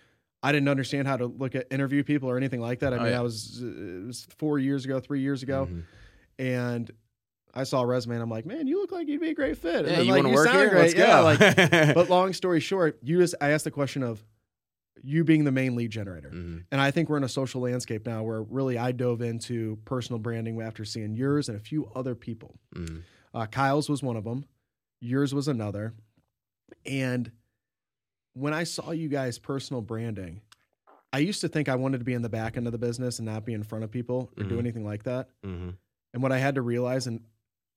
I 0.43 0.51
didn't 0.51 0.69
understand 0.69 1.07
how 1.07 1.17
to 1.17 1.25
look 1.25 1.55
at 1.55 1.67
interview 1.71 2.03
people 2.03 2.29
or 2.29 2.37
anything 2.37 2.59
like 2.61 2.79
that. 2.79 2.93
I 2.93 2.97
Oh, 2.97 3.03
mean, 3.03 3.11
yeah. 3.13 3.19
I 3.19 3.21
was 3.23 3.63
uh, 3.63 3.67
it 3.67 4.05
was 4.05 4.27
four 4.37 4.59
years 4.59 4.85
ago, 4.85 4.99
three 4.99 5.21
years 5.21 5.41
ago, 5.41 5.67
Mhm. 5.71 5.83
and 6.39 6.91
I 7.53 7.63
saw 7.63 7.81
a 7.81 7.85
resume 7.85 8.15
and 8.15 8.23
I'm 8.23 8.29
like, 8.29 8.45
man, 8.45 8.67
you 8.67 8.79
look 8.79 8.91
like 8.91 9.07
you'd 9.07 9.21
be 9.21 9.29
a 9.29 9.33
great 9.33 9.57
fit. 9.57 9.85
And 9.85 9.87
Yeah, 9.87 10.01
you 10.01 10.11
like, 10.11 10.23
want 10.23 10.27
to 10.27 10.33
work 10.35 10.47
sound 10.47 10.59
here? 10.59 10.69
great. 10.69 10.81
Let's 10.81 10.93
Yeah, 10.95 11.17
go. 11.17 11.23
like, 11.23 11.39
but 11.95 12.09
long 12.09 12.33
story 12.33 12.59
short, 12.59 12.99
you 13.01 13.19
just 13.19 13.35
I 13.41 13.51
asked 13.51 13.63
the 13.63 13.71
question 13.71 14.03
of 14.03 14.23
you 15.01 15.23
being 15.23 15.43
the 15.43 15.51
main 15.51 15.75
lead 15.75 15.91
generator. 15.91 16.29
Mhm. 16.29 16.63
And 16.71 16.79
I 16.81 16.91
think 16.91 17.09
we're 17.09 17.17
in 17.17 17.23
a 17.23 17.29
social 17.29 17.61
landscape 17.61 18.05
now 18.05 18.23
where 18.23 18.41
really 18.43 18.77
I 18.77 18.91
dove 18.91 19.21
into 19.21 19.77
personal 19.85 20.19
branding 20.19 20.61
after 20.61 20.83
seeing 20.85 21.15
yours 21.15 21.47
and 21.49 21.57
a 21.57 21.61
few 21.61 21.89
other 21.95 22.15
people. 22.15 22.55
Mhm. 22.75 23.01
Uh, 23.33 23.45
Kyle's 23.45 23.89
was 23.89 24.03
one 24.03 24.15
of 24.15 24.23
them. 24.23 24.45
Yours 25.01 25.33
was 25.33 25.47
another. 25.47 25.93
And 26.85 27.31
when 28.33 28.53
I 28.53 28.63
saw 28.63 28.91
you 28.91 29.09
guys 29.09 29.39
personal 29.39 29.81
branding, 29.81 30.41
I 31.11 31.19
used 31.19 31.41
to 31.41 31.47
think 31.47 31.69
I 31.69 31.75
wanted 31.75 31.99
to 31.99 32.03
be 32.05 32.13
in 32.13 32.21
the 32.21 32.29
back 32.29 32.57
end 32.57 32.65
of 32.67 32.71
the 32.71 32.77
business 32.79 33.19
and 33.19 33.25
not 33.27 33.45
be 33.45 33.53
in 33.53 33.63
front 33.63 33.83
of 33.83 33.91
people 33.91 34.31
or 34.37 34.43
do 34.43 34.55
Mhm. 34.55 34.59
anything 34.59 34.85
like 34.85 35.03
that. 35.03 35.29
Mm-hmm. 35.45 35.69
And 36.13 36.23
what 36.23 36.31
I 36.31 36.39
had 36.39 36.55
to 36.55 36.61
realize 36.61 37.05
and 37.07 37.21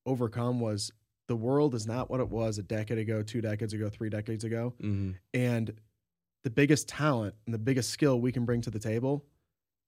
overcome 0.07 0.61
was 0.61 0.93
the 1.29 1.37
world 1.37 1.75
is 1.75 1.87
not 1.87 2.09
what 2.09 2.21
it 2.21 2.29
was 2.29 2.59
a 2.59 2.63
decade 2.63 2.99
ago, 2.99 3.23
two 3.23 3.41
decades 3.41 3.73
ago, 3.75 3.91
three 3.91 4.09
decades 4.09 4.45
ago. 4.45 4.73
Mm-hmm. 4.81 5.13
And 5.35 5.73
the 6.45 6.51
biggest 6.51 6.89
talent 6.89 7.35
and 7.45 7.53
the 7.55 7.59
biggest 7.59 7.91
skill 7.91 8.21
we 8.21 8.31
can 8.33 8.45
bring 8.45 8.61
to 8.63 8.71
the 8.71 8.79
table 8.79 9.25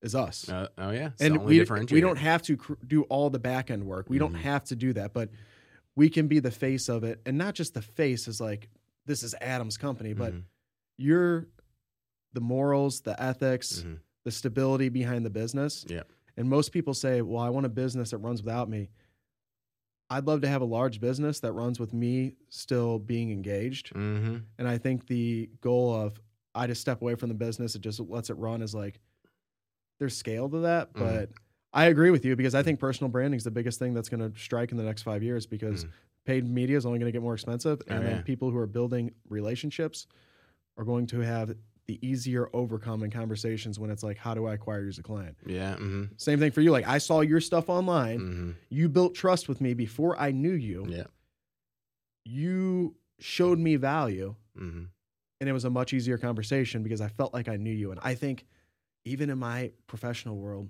is 0.03 0.15
us. 0.15 0.49
Uh, 0.49 0.69
oh 0.77 0.91
yeah, 0.91 1.09
it's 1.09 1.23
and 1.23 1.39
we, 1.45 1.61
we 1.91 2.01
don't 2.01 2.17
have 2.19 2.43
to 2.43 2.57
cr- 2.57 2.75
do 2.87 3.03
all 3.05 3.31
the 3.31 3.39
back 3.39 3.71
end 3.71 3.85
work. 3.85 4.11
We 4.11 4.19
don't 4.19 4.35
Mhm. 4.35 4.41
have 4.41 4.65
to 4.65 4.77
do 4.77 4.93
that, 4.95 5.13
but 5.13 5.31
we 5.99 6.09
can 6.09 6.29
be 6.29 6.39
the 6.39 6.51
face 6.53 6.89
of 6.89 7.03
it. 7.03 7.21
And 7.27 7.37
not 7.37 7.55
just 7.55 7.75
the 7.75 7.83
face 7.83 8.29
is 8.29 8.41
like, 8.41 8.69
this 9.05 9.25
is 9.25 9.35
Adam's 9.41 9.77
company, 9.77 10.13
but 10.15 10.33
Mhm. 10.33 10.45
you're 10.97 11.49
the 12.35 12.41
morals, 12.41 13.01
the 13.01 13.21
ethics, 13.21 13.83
Mhm. 13.83 13.99
the 14.23 14.31
stability 14.31 14.91
behind 14.91 15.27
the 15.27 15.31
business. 15.31 15.85
Yeah. 15.89 16.05
And 16.37 16.49
most 16.49 16.71
people 16.71 16.95
say, 16.95 17.21
well, 17.21 17.43
I 17.43 17.51
want 17.51 17.67
a 17.67 17.69
business 17.69 18.11
that 18.13 18.19
runs 18.19 18.45
without 18.45 18.69
me. 18.71 18.91
I'd 20.09 20.25
love 20.25 20.41
to 20.43 20.49
have 20.49 20.63
a 20.63 20.67
large 20.67 21.01
business 21.01 21.41
that 21.41 21.53
runs 21.53 21.81
with 21.81 21.93
me 21.93 22.37
still 22.49 23.01
being 23.01 23.33
engaged. 23.33 23.93
Mhm. 23.93 24.45
And 24.57 24.69
I 24.69 24.79
think 24.79 25.09
the 25.09 25.51
goal 25.61 25.93
of 25.95 26.21
I 26.55 26.67
just 26.69 26.81
step 26.81 27.03
away 27.03 27.17
from 27.17 27.29
the 27.29 27.35
business, 27.35 27.75
it 27.75 27.81
just 27.83 27.99
lets 27.99 28.31
it 28.31 28.35
run 28.35 28.63
is 28.63 28.73
like 28.75 29.01
there's 29.99 30.17
scale 30.17 30.49
to 30.49 30.59
that. 30.61 30.93
Mhm. 30.93 30.99
But 31.01 31.33
I 31.73 31.87
agree 31.87 32.11
with 32.11 32.25
you 32.25 32.35
because 32.37 32.55
I 32.55 32.63
think 32.63 32.81
personal 32.81 33.11
branding 33.11 33.37
is 33.37 33.45
the 33.45 33.51
biggest 33.51 33.79
thing 33.79 33.93
that's 33.95 34.09
going 34.09 34.21
to 34.33 34.39
strike 34.39 34.71
in 34.73 34.79
the 34.79 34.85
next 34.85 35.03
five 35.03 35.23
years 35.23 35.47
because 35.47 35.85
Mhm. 35.85 35.91
paid 36.25 36.49
media 36.49 36.77
is 36.77 36.87
only 36.87 36.99
going 36.99 37.09
to 37.09 37.13
get 37.13 37.23
more 37.23 37.35
expensive. 37.35 37.83
Oh, 37.89 37.95
And 37.95 38.05
then 38.07 38.23
people 38.23 38.51
who 38.51 38.57
are 38.59 38.67
building 38.67 39.13
relationships 39.29 40.07
are 40.77 40.85
going 40.85 41.07
to 41.09 41.21
have 41.21 41.55
the 41.87 41.99
easier 42.07 42.49
overcome 42.53 43.03
in 43.03 43.11
conversations 43.11 43.79
when 43.79 43.91
it's 43.91 44.03
like, 44.03 44.17
how 44.19 44.35
do 44.35 44.45
I 44.47 44.55
acquire 44.55 44.83
you 44.83 44.89
as 44.89 44.99
a 44.99 45.03
client? 45.03 45.37
Yeah. 45.47 45.75
Mm-hmm. 45.75 46.05
Same 46.19 46.39
thing 46.39 46.51
for 46.53 46.61
you. 46.61 46.71
Like 46.71 46.87
I 46.87 46.99
saw 46.99 47.21
your 47.23 47.41
stuff 47.41 47.69
online. 47.71 48.19
Mm-hmm. 48.21 48.51
You 48.71 48.89
built 48.91 49.15
trust 49.15 49.49
with 49.49 49.61
me 49.61 49.73
before 49.75 50.19
I 50.21 50.31
knew 50.31 50.53
you. 50.53 50.87
Yeah. 50.89 51.05
You 52.25 52.95
showed 53.19 53.59
me 53.59 53.77
value 53.77 54.35
Mm-hmm. 54.59 54.85
and 55.41 55.49
it 55.49 55.53
was 55.53 55.65
a 55.65 55.71
much 55.71 55.93
easier 55.93 56.19
conversation 56.19 56.83
because 56.83 57.01
I 57.01 57.07
felt 57.09 57.33
like 57.33 57.49
I 57.49 57.57
knew 57.57 57.73
you. 57.73 57.93
And 57.93 58.01
I 58.03 58.15
think 58.17 58.45
even 59.05 59.31
in 59.31 59.39
my 59.39 59.71
professional 59.87 60.37
world, 60.37 60.69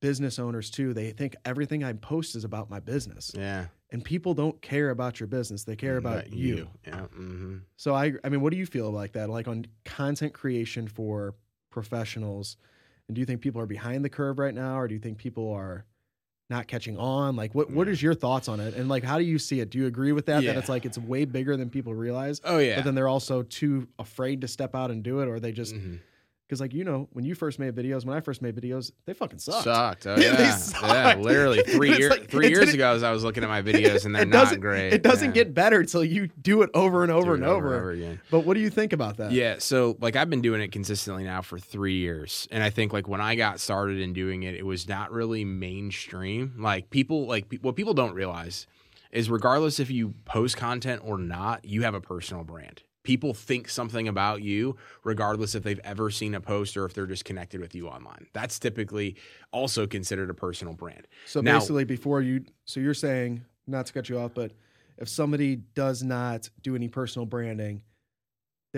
business 0.00 0.38
owners 0.38 0.70
too, 0.70 0.94
they 0.94 1.10
think 1.10 1.36
everything 1.44 1.82
I 1.84 1.92
post 1.94 2.36
is 2.36 2.44
about 2.44 2.70
my 2.70 2.80
business. 2.80 3.32
Yeah. 3.34 3.66
And 3.90 4.04
people 4.04 4.34
don't 4.34 4.60
care 4.60 4.90
about 4.90 5.18
your 5.18 5.26
business. 5.26 5.64
They 5.64 5.74
care 5.76 5.96
about, 5.96 6.32
you. 6.32 6.68
Yeah. 6.86 7.00
Mm-hmm. 7.16 7.56
So 7.76 7.94
I 7.94 8.12
I 8.22 8.28
mean, 8.28 8.40
what 8.40 8.52
do 8.52 8.58
you 8.58 8.66
feel 8.66 8.90
like 8.90 9.12
that? 9.12 9.30
Like 9.30 9.48
on 9.48 9.66
content 9.84 10.34
creation 10.34 10.86
for 10.88 11.34
professionals? 11.70 12.56
And 13.08 13.14
do 13.14 13.20
you 13.20 13.26
think 13.26 13.40
people 13.40 13.60
are 13.60 13.66
behind 13.66 14.04
the 14.04 14.10
curve 14.10 14.38
right 14.38 14.54
now 14.54 14.78
or 14.78 14.88
do 14.88 14.94
you 14.94 15.00
think 15.00 15.16
people 15.18 15.52
are 15.52 15.86
not 16.50 16.66
catching 16.66 16.96
on? 16.98 17.34
Like 17.36 17.54
what 17.54 17.70
what 17.70 17.86
Yeah. 17.86 17.92
is 17.94 18.02
your 18.02 18.14
thoughts 18.14 18.48
on 18.48 18.60
it? 18.60 18.74
And 18.74 18.88
like 18.88 19.02
how 19.04 19.18
do 19.18 19.24
you 19.24 19.38
see 19.38 19.60
it? 19.60 19.70
Do 19.70 19.78
you 19.78 19.86
agree 19.86 20.12
with 20.12 20.26
that? 20.26 20.42
Yeah. 20.42 20.52
That 20.52 20.58
it's 20.60 20.68
like 20.68 20.84
it's 20.84 20.98
way 20.98 21.24
bigger 21.24 21.56
than 21.56 21.70
people 21.70 21.94
realize? 21.94 22.40
Oh 22.44 22.58
yeah. 22.58 22.76
But 22.76 22.84
then 22.84 22.94
they're 22.94 23.08
also 23.08 23.42
too 23.42 23.88
afraid 23.98 24.42
to 24.42 24.48
step 24.48 24.74
out 24.74 24.90
and 24.90 25.02
do 25.02 25.20
it, 25.20 25.28
or 25.28 25.40
they 25.40 25.52
just 25.52 25.74
Mhm. 25.74 26.00
Because 26.48 26.60
like 26.62 26.72
you 26.72 26.82
know 26.82 27.08
when 27.12 27.26
you 27.26 27.34
first 27.34 27.58
made 27.58 27.74
videos, 27.74 28.06
when 28.06 28.16
I 28.16 28.20
first 28.20 28.40
made 28.40 28.56
videos, 28.56 28.90
they 29.04 29.12
fucking 29.12 29.38
sucked. 29.38 29.64
Sucked. 29.64 30.06
Oh 30.06 30.16
yeah. 30.18 30.56
yeah. 30.82 31.14
Literally 31.16 31.62
three 31.66 31.96
years. 31.96 32.10
like- 32.10 32.30
three 32.30 32.48
years 32.48 32.72
ago, 32.72 32.92
as 32.94 33.02
I 33.02 33.10
was 33.12 33.22
looking 33.22 33.42
at 33.44 33.48
my 33.50 33.60
videos, 33.62 34.06
and 34.06 34.14
they're 34.16 34.24
not 34.40 34.58
great. 34.58 34.92
It 34.94 35.02
doesn't 35.02 35.28
Yeah. 35.28 35.44
get 35.44 35.54
better 35.54 35.80
until 35.80 36.02
you 36.02 36.28
do 36.40 36.62
it 36.62 36.70
over 36.72 37.02
and 37.02 37.12
over 37.12 37.34
and 37.34 37.44
over. 37.44 37.66
and 37.74 37.76
over 37.76 37.90
again. 37.90 38.20
But 38.30 38.40
what 38.40 38.54
do 38.54 38.60
you 38.60 38.70
think 38.70 38.92
about 38.94 39.18
that? 39.18 39.32
Yeah, 39.32 39.56
so 39.58 39.96
like 40.00 40.16
I've 40.16 40.30
been 40.30 40.40
doing 40.40 40.62
it 40.62 40.72
consistently 40.72 41.24
now 41.24 41.42
for 41.42 41.58
three 41.58 41.96
years, 41.98 42.48
and 42.50 42.62
I 42.62 42.70
think 42.70 42.92
like 42.94 43.06
when 43.06 43.20
I 43.20 43.34
got 43.34 43.60
started 43.60 44.00
in 44.00 44.14
doing 44.14 44.42
it, 44.44 44.54
it 44.54 44.64
was 44.64 44.88
not 44.88 45.12
really 45.12 45.44
mainstream. 45.44 46.54
Like 46.58 46.90
people, 46.90 47.26
like 47.26 47.48
pe- 47.48 47.58
what 47.58 47.76
people 47.76 47.94
don't 47.94 48.14
realize 48.14 48.66
is 49.12 49.30
regardless 49.30 49.80
if 49.80 49.90
you 49.90 50.14
post 50.24 50.56
content 50.56 51.00
or 51.04 51.18
not, 51.18 51.64
you 51.64 51.82
have 51.82 51.94
a 51.94 52.00
personal 52.00 52.44
brand. 52.44 52.82
People 53.08 53.32
think 53.32 53.70
something 53.70 54.06
about 54.06 54.42
you, 54.42 54.76
regardless 55.02 55.54
if 55.54 55.62
they've 55.62 55.80
ever 55.82 56.10
seen 56.10 56.34
a 56.34 56.42
post 56.42 56.76
or 56.76 56.84
if 56.84 56.92
they're 56.92 57.06
just 57.06 57.24
connected 57.24 57.58
with 57.58 57.74
you 57.74 57.88
online. 57.88 58.26
That's 58.34 58.58
typically 58.58 59.16
also 59.50 59.86
considered 59.86 60.28
a 60.28 60.34
personal 60.34 60.74
brand. 60.74 61.08
So 61.24 61.40
Now- 61.40 61.58
basically, 61.58 61.84
before 61.84 62.20
you, 62.20 62.44
so 62.66 62.80
you're 62.80 62.92
saying 62.92 63.46
not 63.66 63.86
to 63.86 63.94
cut 63.94 64.10
you 64.10 64.18
off, 64.18 64.34
but 64.34 64.52
if 64.98 65.08
somebody 65.08 65.56
does 65.56 66.02
not 66.02 66.50
do 66.62 66.76
any 66.76 66.88
personal 66.88 67.24
branding, 67.24 67.80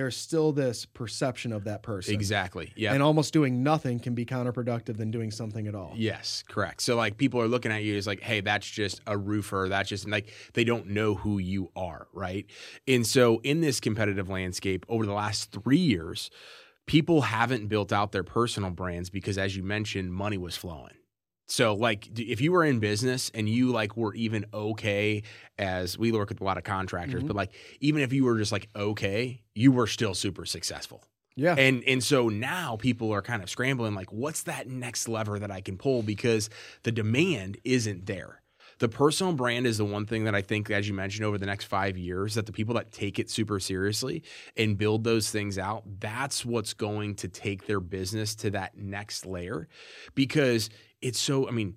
there's 0.00 0.16
still 0.16 0.50
this 0.50 0.86
perception 0.86 1.52
of 1.52 1.64
that 1.64 1.82
person. 1.82 2.14
Exactly. 2.14 2.72
Yeah. 2.74 2.94
And 2.94 3.02
almost 3.02 3.34
doing 3.34 3.62
nothing 3.62 4.00
can 4.00 4.14
be 4.14 4.24
counterproductive 4.24 4.96
than 4.96 5.10
doing 5.10 5.30
something 5.30 5.66
at 5.66 5.74
all. 5.74 5.92
Yes, 5.94 6.42
correct. 6.48 6.80
So 6.80 6.96
like 6.96 7.18
people 7.18 7.38
are 7.42 7.48
looking 7.48 7.70
at 7.70 7.82
you 7.82 7.98
as 7.98 8.06
like, 8.06 8.20
hey, 8.20 8.40
that's 8.40 8.68
just 8.68 9.02
a 9.06 9.18
roofer. 9.18 9.66
That's 9.68 9.90
just 9.90 10.08
like 10.08 10.32
they 10.54 10.64
don't 10.64 10.86
know 10.86 11.14
who 11.14 11.36
you 11.36 11.70
are, 11.76 12.06
right? 12.14 12.46
And 12.88 13.06
so 13.06 13.40
in 13.44 13.60
this 13.60 13.78
competitive 13.78 14.30
landscape 14.30 14.86
over 14.88 15.04
the 15.04 15.12
last 15.12 15.52
three 15.52 15.76
years, 15.76 16.30
people 16.86 17.20
haven't 17.20 17.68
built 17.68 17.92
out 17.92 18.12
their 18.12 18.24
personal 18.24 18.70
brands 18.70 19.10
because, 19.10 19.36
as 19.36 19.54
you 19.54 19.62
mentioned, 19.62 20.14
money 20.14 20.38
was 20.38 20.56
flowing. 20.56 20.94
So 21.50 21.74
like 21.74 22.18
if 22.18 22.40
you 22.40 22.52
were 22.52 22.64
in 22.64 22.78
business 22.78 23.30
and 23.34 23.48
you 23.48 23.70
like 23.72 23.96
were 23.96 24.14
even 24.14 24.46
okay 24.54 25.22
as 25.58 25.98
we 25.98 26.12
work 26.12 26.28
with 26.30 26.40
a 26.40 26.44
lot 26.44 26.58
of 26.58 26.64
contractors, 26.64 27.24
Mhm. 27.24 27.26
but 27.26 27.36
like 27.36 27.52
even 27.80 28.02
if 28.02 28.12
you 28.12 28.24
were 28.24 28.38
just 28.38 28.52
like 28.52 28.68
okay, 28.76 29.42
you 29.54 29.72
were 29.72 29.86
still 29.88 30.14
super 30.14 30.46
successful. 30.46 31.04
Yeah. 31.36 31.58
And 31.58 31.82
and 31.84 32.02
so 32.02 32.28
now 32.28 32.76
people 32.76 33.12
are 33.12 33.22
kind 33.22 33.42
of 33.42 33.50
scrambling 33.50 33.94
like 33.94 34.12
what's 34.12 34.44
that 34.44 34.68
next 34.68 35.08
lever 35.08 35.38
that 35.38 35.50
I 35.50 35.60
can 35.60 35.76
pull 35.76 36.02
because 36.02 36.50
the 36.84 36.92
demand 36.92 37.58
isn't 37.64 38.06
there. 38.06 38.42
The 38.78 38.88
personal 38.88 39.34
brand 39.34 39.66
is 39.66 39.76
the 39.78 39.84
one 39.84 40.06
thing 40.06 40.24
that 40.24 40.34
I 40.34 40.42
think 40.42 40.70
as 40.70 40.88
you 40.88 40.94
mentioned 40.94 41.24
over 41.26 41.36
the 41.38 41.46
next 41.46 41.64
5 41.66 41.98
years 41.98 42.34
that 42.34 42.46
the 42.46 42.52
people 42.52 42.74
that 42.76 42.92
take 42.92 43.18
it 43.18 43.28
super 43.30 43.60
seriously 43.60 44.22
and 44.56 44.78
build 44.78 45.04
those 45.04 45.30
things 45.30 45.58
out, 45.58 45.82
that's 46.00 46.44
what's 46.46 46.72
going 46.74 47.14
to 47.16 47.28
take 47.28 47.66
their 47.66 47.80
business 47.80 48.34
to 48.36 48.50
that 48.52 48.76
next 48.78 49.26
layer 49.26 49.68
because 50.14 50.70
it's 51.02 51.18
so 51.18 51.48
I 51.48 51.52
mean 51.52 51.76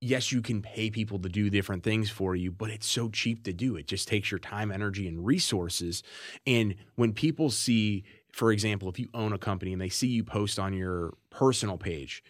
yes, 0.00 0.30
you 0.30 0.40
can 0.40 0.62
pay 0.62 0.90
people 0.90 1.18
to 1.18 1.28
do 1.28 1.50
different 1.50 1.82
things 1.82 2.08
for 2.08 2.36
you, 2.36 2.52
but 2.52 2.70
it's 2.70 2.86
so 2.86 3.08
cheap 3.08 3.42
to 3.44 3.52
do. 3.52 3.76
It 3.76 3.88
just 3.88 4.06
takes 4.06 4.30
your 4.30 4.38
time, 4.38 4.70
energy, 4.70 5.08
and 5.08 5.24
resources. 5.26 6.02
And 6.46 6.76
when 6.94 7.12
people 7.12 7.50
see, 7.50 8.04
for 8.30 8.52
example, 8.52 8.88
if 8.88 8.98
you 8.98 9.08
own 9.12 9.32
a 9.32 9.38
company 9.38 9.72
and 9.72 9.82
they 9.82 9.88
see 9.88 10.06
you 10.06 10.22
post 10.22 10.58
on 10.58 10.72
your 10.72 11.14
personal 11.30 11.78
page, 11.78 12.22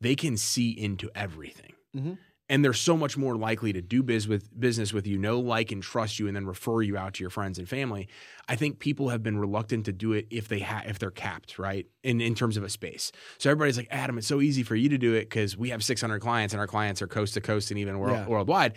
they 0.00 0.14
can 0.14 0.36
see 0.36 0.70
into 0.70 1.10
everything. 1.14 1.72
Mhm. 1.96 2.18
And 2.50 2.62
they're 2.62 2.74
so 2.74 2.94
much 2.94 3.16
more 3.16 3.36
likely 3.36 3.72
to 3.72 3.80
do 3.80 4.02
biz 4.02 4.28
with 4.28 4.50
business 4.60 4.92
with 4.92 5.06
you, 5.06 5.16
know, 5.16 5.40
like, 5.40 5.72
and 5.72 5.82
trust 5.82 6.18
you, 6.18 6.26
and 6.26 6.36
then 6.36 6.44
refer 6.44 6.82
you 6.82 6.94
out 6.94 7.14
to 7.14 7.22
your 7.22 7.30
friends 7.30 7.58
and 7.58 7.66
family. 7.66 8.06
I 8.48 8.54
think 8.56 8.80
people 8.80 9.08
have 9.08 9.22
been 9.22 9.38
reluctant 9.38 9.86
to 9.86 9.92
do 9.94 10.12
it 10.12 10.26
if 10.30 10.48
they 10.48 10.60
ha- 10.60 10.82
if 10.86 10.98
they're 10.98 11.10
capped, 11.10 11.58
right? 11.58 11.86
In 12.02 12.20
in 12.20 12.34
terms 12.34 12.58
of 12.58 12.62
a 12.62 12.68
space. 12.68 13.12
So 13.38 13.50
everybody's 13.50 13.78
like, 13.78 13.88
Adam, 13.90 14.18
it's 14.18 14.26
so 14.26 14.42
easy 14.42 14.62
for 14.62 14.76
you 14.76 14.90
to 14.90 14.98
do 14.98 15.14
it 15.14 15.22
because 15.30 15.56
we 15.56 15.70
have 15.70 15.82
600 15.82 16.18
clients 16.20 16.52
and 16.52 16.60
our 16.60 16.66
clients 16.66 17.00
are 17.00 17.06
coast 17.06 17.32
to 17.34 17.40
coast 17.40 17.70
and 17.70 17.80
even 17.80 17.98
world, 17.98 18.16
Yeah. 18.18 18.26
worldwide. 18.28 18.74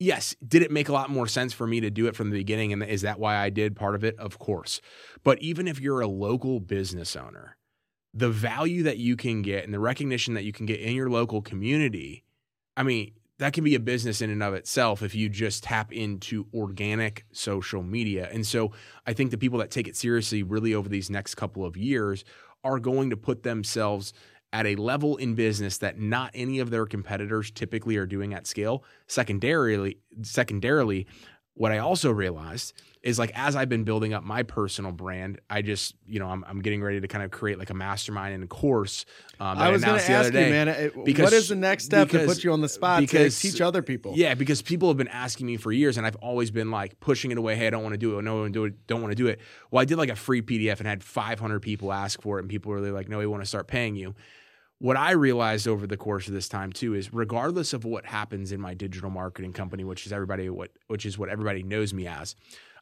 Yes, 0.00 0.34
did 0.46 0.62
it 0.62 0.70
make 0.72 0.88
a 0.88 0.92
lot 0.92 1.08
more 1.10 1.26
sense 1.28 1.52
for 1.52 1.66
me 1.66 1.80
to 1.80 1.90
do 1.90 2.06
it 2.06 2.16
from 2.16 2.30
the 2.30 2.38
beginning? 2.38 2.72
And 2.72 2.82
is 2.82 3.02
that 3.02 3.20
why 3.20 3.36
I 3.36 3.48
did 3.50 3.76
part 3.76 3.94
of 3.94 4.02
it? 4.02 4.18
Of 4.18 4.38
course. 4.38 4.80
But 5.22 5.38
even 5.40 5.68
if 5.68 5.78
you're 5.78 6.00
a 6.00 6.08
local 6.08 6.58
business 6.58 7.14
owner, 7.14 7.56
the 8.12 8.30
value 8.30 8.82
that 8.84 8.98
you 8.98 9.14
can 9.16 9.42
get 9.42 9.64
and 9.64 9.72
the 9.74 9.78
recognition 9.78 10.34
that 10.34 10.44
you 10.44 10.52
can 10.52 10.66
get 10.66 10.80
in 10.80 10.94
your 10.94 11.10
local 11.10 11.42
community, 11.42 12.23
I 12.76 12.82
mean, 12.82 13.12
that 13.38 13.52
can 13.52 13.64
be 13.64 13.74
a 13.74 13.80
business 13.80 14.22
in 14.22 14.30
and 14.30 14.42
of 14.42 14.54
itself 14.54 15.02
if 15.02 15.14
you 15.14 15.28
just 15.28 15.64
tap 15.64 15.92
into 15.92 16.46
organic 16.54 17.24
social 17.32 17.82
media. 17.82 18.28
And 18.32 18.46
so 18.46 18.72
I 19.06 19.12
think 19.12 19.30
the 19.30 19.38
people 19.38 19.58
that 19.58 19.70
take 19.70 19.88
it 19.88 19.96
seriously 19.96 20.42
really 20.42 20.74
over 20.74 20.88
these 20.88 21.10
next 21.10 21.34
couple 21.34 21.64
of 21.64 21.76
years 21.76 22.24
are 22.62 22.78
going 22.78 23.10
to 23.10 23.16
put 23.16 23.42
themselves 23.42 24.12
at 24.52 24.66
a 24.66 24.76
level 24.76 25.16
in 25.16 25.34
business 25.34 25.78
that 25.78 25.98
not 25.98 26.30
any 26.32 26.60
of 26.60 26.70
their 26.70 26.86
competitors 26.86 27.50
typically 27.50 27.96
are 27.96 28.06
doing 28.06 28.32
at 28.32 28.46
scale. 28.46 28.84
Secondarily, 29.08 29.98
secondarily, 30.22 31.08
what 31.54 31.72
I 31.72 31.78
also 31.78 32.10
realized 32.10 32.72
is 33.02 33.18
like 33.18 33.30
as 33.34 33.54
I've 33.54 33.68
been 33.68 33.84
building 33.84 34.14
up 34.14 34.24
my 34.24 34.42
personal 34.42 34.90
brand, 34.90 35.38
I 35.50 35.60
just 35.62 35.94
you 36.06 36.18
know 36.18 36.26
I'm, 36.28 36.42
I'm 36.48 36.60
getting 36.62 36.82
ready 36.82 37.00
to 37.00 37.06
kind 37.08 37.22
of 37.22 37.30
create 37.30 37.58
like 37.58 37.70
a 37.70 37.74
mastermind 37.74 38.34
and 38.34 38.44
a 38.44 38.46
course. 38.46 39.04
Um, 39.38 39.58
that 39.58 39.66
I 39.66 39.70
was 39.70 39.82
going 39.82 39.90
announced 39.90 40.06
to 40.06 40.12
the 40.12 40.18
ask 40.18 40.28
other 40.30 40.38
you, 40.40 40.44
day. 40.46 40.50
man, 40.50 40.68
it- 40.68 41.04
because- 41.04 41.22
what 41.24 41.32
is 41.32 41.48
the 41.50 41.54
next 41.54 41.84
step 41.84 42.08
to 42.08 42.24
put 42.26 42.42
you 42.42 42.52
on 42.52 42.60
the 42.60 42.68
spot 42.68 43.00
because- 43.00 43.38
to 43.40 43.50
teach 43.52 43.60
other 43.60 43.82
people? 43.82 44.14
Yeah, 44.16 44.34
because 44.34 44.62
people 44.62 44.88
have 44.88 44.96
been 44.96 45.08
asking 45.08 45.46
me 45.46 45.56
for 45.58 45.70
years, 45.70 45.96
and 45.98 46.06
I've 46.06 46.16
always 46.16 46.50
been 46.50 46.70
like 46.70 46.98
pushing 47.00 47.30
it 47.30 47.38
away. 47.38 47.56
Hey, 47.56 47.66
I 47.66 47.70
don't 47.70 47.82
want 47.82 47.92
to 47.92 47.98
do 47.98 48.18
it. 48.18 48.22
No, 48.22 48.44
I 48.44 48.48
do 48.48 48.64
it. 48.64 48.86
Don't 48.86 49.02
want 49.02 49.12
to 49.12 49.16
do 49.16 49.26
it. 49.26 49.38
Well, 49.70 49.82
I 49.82 49.84
did 49.84 49.98
like 49.98 50.10
a 50.10 50.16
free 50.16 50.40
PDF 50.42 50.78
and 50.78 50.88
had 50.88 51.04
500 51.04 51.60
people 51.60 51.92
ask 51.92 52.20
for 52.22 52.38
it, 52.38 52.42
and 52.42 52.50
people 52.50 52.70
were 52.70 52.78
really 52.78 52.90
like, 52.90 53.08
"No, 53.08 53.18
we 53.18 53.26
want 53.26 53.42
to 53.42 53.46
start 53.46 53.68
paying 53.68 53.96
you." 53.96 54.14
What 54.78 54.96
I 54.96 55.12
realized 55.12 55.68
over 55.68 55.86
the 55.86 55.96
course 55.96 56.26
of 56.26 56.34
this 56.34 56.48
time 56.48 56.72
too 56.72 56.94
is, 56.94 57.12
regardless 57.12 57.72
of 57.72 57.84
what 57.84 58.06
happens 58.06 58.52
in 58.52 58.60
my 58.60 58.74
digital 58.74 59.10
marketing 59.10 59.52
company, 59.52 59.84
which 59.84 60.04
is 60.06 60.12
everybody 60.12 60.50
what 60.50 60.70
which 60.88 61.06
is 61.06 61.16
what 61.16 61.28
everybody 61.28 61.62
knows 61.62 61.94
me 61.94 62.06
as, 62.06 62.34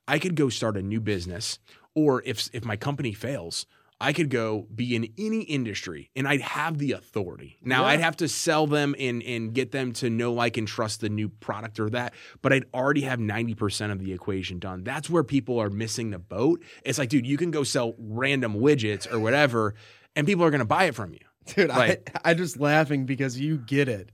I 0.09 0.19
could 0.19 0.35
go 0.35 0.49
start 0.49 0.77
a 0.77 0.83
new 0.83 1.01
business, 1.01 1.59
or 1.95 2.23
if 2.25 2.49
if 2.53 2.65
my 2.65 2.77
company 2.77 3.13
fails, 3.13 3.67
I 4.01 4.13
could 4.13 4.31
go 4.31 4.67
be 4.75 4.97
in 4.97 5.13
any 5.17 5.43
industry 5.43 6.11
and 6.17 6.27
I'd 6.27 6.41
have 6.41 6.79
the 6.79 6.91
authority. 6.93 7.59
Now 7.63 7.83
Yeah. 7.83 7.89
I'd 7.89 8.01
have 8.01 8.17
to 8.17 8.27
sell 8.27 8.67
them 8.67 8.97
and 8.99 9.23
and 9.23 9.55
get 9.55 9.71
them 9.71 9.93
to 9.95 10.11
know, 10.11 10.33
like, 10.33 10.57
and 10.57 10.67
trust 10.67 11.03
the 11.03 11.09
new 11.09 11.29
product 11.29 11.79
or 11.79 11.89
that, 11.91 12.15
but 12.41 12.53
I'd 12.53 12.65
already 12.75 13.03
have 13.03 13.21
90% 13.21 13.93
of 13.93 14.01
the 14.01 14.13
equation 14.13 14.59
done. 14.59 14.83
That's 14.83 15.09
where 15.09 15.23
people 15.23 15.61
are 15.61 15.71
missing 15.71 16.11
the 16.11 16.19
boat. 16.19 16.65
It's 16.85 16.99
like, 16.99 17.11
dude, 17.11 17.27
you 17.27 17.37
can 17.37 17.53
go 17.53 17.63
sell 17.63 17.95
random 17.99 18.55
widgets 18.55 19.11
or 19.13 19.21
whatever, 19.21 19.75
and 20.17 20.27
people 20.27 20.45
are 20.45 20.51
gonna 20.51 20.65
buy 20.65 20.85
it 20.87 20.97
from 20.97 21.13
you. 21.13 21.21
Dude, 21.47 21.69
Like- 21.69 22.11
I 22.25 22.31
I 22.31 22.35
just 22.43 22.59
laughing 22.59 23.07
because 23.07 23.39
you 23.39 23.59
get 23.59 23.89
it. 23.89 24.11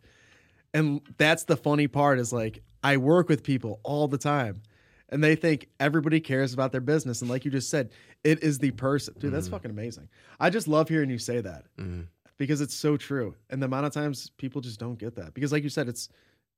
And 0.74 1.00
that's 1.16 1.44
the 1.44 1.56
funny 1.56 1.88
part 1.88 2.18
is 2.18 2.32
like 2.32 2.62
I 2.82 2.96
work 2.98 3.28
with 3.28 3.42
people 3.42 3.80
all 3.82 4.06
the 4.08 4.18
time 4.18 4.62
and 5.08 5.24
they 5.24 5.34
think 5.34 5.68
everybody 5.80 6.20
cares 6.20 6.52
about 6.52 6.72
their 6.72 6.80
business 6.82 7.22
and 7.22 7.30
like 7.30 7.44
you 7.44 7.50
just 7.50 7.70
said, 7.70 7.90
it 8.24 8.42
is 8.42 8.58
the 8.58 8.70
person. 8.72 9.14
Dude, 9.18 9.32
that's 9.32 9.48
fucking 9.48 9.70
amazing. 9.70 10.08
I 10.38 10.50
just 10.50 10.68
love 10.68 10.88
hearing 10.88 11.08
you 11.10 11.18
say 11.18 11.40
that 11.40 11.64
Mhm. 11.78 12.06
because 12.36 12.60
it's 12.60 12.74
so 12.74 12.96
true. 12.96 13.34
And 13.50 13.62
the 13.62 13.66
amount 13.66 13.86
of 13.86 13.92
times 13.92 14.30
people 14.36 14.60
just 14.60 14.78
don't 14.78 14.98
get 14.98 15.16
that. 15.16 15.32
Because 15.34 15.52
like 15.52 15.62
you 15.62 15.70
said 15.70 15.88
it's 15.88 16.08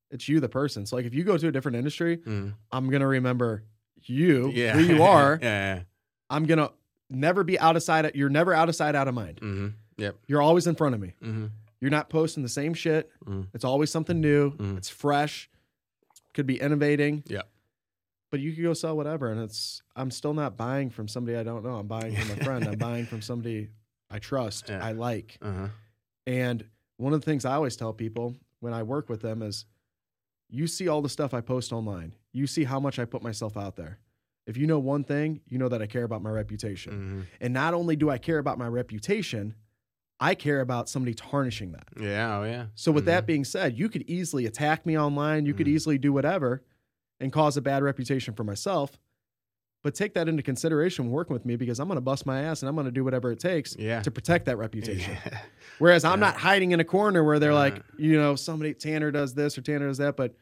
it's 0.09 0.27
you 0.27 0.41
the 0.41 0.49
person. 0.49 0.85
So 0.85 0.97
like 0.97 1.05
if 1.05 1.13
you 1.13 1.23
go 1.23 1.37
to 1.37 1.47
a 1.47 1.51
different 1.51 1.77
industry, 1.77 2.17
Mhm. 2.17 2.53
I'm 2.71 2.89
going 2.89 2.99
to 3.01 3.07
remember 3.07 3.63
you, 4.03 4.51
Yeah. 4.53 4.73
who 4.73 4.81
you 4.95 5.03
are. 5.03 5.39
yeah. 5.41 5.83
I'm 6.29 6.45
going 6.45 6.57
to 6.59 6.71
never 7.09 7.43
be 7.45 7.57
out 7.59 7.75
of 7.77 7.83
sight. 7.83 8.13
You're 8.15 8.29
never 8.29 8.53
out 8.53 8.67
of 8.67 8.75
sight, 8.75 8.93
out 8.95 9.07
of 9.07 9.13
mind. 9.15 9.39
Mm-hmm. 9.41 9.67
Yep. 10.01 10.17
You're 10.27 10.41
always 10.41 10.67
in 10.67 10.75
front 10.75 10.95
of 10.95 11.01
me. 11.01 11.13
Mm-hmm. 11.23 11.45
You're 11.79 11.91
not 11.91 12.09
posting 12.09 12.43
the 12.43 12.49
same 12.49 12.73
shit. 12.73 13.09
Mm. 13.25 13.47
It's 13.53 13.63
always 13.65 13.89
something 13.89 14.19
new. 14.19 14.51
Mm. 14.57 14.77
It's 14.77 14.89
fresh. 14.89 15.49
Could 16.33 16.45
be 16.47 16.59
innovating. 16.59 17.23
Yep. 17.27 17.47
But 18.31 18.39
you 18.39 18.53
could 18.53 18.63
go 18.63 18.73
sell 18.73 18.95
whatever, 18.95 19.31
and 19.31 19.41
it's. 19.41 19.81
I'm 19.95 20.09
still 20.11 20.33
not 20.33 20.55
buying 20.57 20.89
from 20.89 21.07
somebody 21.07 21.37
I 21.37 21.43
don't 21.43 21.63
know. 21.63 21.75
I'm 21.75 21.87
buying 21.87 22.15
from 22.15 22.39
a 22.39 22.43
friend. 22.43 22.67
I'm 22.67 22.77
buying 22.77 23.05
from 23.05 23.21
somebody 23.21 23.69
I 24.09 24.19
trust. 24.19 24.69
Yeah. 24.69 24.83
I 24.85 24.91
like. 24.93 25.37
Uh-huh. 25.41 25.67
And 26.27 26.63
one 26.97 27.13
of 27.13 27.21
the 27.21 27.25
things 27.25 27.45
I 27.45 27.53
always 27.55 27.75
tell 27.75 27.93
people 27.93 28.35
when 28.59 28.73
I 28.73 28.83
work 28.83 29.09
with 29.09 29.21
them 29.21 29.41
is, 29.41 29.65
you 30.49 30.67
see 30.67 30.87
all 30.87 31.01
the 31.01 31.09
stuff 31.09 31.33
I 31.33 31.41
post 31.41 31.73
online. 31.73 32.13
You 32.31 32.45
see 32.47 32.63
how 32.63 32.79
much 32.79 32.99
I 32.99 33.05
put 33.05 33.21
myself 33.23 33.57
out 33.57 33.75
there. 33.75 33.97
If 34.45 34.55
you 34.57 34.67
know 34.67 34.79
one 34.79 35.03
thing, 35.03 35.41
you 35.47 35.57
know 35.57 35.69
that 35.69 35.81
I 35.81 35.87
care 35.87 36.03
about 36.03 36.21
my 36.21 36.29
reputation. 36.29 36.93
Mhm. 36.93 37.43
And 37.43 37.53
not 37.53 37.73
only 37.73 37.95
do 37.95 38.09
I 38.09 38.17
care 38.17 38.37
about 38.37 38.57
my 38.57 38.67
reputation, 38.67 39.55
I 40.21 40.35
care 40.35 40.61
about 40.61 40.87
somebody 40.87 41.15
tarnishing 41.15 41.71
that. 41.71 41.87
Yeah. 41.99 42.37
Oh, 42.39 42.43
yeah. 42.43 42.67
So 42.75 42.91
with 42.91 43.03
Mhm. 43.03 43.07
that 43.07 43.25
being 43.25 43.43
said, 43.43 43.77
you 43.77 43.89
could 43.89 44.03
easily 44.03 44.45
attack 44.45 44.85
me 44.85 44.97
online. 44.97 45.45
You 45.47 45.53
could 45.55 45.65
Mhm. 45.65 45.71
easily 45.71 45.97
do 45.97 46.13
whatever 46.13 46.61
and 47.19 47.33
cause 47.33 47.57
a 47.57 47.61
bad 47.61 47.81
reputation 47.81 48.35
for 48.35 48.43
myself. 48.43 48.99
But 49.83 49.95
take 49.95 50.13
that 50.13 50.29
into 50.29 50.43
consideration 50.43 51.05
when 51.05 51.11
working 51.11 51.33
with 51.33 51.43
me 51.43 51.55
because 51.55 51.79
I'm 51.79 51.87
going 51.87 51.97
to 51.97 52.01
bust 52.01 52.27
my 52.27 52.41
ass 52.43 52.61
and 52.61 52.69
I'm 52.69 52.75
going 52.75 52.85
to 52.85 52.91
do 52.91 53.03
whatever 53.03 53.31
it 53.31 53.39
takes 53.39 53.75
Yeah. 53.75 54.01
to 54.03 54.11
protect 54.11 54.45
that 54.45 54.57
reputation. 54.57 55.17
Yeah. 55.25 55.39
Whereas 55.79 56.03
I'm 56.05 56.19
Yeah. 56.19 56.27
not 56.27 56.37
hiding 56.37 56.69
in 56.71 56.79
a 56.79 56.83
corner 56.85 57.23
where 57.23 57.39
they're 57.39 57.53
like, 57.55 57.81
you 57.97 58.13
know, 58.15 58.35
somebody 58.35 58.75
Tanner 58.75 59.09
does 59.09 59.33
this 59.33 59.57
or 59.57 59.61
Tanner 59.61 59.87
does 59.87 59.97
that, 59.97 60.15
but 60.15 60.35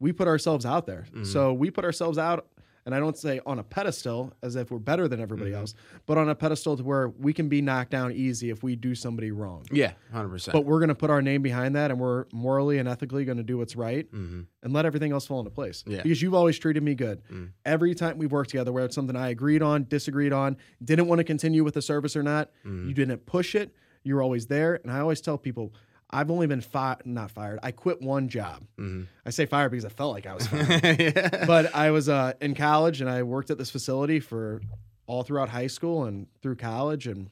we 0.00 0.12
put 0.12 0.26
ourselves 0.28 0.64
out 0.64 0.86
there. 0.86 1.04
Mhm. 1.12 1.26
So 1.26 1.52
we 1.52 1.70
put 1.70 1.84
ourselves 1.84 2.16
out 2.16 2.48
and 2.86 2.94
I 2.94 3.00
don't 3.00 3.18
say 3.18 3.40
on 3.44 3.58
a 3.58 3.64
pedestal 3.64 4.32
as 4.42 4.54
if 4.56 4.70
we're 4.70 4.78
better 4.78 5.08
than 5.08 5.20
everybody 5.20 5.50
Mhm. 5.50 5.56
else, 5.56 5.74
but 6.06 6.16
on 6.16 6.28
a 6.28 6.34
pedestal 6.34 6.76
to 6.76 6.84
where 6.84 7.08
we 7.08 7.32
can 7.32 7.48
be 7.48 7.60
knocked 7.60 7.90
down 7.90 8.12
easy 8.12 8.48
if 8.48 8.62
we 8.62 8.76
do 8.76 8.94
somebody 8.94 9.32
wrong. 9.32 9.66
Yeah. 9.72 9.92
Hundred 10.12 10.28
percent. 10.30 10.52
But 10.54 10.64
we're 10.64 10.78
going 10.78 10.88
to 10.88 10.94
put 10.94 11.10
our 11.10 11.20
name 11.20 11.42
behind 11.42 11.74
that 11.74 11.90
and 11.90 11.98
we're 12.00 12.26
morally 12.32 12.78
and 12.78 12.88
ethically 12.88 13.24
going 13.24 13.38
to 13.38 13.44
do 13.44 13.58
what's 13.58 13.74
right 13.76 14.10
Mm-hmm. 14.12 14.42
and 14.62 14.72
let 14.72 14.86
everything 14.86 15.10
else 15.12 15.26
fall 15.26 15.40
into 15.40 15.50
place. 15.50 15.82
Yeah. 15.86 16.02
Because 16.02 16.22
you've 16.22 16.34
always 16.34 16.58
treated 16.58 16.82
me 16.84 16.94
good. 16.94 17.22
Mm. 17.30 17.48
Every 17.64 17.94
time 17.94 18.18
we've 18.18 18.32
worked 18.32 18.50
together, 18.50 18.72
whether 18.72 18.86
it's 18.86 18.94
something 18.94 19.16
I 19.16 19.28
agreed 19.30 19.62
on, 19.62 19.86
disagreed 19.88 20.32
on, 20.32 20.56
didn't 20.82 21.08
want 21.08 21.18
to 21.18 21.24
continue 21.24 21.64
with 21.64 21.74
the 21.74 21.82
service 21.82 22.16
or 22.16 22.22
not, 22.22 22.50
Mhm. 22.64 22.86
you 22.88 22.94
didn't 22.94 23.26
push 23.26 23.54
it. 23.56 23.74
You 24.04 24.14
were 24.14 24.22
always 24.22 24.46
there. 24.46 24.76
And 24.84 24.92
I 24.92 25.00
always 25.00 25.20
tell 25.20 25.36
people, 25.36 25.74
I've 26.10 26.30
only 26.30 26.46
been 26.46 26.60
fired, 26.60 27.04
not 27.04 27.30
fired. 27.30 27.58
I 27.62 27.72
quit 27.72 28.00
one 28.00 28.28
job. 28.28 28.62
Mm-hmm. 28.78 29.04
I 29.24 29.30
say 29.30 29.46
fired 29.46 29.70
because 29.70 29.84
I 29.84 29.88
felt 29.88 30.12
like 30.14 30.26
I 30.26 30.34
was 30.34 30.46
fired. 30.48 31.00
yeah. 31.00 31.44
but 31.46 31.74
I 31.74 31.90
was 31.90 32.08
uh, 32.08 32.34
in 32.40 32.54
college 32.54 33.00
and 33.00 33.10
I 33.10 33.22
worked 33.22 33.50
at 33.50 33.58
this 33.58 33.70
facility 33.70 34.20
for 34.20 34.60
all 35.06 35.22
throughout 35.22 35.48
high 35.48 35.66
school 35.66 36.04
and 36.04 36.26
through 36.42 36.56
college. 36.56 37.06
And 37.06 37.30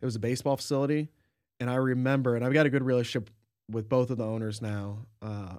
it 0.00 0.04
was 0.04 0.16
a 0.16 0.20
baseball 0.20 0.56
facility. 0.56 1.08
And 1.60 1.70
I 1.70 1.76
remember, 1.76 2.34
and 2.34 2.44
I've 2.44 2.52
got 2.52 2.66
a 2.66 2.70
good 2.70 2.82
relationship 2.82 3.30
with 3.70 3.88
both 3.88 4.10
of 4.10 4.18
the 4.18 4.26
owners 4.26 4.60
now. 4.60 5.06
Uh, 5.22 5.54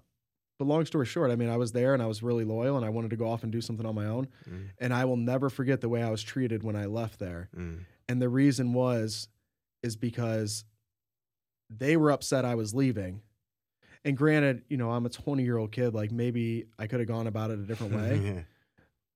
but 0.57 0.65
long 0.65 0.85
story 0.85 1.05
short, 1.05 1.31
I 1.31 1.35
mean, 1.35 1.49
I 1.49 1.57
was 1.57 1.71
there 1.71 1.93
and 1.93 2.03
I 2.03 2.05
was 2.05 2.21
really 2.21 2.45
loyal 2.45 2.77
and 2.77 2.85
I 2.85 2.89
wanted 2.89 3.09
to 3.11 3.17
go 3.17 3.27
off 3.27 3.43
and 3.43 3.51
do 3.51 3.61
something 3.61 3.85
on 3.85 3.95
my 3.95 4.05
own. 4.05 4.27
Mm. 4.49 4.69
And 4.79 4.93
I 4.93 5.05
will 5.05 5.17
never 5.17 5.49
forget 5.49 5.81
the 5.81 5.89
way 5.89 6.03
I 6.03 6.09
was 6.09 6.23
treated 6.23 6.63
when 6.63 6.75
I 6.75 6.85
left 6.85 7.19
there. 7.19 7.49
Mm. 7.57 7.79
And 8.07 8.21
the 8.21 8.29
reason 8.29 8.73
was, 8.73 9.27
is 9.83 9.95
because 9.95 10.63
they 11.69 11.97
were 11.97 12.11
upset 12.11 12.45
I 12.45 12.55
was 12.55 12.73
leaving. 12.73 13.21
And 14.03 14.15
granted, 14.15 14.63
you 14.69 14.77
know, 14.77 14.91
I'm 14.91 15.05
a 15.05 15.09
20 15.09 15.43
year 15.43 15.57
old 15.57 15.71
kid. 15.71 15.93
Like 15.93 16.11
maybe 16.11 16.65
I 16.77 16.87
could 16.87 16.99
have 16.99 17.07
gone 17.07 17.27
about 17.27 17.49
it 17.51 17.59
a 17.59 17.63
different 17.63 17.93
way. 17.93 18.43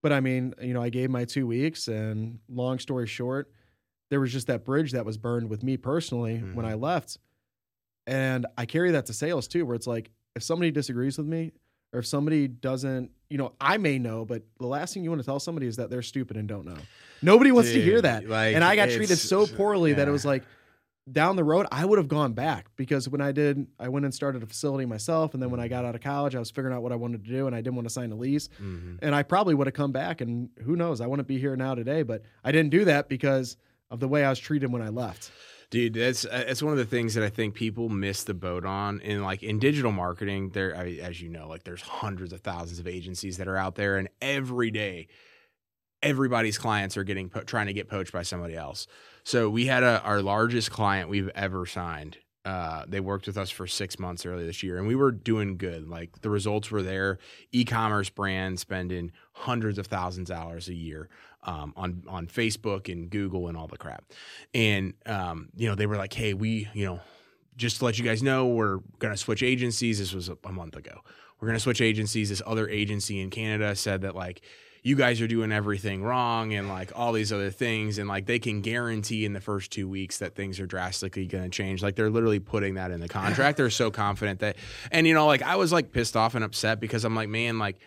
But 0.01 0.13
I 0.13 0.21
mean, 0.21 0.53
you 0.61 0.73
know, 0.73 0.81
I 0.81 0.87
gave 0.87 1.09
my 1.09 1.25
two 1.25 1.45
weeks, 1.45 1.89
and 1.89 2.39
long 2.47 2.79
story 2.79 3.05
short, 3.05 3.51
there 4.09 4.21
was 4.21 4.31
just 4.31 4.47
that 4.47 4.63
bridge 4.63 4.93
that 4.93 5.05
was 5.05 5.17
burned 5.17 5.49
with 5.49 5.61
me 5.61 5.75
personally 5.75 6.37
when 6.39 6.65
Mhm. 6.65 6.69
I 6.69 6.73
left. 6.75 7.17
And 8.07 8.45
I 8.57 8.65
carry 8.65 8.91
that 8.91 9.07
to 9.07 9.13
sales 9.13 9.45
too, 9.47 9.65
where 9.65 9.75
it's 9.75 9.87
like, 9.87 10.09
if 10.37 10.43
somebody 10.43 10.71
disagrees 10.71 11.17
with 11.17 11.27
me, 11.27 11.51
or 11.91 11.99
if 11.99 12.05
somebody 12.07 12.47
doesn't, 12.47 13.11
you 13.29 13.37
know, 13.37 13.51
I 13.59 13.77
may 13.77 13.99
know, 13.99 14.23
but 14.23 14.43
the 14.59 14.67
last 14.67 14.93
thing 14.93 15.03
you 15.03 15.09
want 15.09 15.21
to 15.21 15.25
tell 15.25 15.39
somebody 15.39 15.67
is 15.67 15.75
that 15.75 15.89
they're 15.89 16.01
stupid 16.01 16.37
and 16.37 16.47
don't 16.47 16.65
know. 16.65 16.77
Nobody 17.21 17.51
wants 17.51 17.71
to 17.71 17.81
hear 17.81 18.01
that. 18.01 18.25
like, 18.25 18.55
and 18.55 18.63
I 18.63 18.77
got 18.77 18.89
treated 18.89 19.17
so 19.17 19.45
poorly 19.47 19.91
that 19.93 20.07
it 20.07 20.11
was 20.11 20.23
like, 20.23 20.43
down 21.11 21.35
the 21.35 21.43
road, 21.43 21.65
I 21.71 21.85
would 21.85 21.97
have 21.97 22.07
gone 22.07 22.33
back 22.33 22.67
because 22.75 23.07
when 23.09 23.21
I 23.21 23.31
did, 23.31 23.67
I 23.79 23.89
went 23.89 24.05
and 24.05 24.13
started 24.13 24.43
a 24.43 24.45
facility 24.45 24.85
myself. 24.85 25.33
And 25.33 25.41
then 25.41 25.49
when 25.49 25.59
I 25.59 25.67
got 25.67 25.85
out 25.85 25.95
of 25.95 26.01
college, 26.01 26.35
I 26.35 26.39
was 26.39 26.51
figuring 26.51 26.75
out 26.75 26.83
what 26.83 26.91
I 26.91 26.95
wanted 26.95 27.23
to 27.25 27.31
do 27.31 27.47
and 27.47 27.55
I 27.55 27.59
didn't 27.61 27.75
want 27.75 27.87
to 27.87 27.93
sign 27.93 28.11
a 28.11 28.15
lease. 28.15 28.49
Mhm. 28.61 28.99
And 29.01 29.15
I 29.15 29.23
probably 29.23 29.53
would 29.55 29.67
have 29.67 29.73
come 29.73 29.91
back. 29.91 30.21
And 30.21 30.49
who 30.63 30.75
knows? 30.75 31.01
I 31.01 31.07
wouldn't 31.07 31.27
be 31.27 31.39
here 31.39 31.55
now 31.55 31.75
today, 31.75 32.03
but 32.03 32.21
I 32.43 32.51
didn't 32.51 32.71
do 32.71 32.85
that 32.85 33.09
because 33.09 33.57
of 33.89 33.99
the 33.99 34.07
way 34.07 34.23
I 34.23 34.29
was 34.29 34.39
treated 34.39 34.71
when 34.71 34.81
I 34.81 34.89
left. 34.89 35.31
Dude, 35.71 35.93
that's 35.93 36.25
uh, 36.25 36.45
that's 36.47 36.63
one 36.63 36.71
of 36.71 36.79
the 36.79 36.85
things 36.85 37.13
that 37.13 37.23
I 37.23 37.29
think 37.29 37.53
people 37.53 37.89
miss 37.89 38.23
the 38.23 38.33
boat 38.33 38.65
on. 38.65 39.01
In 39.01 39.21
like 39.21 39.43
in 39.43 39.59
digital 39.59 39.91
marketing, 39.91 40.49
there, 40.49 40.75
I, 40.75 40.93
as 41.01 41.21
you 41.21 41.29
know, 41.29 41.47
like 41.47 41.63
there's 41.63 41.81
hundreds 41.83 42.33
of 42.33 42.41
thousands 42.41 42.79
of 42.79 42.87
agencies 42.87 43.37
that 43.37 43.47
are 43.47 43.55
out 43.55 43.75
there, 43.75 43.97
and 43.97 44.09
every 44.19 44.71
day, 44.71 45.07
everybody's 46.01 46.57
clients 46.57 46.97
are 46.97 47.03
getting 47.03 47.29
po- 47.29 47.41
trying 47.41 47.67
to 47.67 47.73
get 47.73 47.89
poached 47.89 48.11
by 48.11 48.23
somebody 48.23 48.55
else. 48.55 48.87
So 49.23 49.49
we 49.49 49.65
had 49.65 49.83
a 49.83 50.01
our 50.01 50.21
largest 50.21 50.71
client 50.71 51.09
we've 51.09 51.29
ever 51.35 51.65
signed. 51.65 52.17
Uh, 52.45 52.85
they 52.87 52.99
worked 53.01 53.27
with 53.27 53.37
us 53.37 53.49
for 53.49 53.67
six 53.67 53.99
months 53.99 54.25
earlier 54.25 54.45
this 54.45 54.63
year, 54.63 54.77
and 54.77 54.87
we 54.87 54.95
were 54.95 55.11
doing 55.11 55.57
good. 55.57 55.87
Like 55.87 56.21
the 56.21 56.29
results 56.29 56.71
were 56.71 56.81
there. 56.81 57.19
E-commerce 57.51 58.09
brand 58.09 58.59
spending 58.59 59.11
hundreds 59.33 59.77
of 59.77 59.87
thousands 59.87 60.29
of 60.29 60.37
dollars 60.37 60.69
a 60.69 60.73
year 60.73 61.09
um, 61.43 61.73
on 61.75 62.03
on 62.07 62.27
Facebook 62.27 62.91
and 62.91 63.09
Google 63.09 63.47
and 63.47 63.57
all 63.57 63.67
the 63.67 63.77
crap. 63.77 64.05
And 64.53 64.93
um, 65.05 65.49
you 65.55 65.67
know, 65.67 65.75
they 65.75 65.85
were 65.85 65.97
like, 65.97 66.13
"Hey, 66.13 66.33
we, 66.33 66.69
you 66.73 66.85
know, 66.85 67.01
just 67.57 67.79
to 67.79 67.85
let 67.85 67.99
you 67.99 68.05
guys 68.05 68.23
know, 68.23 68.47
we're 68.47 68.79
gonna 68.99 69.17
switch 69.17 69.43
agencies." 69.43 69.99
This 69.99 70.13
was 70.13 70.29
a, 70.29 70.37
a 70.45 70.51
month 70.51 70.75
ago. 70.75 71.01
We're 71.39 71.49
gonna 71.49 71.59
switch 71.59 71.81
agencies. 71.81 72.29
This 72.29 72.41
other 72.45 72.69
agency 72.69 73.19
in 73.19 73.29
Canada 73.29 73.75
said 73.75 74.01
that 74.01 74.15
like 74.15 74.41
you 74.83 74.95
guys 74.95 75.21
are 75.21 75.27
doing 75.27 75.51
everything 75.51 76.03
wrong 76.03 76.53
and 76.53 76.69
like 76.69 76.91
all 76.95 77.11
these 77.11 77.33
other 77.33 77.49
things 77.49 77.97
and 77.97 78.07
like 78.07 78.25
they 78.25 78.39
can 78.39 78.61
guarantee 78.61 79.25
in 79.25 79.33
the 79.33 79.41
first 79.41 79.71
two 79.71 79.87
weeks 79.87 80.19
that 80.19 80.35
things 80.35 80.59
are 80.59 80.65
drastically 80.65 81.25
going 81.25 81.43
to 81.43 81.49
change. 81.49 81.83
Like 81.83 81.95
they're 81.95 82.09
literally 82.09 82.39
putting 82.39 82.75
that 82.75 82.91
in 82.91 82.99
the 82.99 83.09
contract. 83.09 83.57
They're 83.57 83.69
so 83.69 83.91
confident 83.91 84.39
that 84.39 84.55
and 84.91 85.05
you 85.05 85.13
know 85.13 85.25
like 85.25 85.41
i 85.41 85.55
was 85.55 85.71
like 85.71 85.91
pissed 85.91 86.15
off 86.15 86.35
and 86.35 86.43
upset 86.43 86.79
because 86.79 87.03
i'm 87.03 87.15
like 87.15 87.29
man 87.29 87.59
like 87.59 87.77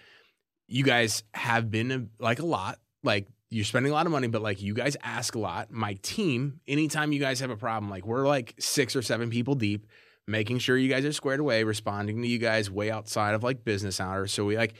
you 0.68 0.84
guys 0.84 1.22
have 1.34 1.70
been 1.70 2.10
like 2.18 2.38
a 2.38 2.46
lot. 2.46 2.78
Like 3.02 3.28
you're 3.50 3.64
spending 3.64 3.92
a 3.92 3.94
lot 3.94 4.06
of 4.06 4.12
money 4.12 4.28
but 4.28 4.42
like 4.42 4.62
you 4.62 4.74
guys 4.74 4.96
ask 5.02 5.34
a 5.34 5.38
lot. 5.38 5.70
My 5.70 5.94
team 6.02 6.60
anytime 6.66 7.12
you 7.12 7.20
guys 7.20 7.40
have 7.40 7.50
a 7.50 7.56
problem 7.56 7.90
like 7.90 8.06
we're 8.06 8.26
like 8.26 8.54
six 8.58 8.96
or 8.96 9.02
seven 9.02 9.30
people 9.30 9.54
deep 9.54 9.86
making 10.26 10.58
sure 10.58 10.78
you 10.78 10.88
guys 10.88 11.04
are 11.04 11.12
squared 11.12 11.40
away 11.40 11.64
responding 11.64 12.22
to 12.22 12.28
you 12.28 12.38
guys 12.38 12.70
way 12.70 12.90
outside 12.90 13.34
of 13.34 13.42
like 13.42 13.64
business 13.64 14.00
hours. 14.00 14.32
So 14.32 14.44
we 14.44 14.56
like 14.56 14.74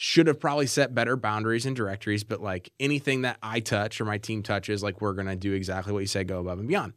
should 0.00 0.28
have 0.28 0.38
probably 0.38 0.68
set 0.68 0.94
better 0.94 1.16
boundaries 1.16 1.66
and 1.66 1.74
directories, 1.74 2.22
but 2.22 2.40
like 2.40 2.72
anything 2.78 3.22
that 3.22 3.36
I 3.42 3.58
touch 3.58 4.00
or 4.00 4.04
my 4.04 4.16
team 4.16 4.44
touches, 4.44 4.80
like 4.80 5.00
we're 5.00 5.12
gonna 5.12 5.34
do 5.34 5.52
exactly 5.52 5.92
what 5.92 5.98
you 5.98 6.06
said, 6.06 6.28
go 6.28 6.38
above 6.38 6.60
and 6.60 6.68
beyond. 6.68 6.92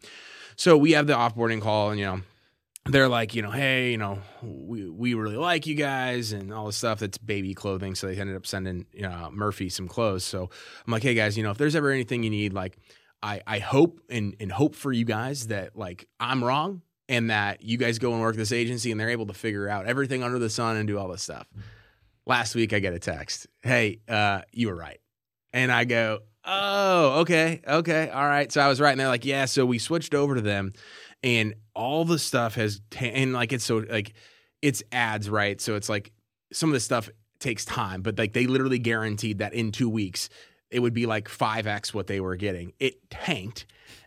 So 0.56 0.78
we 0.78 0.92
have 0.92 1.08
the 1.08 1.16
offboarding 1.16 1.64
call, 1.64 1.90
and 1.90 2.00
you 2.00 2.06
know, 2.06 2.22
they're 2.86 3.08
like, 3.10 3.34
you 3.34 3.42
know, 3.42 3.50
hey, 3.50 3.90
you 3.90 3.98
know, 3.98 4.20
we 4.44 4.88
we 4.88 5.16
really 5.16 5.36
like 5.36 5.66
you 5.66 5.74
guys 5.74 6.32
and 6.32 6.54
all 6.54 6.68
the 6.68 6.74
stuff. 6.74 7.00
That's 7.00 7.18
baby 7.18 7.56
clothing, 7.56 7.96
so 7.96 8.06
they 8.06 8.16
ended 8.18 8.36
up 8.36 8.46
sending 8.46 8.86
you 8.94 9.02
know, 9.02 9.30
Murphy 9.34 9.70
some 9.70 9.88
clothes. 9.88 10.24
So 10.24 10.52
I'm 10.86 10.94
like, 10.94 11.02
hey 11.02 11.16
guys, 11.16 11.36
you 11.36 11.42
know, 11.42 11.50
if 11.50 11.58
there's 11.58 11.76
ever 11.76 11.90
anything 11.90 12.22
you 12.22 12.30
need, 12.30 12.54
like, 12.54 12.78
I 13.24 13.42
I 13.48 13.58
hope 13.58 14.00
and 14.12 14.36
and 14.40 14.52
hope 14.52 14.76
for 14.76 14.94
you 14.94 15.06
guys 15.06 15.48
that 15.48 15.76
like 15.76 16.08
I'm 16.20 16.44
wrong 16.44 16.84
and 17.10 17.32
that 17.32 17.64
you 17.64 17.80
guys 17.80 17.98
go 17.98 18.14
and 18.14 18.22
work 18.22 18.36
this 18.36 18.52
agency 18.52 18.92
and 18.92 19.00
they're 19.00 19.10
able 19.10 19.26
to 19.26 19.34
figure 19.34 19.68
out 19.68 19.88
everything 19.88 20.22
under 20.22 20.38
the 20.38 20.52
sun 20.52 20.76
and 20.76 20.88
do 20.88 21.00
all 21.00 21.08
this 21.08 21.24
stuff 21.24 21.48
last 22.26 22.56
week 22.56 22.74
I 22.74 22.80
get 22.80 22.94
a 22.94 23.00
text, 23.00 23.48
"Hey, 23.62 24.00
uh, 24.08 24.42
you 24.52 24.68
were 24.68 24.76
right," 24.76 25.00
and 25.54 25.72
I 25.72 25.86
go, 25.86 26.22
Oh, 26.44 27.20
okay. 27.22 27.62
Okay. 27.68 28.10
All 28.10 28.26
right. 28.26 28.52
So 28.52 28.62
I 28.62 28.68
was 28.68 28.82
right. 28.82 28.92
And 28.92 29.00
they're 29.00 29.08
like, 29.08 29.26
yeah. 29.26 29.46
So 29.46 29.66
we 29.66 29.78
switched 29.78 30.16
over 30.16 30.36
to 30.36 30.42
them 30.42 30.74
and 31.24 31.54
all 31.76 32.04
the 32.04 32.18
stuff 32.18 32.56
has, 32.56 32.82
and 33.00 33.34
like, 33.34 33.54
it's 33.54 33.64
so 33.64 33.78
like, 33.78 34.14
it's 34.62 34.82
ads, 34.92 35.30
right? 35.30 35.62
So 35.62 35.76
it's 35.76 35.90
like 35.90 36.12
some 36.52 36.70
of 36.70 36.74
the 36.74 36.80
stuff 36.80 37.10
takes 37.40 37.66
time, 37.66 38.02
but 38.02 38.18
like 38.18 38.34
they 38.34 38.48
literally 38.48 38.80
guaranteed 38.80 39.40
that 39.40 39.54
in 39.54 39.72
two 39.72 39.90
weeks, 39.90 40.30
it 40.70 40.80
would 40.80 40.94
be 40.94 41.06
like 41.06 41.28
5x 41.28 41.94
what 41.94 42.08
they 42.08 42.20
were 42.20 42.36
getting. 42.36 42.74
It 42.80 43.10
tanked 43.10 43.66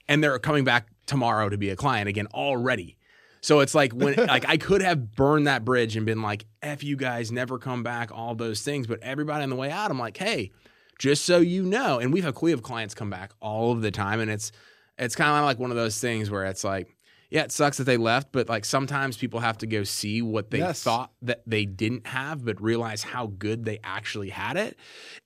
and 0.09 0.23
they're 0.23 0.39
coming 0.39 0.65
back 0.65 0.89
tomorrow 1.07 1.49
to 1.49 1.59
be 1.59 1.71
a 1.71 1.77
client 1.77 2.09
again 2.09 2.27
already. 2.35 2.97
So 3.45 3.61
it's 3.61 3.75
like 3.75 3.93
when 3.93 4.15
like 4.17 4.49
I 4.49 4.57
could 4.57 4.81
have 4.81 5.13
burned 5.15 5.49
that 5.49 5.67
bridge 5.67 5.97
and 5.97 6.07
been 6.07 6.23
like, 6.23 6.47
F 6.63 6.83
you 6.83 6.97
guys, 6.97 7.31
never 7.31 7.59
come 7.59 7.83
back, 7.83 8.11
all 8.11 8.35
those 8.35 8.63
things. 8.63 8.87
But 8.87 9.01
everybody 9.03 9.43
on 9.43 9.51
the 9.51 9.57
way 9.57 9.71
out, 9.71 9.91
I'm 9.91 9.99
like, 9.99 10.17
hey, 10.17 10.51
just 10.99 11.27
so 11.27 11.41
you 11.41 11.63
know, 11.63 11.99
and 11.99 12.11
we've 12.11 12.25
had 12.25 12.35
we 12.41 12.53
have 12.53 12.63
clients 12.63 12.95
come 12.95 13.11
back 13.11 13.33
all 13.43 13.71
of 13.73 13.83
the 13.83 13.91
time, 13.91 14.21
and 14.21 14.31
it's 14.31 14.51
it's 14.97 15.15
kind 15.15 15.37
of 15.39 15.45
like 15.45 15.59
one 15.59 15.71
of 15.71 15.77
those 15.77 15.99
things 16.01 16.31
where 16.31 16.47
it's 16.47 16.65
like, 16.65 16.89
yeah, 17.29 17.43
it 17.43 17.53
sucks 17.53 17.77
that 17.77 17.85
they 17.85 17.99
left, 17.99 18.33
but 18.33 18.49
like 18.49 18.65
sometimes 18.65 19.19
people 19.19 19.41
have 19.41 19.59
to 19.59 19.67
go 19.67 19.85
see 19.85 20.23
what 20.23 20.51
they 20.51 20.61
Yes. 20.61 20.83
thought 20.83 21.13
that 21.21 21.43
they 21.47 21.67
didn't 21.67 22.07
have, 22.07 22.47
but 22.47 22.63
realize 22.63 23.03
how 23.03 23.27
good 23.27 23.67
they 23.67 23.79
actually 23.85 24.31
had 24.31 24.57
it, 24.57 24.79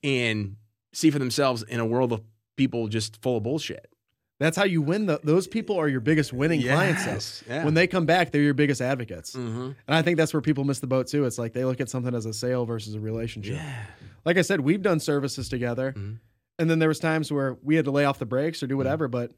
and 0.02 0.56
see 0.92 1.10
for 1.10 1.20
themselves 1.20 1.62
in 1.62 1.78
a 1.78 1.86
world 1.86 2.12
of 2.12 2.22
people 2.56 2.88
just 2.88 3.22
full 3.22 3.36
of 3.36 3.44
bullshit. 3.44 3.92
That's 4.40 4.56
how 4.56 4.64
you 4.64 4.80
win. 4.82 5.06
The, 5.06 5.20
those 5.24 5.48
people 5.48 5.76
are 5.78 5.88
your 5.88 6.00
biggest 6.00 6.32
winning 6.32 6.62
clients. 6.62 7.04
Yes, 7.06 7.44
Though. 7.46 7.54
yeah. 7.54 7.64
When 7.64 7.74
they 7.74 7.86
come 7.88 8.06
back, 8.06 8.30
they're 8.30 8.40
your 8.42 8.54
biggest 8.54 8.80
advocates. 8.80 9.34
Mm-hmm. 9.34 9.60
And 9.62 9.74
I 9.88 10.02
think 10.02 10.16
that's 10.16 10.32
where 10.32 10.40
people 10.40 10.62
miss 10.64 10.78
the 10.78 10.86
boat 10.86 11.08
too. 11.08 11.24
It's 11.24 11.38
like 11.38 11.52
they 11.52 11.64
look 11.64 11.80
at 11.80 11.90
something 11.90 12.14
as 12.14 12.24
a 12.24 12.32
sale 12.32 12.64
versus 12.64 12.94
a 12.94 13.00
relationship. 13.00 13.56
Yeah. 13.56 13.82
Like 14.24 14.36
I 14.38 14.42
said, 14.42 14.60
we've 14.60 14.82
done 14.82 15.00
services 15.00 15.48
together, 15.48 15.92
Mhm. 15.92 16.18
and 16.58 16.70
then 16.70 16.78
there 16.78 16.88
was 16.88 16.98
times 17.00 17.32
where 17.32 17.56
we 17.62 17.74
had 17.74 17.84
to 17.86 17.90
lay 17.90 18.04
off 18.04 18.18
the 18.20 18.26
brakes 18.26 18.62
or 18.62 18.66
do 18.68 18.76
whatever. 18.76 19.08
But 19.08 19.32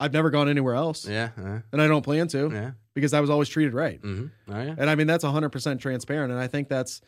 I've 0.00 0.12
never 0.14 0.30
gone 0.30 0.48
anywhere 0.48 0.74
else, 0.74 1.06
Yeah. 1.06 1.30
uh, 1.36 1.58
and 1.70 1.82
I 1.82 1.86
don't 1.86 2.02
plan 2.02 2.26
to 2.28 2.50
yeah. 2.52 2.70
because 2.94 3.12
I 3.14 3.20
was 3.20 3.28
always 3.30 3.48
treated 3.50 3.74
right. 3.74 4.00
Mm-hmm. 4.00 4.52
Oh 4.52 4.62
yeah. 4.62 4.74
And 4.78 4.88
I 4.88 4.94
mean 4.94 5.06
that's 5.06 5.24
100% 5.24 5.78
transparent. 5.80 6.32
And 6.32 6.40
I 6.40 6.46
think 6.46 6.68
that's 6.68 7.00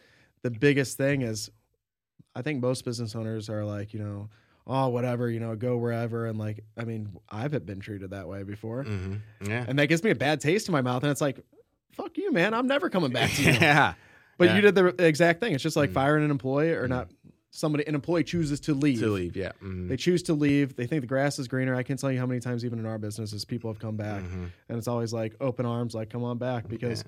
the 0.43 0.51
biggest 0.51 0.97
thing 0.99 1.23
is 1.23 1.51
I 2.37 2.43
think 2.43 2.61
most 2.61 2.85
business 2.85 3.15
owners 3.17 3.49
are 3.49 3.65
like, 3.65 3.95
you 3.95 4.01
know, 4.01 4.29
oh, 4.67 4.89
whatever, 4.89 5.29
you 5.31 5.41
know, 5.41 5.55
go 5.57 5.77
wherever. 5.77 6.27
And 6.27 6.39
like, 6.39 6.65
I 6.77 6.85
mean, 6.85 7.11
I've 7.29 7.51
been 7.67 7.81
treated 7.81 8.11
that 8.11 8.27
way 8.29 8.43
before. 8.45 8.85
Mm-hmm. 8.85 9.51
Yeah. 9.51 9.65
And 9.69 9.79
that 9.79 9.87
gives 9.89 10.03
me 10.03 10.11
a 10.11 10.15
bad 10.15 10.41
taste 10.41 10.69
in 10.69 10.73
my 10.73 10.81
mouth. 10.81 11.03
And 11.03 11.13
it's 11.13 11.21
like, 11.21 11.39
fuck 11.93 12.17
you, 12.17 12.33
man. 12.33 12.55
I'm 12.55 12.67
never 12.67 12.89
coming 12.91 13.13
back 13.13 13.31
to 13.33 13.43
you. 13.43 13.53
yeah. 13.61 13.95
But 14.39 14.49
Yeah. 14.49 14.57
you 14.57 14.61
did 14.63 14.75
the 14.75 14.87
exact 15.05 15.41
thing. 15.41 15.53
It's 15.55 15.63
just 15.63 15.77
like 15.77 15.91
Mhm. 15.91 15.95
firing 15.95 16.25
an 16.25 16.31
employee 16.31 16.73
or 16.73 16.89
not 16.89 17.11
somebody, 17.51 17.87
an 17.87 17.95
employee 17.95 18.25
chooses 18.25 18.59
to 18.61 18.75
leave. 18.75 18.99
To 18.99 19.09
leave. 19.11 19.37
Yeah. 19.37 19.53
Mhm. 19.63 19.89
They 19.89 19.97
choose 19.97 20.23
to 20.25 20.35
leave. 20.35 20.75
They 20.77 20.87
think 20.87 21.03
the 21.03 21.07
grass 21.07 21.39
is 21.39 21.47
greener. 21.47 21.75
I 21.75 21.83
can't 21.85 22.01
tell 22.01 22.11
you 22.11 22.19
how 22.19 22.27
many 22.27 22.41
times, 22.41 22.65
even 22.65 22.79
in 22.81 22.87
our 22.87 22.99
businesses, 22.99 23.45
people 23.45 23.71
have 23.71 23.79
come 23.79 23.97
back. 23.97 24.23
Mhm. 24.25 24.49
And 24.69 24.79
it's 24.79 24.89
always 24.89 25.13
like 25.13 25.37
open 25.41 25.65
arms, 25.67 25.95
like, 25.95 26.11
come 26.11 26.25
on 26.25 26.39
back. 26.39 26.67
Because 26.69 27.05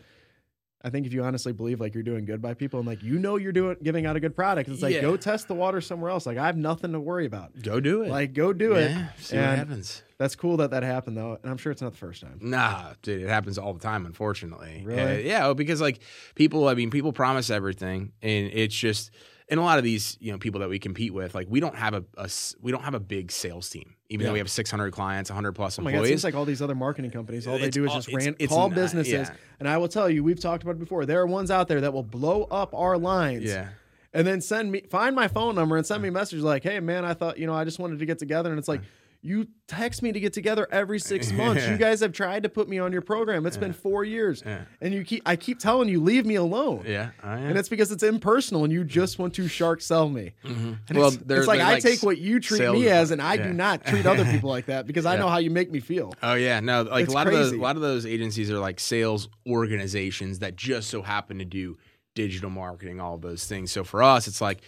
I 0.87 0.91
think 0.91 1.05
if 1.05 1.13
you 1.13 1.25
honestly 1.25 1.53
believe 1.53 1.81
like 1.81 1.95
you're 1.95 2.05
doing 2.05 2.25
good 2.25 2.41
by 2.41 2.55
people 2.55 2.79
and 2.79 2.87
like 2.87 3.03
you 3.03 3.19
know 3.19 3.35
you're 3.37 3.51
doing 3.51 3.77
giving 3.83 4.07
out 4.07 4.15
a 4.15 4.21
good 4.21 4.37
product, 4.37 4.69
it's 4.69 4.83
like 4.83 4.95
Yeah. 4.95 5.01
go 5.01 5.17
test 5.17 5.49
the 5.49 5.55
water 5.55 5.81
somewhere 5.81 6.11
else. 6.13 6.27
Like 6.27 6.39
I 6.39 6.47
have 6.47 6.57
nothing 6.57 6.93
to 6.93 7.01
worry 7.01 7.27
about. 7.27 7.61
Go 7.61 7.81
do 7.81 8.03
it. 8.03 8.09
Like 8.09 8.33
go 8.35 8.53
do 8.53 8.75
it. 8.75 8.93
Yeah, 8.93 9.09
see 9.19 9.37
what 9.37 9.45
happens. 9.59 10.03
That's 10.19 10.37
cool 10.37 10.59
that 10.59 10.71
that 10.71 10.85
happened 10.85 11.17
though, 11.17 11.39
and 11.43 11.51
I'm 11.51 11.57
sure 11.59 11.73
it's 11.73 11.83
not 11.83 11.91
the 11.91 11.99
first 11.99 12.23
time. 12.23 12.39
Nah, 12.41 12.93
dude, 13.03 13.21
it 13.23 13.29
happens 13.29 13.59
all 13.59 13.75
the 13.75 13.81
time, 13.81 14.07
unfortunately. 14.07 14.83
Really? 14.87 15.01
Uh, 15.03 15.29
yeah, 15.29 15.53
because 15.55 15.81
like 15.81 15.99
people, 16.37 16.69
I 16.69 16.75
mean, 16.75 16.91
people 16.91 17.13
promise 17.13 17.51
everything, 17.51 18.13
and 18.23 18.47
it's 18.53 18.75
just, 18.77 19.11
and 19.49 19.59
a 19.59 19.63
lot 19.65 19.79
of 19.79 19.85
these, 19.85 20.17
you 20.21 20.31
know, 20.31 20.39
people 20.39 20.61
that 20.61 20.69
we 20.69 20.79
compete 20.79 21.13
with, 21.13 21.35
like 21.35 21.49
we 21.51 21.59
don't 21.59 21.75
have 21.75 21.95
a, 21.95 22.05
a 22.17 22.31
we 22.63 22.71
don't 22.71 22.85
have 22.85 22.95
a 22.95 23.01
big 23.01 23.33
sales 23.33 23.69
team, 23.69 23.96
even 24.09 24.23
Yeah. 24.25 24.29
though 24.29 24.33
we 24.35 24.39
have 24.39 24.51
600 24.51 24.93
clients, 24.93 25.31
100 25.31 25.53
plus 25.53 25.79
Oh 25.79 25.83
my 25.83 25.91
god, 25.91 25.95
it 25.95 25.99
employees. 25.99 26.11
seems 26.11 26.25
like 26.25 26.35
all 26.35 26.45
these 26.45 26.63
other 26.63 26.75
marketing 26.75 27.11
companies, 27.11 27.47
all 27.47 27.59
they 27.59 27.65
It's 27.67 27.75
do 27.75 27.85
is 27.85 27.93
just 27.93 28.09
it's- 28.09 28.25
ran, 28.27 28.37
it's 28.39 28.53
call 28.53 28.69
not- 28.69 28.75
businesses. 28.77 29.13
yeah. 29.13 29.31
And 29.61 29.69
I 29.69 29.77
will 29.79 29.89
tell 29.89 30.09
you, 30.09 30.23
we've 30.23 30.39
talked 30.41 30.63
about 30.63 30.77
it 30.77 30.79
before. 30.81 31.07
There 31.07 31.21
are 31.21 31.27
ones 31.27 31.51
out 31.51 31.69
there 31.69 31.81
that 31.81 31.93
will 31.93 32.03
blow 32.05 32.45
up 32.45 32.73
our 32.75 32.97
lines. 32.99 33.45
yeah, 33.45 33.69
and 34.15 34.27
then 34.27 34.41
send 34.41 34.71
me 34.73 34.83
find 34.89 35.15
my 35.17 35.29
phone 35.29 35.55
number 35.55 35.77
and 35.77 35.85
send 35.85 36.03
me 36.03 36.09
a 36.09 36.13
message 36.13 36.41
like, 36.41 36.63
"Hey 36.63 36.79
man, 36.81 37.05
I 37.05 37.15
thought 37.15 37.39
you 37.39 37.47
know 37.47 37.55
I 37.55 37.65
just 37.65 37.79
wanted 37.79 37.99
to 37.99 38.07
get 38.07 38.19
together." 38.19 38.51
And 38.51 38.59
it's 38.59 38.69
like, 38.69 38.81
you 39.27 39.49
text 39.69 40.03
me 40.03 40.13
to 40.13 40.21
get 40.21 40.33
together 40.33 40.67
every 40.71 40.99
six 40.99 41.33
months. 41.41 41.67
You 41.67 41.77
guys 41.77 42.01
have 42.01 42.13
tried 42.13 42.45
to 42.45 42.49
put 42.49 42.69
me 42.69 42.79
on 42.79 42.93
your 42.93 43.03
program. 43.03 43.45
It's 43.47 43.57
been 43.57 43.73
four 43.73 44.05
years, 44.05 44.43
Yeah. 44.47 44.63
and 44.81 44.95
you 44.95 45.05
keep 45.05 45.23
I 45.27 45.37
keep 45.37 45.59
telling 45.59 45.89
you 45.89 46.01
leave 46.01 46.25
me 46.25 46.37
alone. 46.37 46.85
yeah, 46.87 47.11
yeah. 47.25 47.37
And 47.37 47.59
it's 47.59 47.69
because 47.69 47.91
it's 47.91 48.03
impersonal, 48.03 48.65
and 48.65 48.73
you 48.73 48.85
just 48.85 49.19
want 49.19 49.35
to 49.35 49.49
shark 49.49 49.81
sell 49.81 50.09
me. 50.09 50.33
Mm-hmm. 50.45 50.73
And 50.89 50.99
Well, 50.99 51.09
it's, 51.09 51.17
they're- 51.19 51.39
it's 51.39 51.47
like 51.49 51.59
they're 51.59 51.67
I 51.67 51.73
like 51.75 51.83
take 51.83 52.03
what 52.03 52.19
you 52.19 52.39
treat 52.41 52.59
sales 52.59 52.79
me 52.79 52.89
as, 52.89 53.11
and 53.11 53.21
I 53.21 53.35
yeah. 53.35 53.49
do 53.49 53.53
not 53.53 53.85
treat 53.85 54.07
other 54.07 54.25
people 54.33 54.49
like 54.51 54.67
that 54.67 54.87
because 54.87 55.07
I 55.07 55.17
know 55.17 55.29
how 55.29 55.39
you 55.39 55.51
make 55.51 55.71
me 55.71 55.81
feel. 55.81 56.13
Oh 56.23 56.35
yeah, 56.35 56.61
no, 56.61 56.83
like 56.83 57.05
It's 57.05 57.13
a 57.13 57.17
lot 57.17 57.27
of 57.27 57.33
those, 57.33 57.53
a 57.53 57.57
lot 57.57 57.77
of 57.77 57.83
those 57.83 58.07
agencies 58.07 58.51
are 58.51 58.59
like 58.59 58.79
sales 58.81 59.29
organizations 59.47 60.39
that 60.41 60.57
just 60.57 60.89
so 60.91 61.03
happen 61.03 61.39
to 61.39 61.45
do 61.45 61.77
digital 62.15 62.51
marketing, 62.51 63.01
all 63.01 63.15
of 63.15 63.21
those 63.23 63.45
things. 63.47 63.71
So 63.73 63.85
for 63.85 64.03
us, 64.03 64.27
it's 64.29 64.41
like 64.41 64.61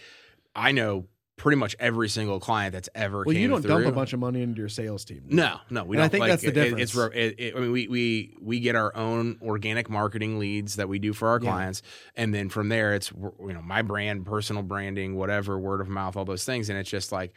I 0.55 0.71
know 0.71 1.05
pretty 1.39 1.55
much 1.55 1.75
every 1.79 2.07
single 2.09 2.39
client 2.39 2.73
that's 2.73 2.89
ever. 2.93 3.23
Came. 3.23 3.25
Well, 3.25 3.35
you 3.35 3.47
don't 3.47 3.65
dump 3.65 3.85
a 3.87 3.91
bunch 3.91 4.13
of 4.13 4.19
money 4.19 4.43
into 4.43 4.59
your 4.59 4.69
sales 4.69 5.03
team. 5.03 5.23
No, 5.27 5.57
no, 5.71 5.83
we 5.83 5.97
And 5.97 6.01
don't. 6.01 6.05
I 6.05 6.07
think 6.09 6.19
like, 6.19 6.29
that's 6.29 6.41
the 6.43 6.49
it- 6.49 6.57
it- 6.57 6.63
difference. 6.75 6.95
it's 6.95 7.15
it, 7.15 7.35
it, 7.39 7.55
I 7.55 7.59
mean, 7.59 7.71
we 7.71 7.87
we 7.87 8.37
we 8.39 8.59
get 8.59 8.75
our 8.75 8.95
own 8.95 9.39
organic 9.41 9.89
marketing 9.89 10.37
leads 10.37 10.75
that 10.75 10.87
we 10.87 10.99
do 10.99 11.13
for 11.13 11.29
our 11.29 11.39
Yeah. 11.41 11.49
clients, 11.49 11.81
and 12.15 12.31
then 12.33 12.49
from 12.49 12.69
there, 12.69 12.93
it's 12.93 13.11
you 13.11 13.53
know 13.53 13.61
my 13.63 13.81
brand, 13.81 14.25
personal 14.25 14.61
branding, 14.61 15.15
whatever, 15.15 15.57
word 15.57 15.81
of 15.81 15.89
mouth, 15.89 16.15
all 16.15 16.25
those 16.25 16.45
things, 16.45 16.69
and 16.69 16.77
it's 16.77 16.89
just 16.89 17.11
like 17.11 17.33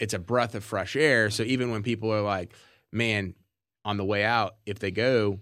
it's 0.00 0.14
a 0.14 0.18
breath 0.18 0.54
of 0.56 0.64
fresh 0.64 0.96
air. 0.96 1.30
So 1.30 1.44
even 1.44 1.70
when 1.70 1.82
people 1.84 2.10
are 2.12 2.22
like, 2.22 2.54
"Man," 2.90 3.34
on 3.84 3.96
the 3.98 4.04
way 4.04 4.24
out, 4.24 4.56
if 4.66 4.78
they 4.80 4.90
go, 4.90 5.38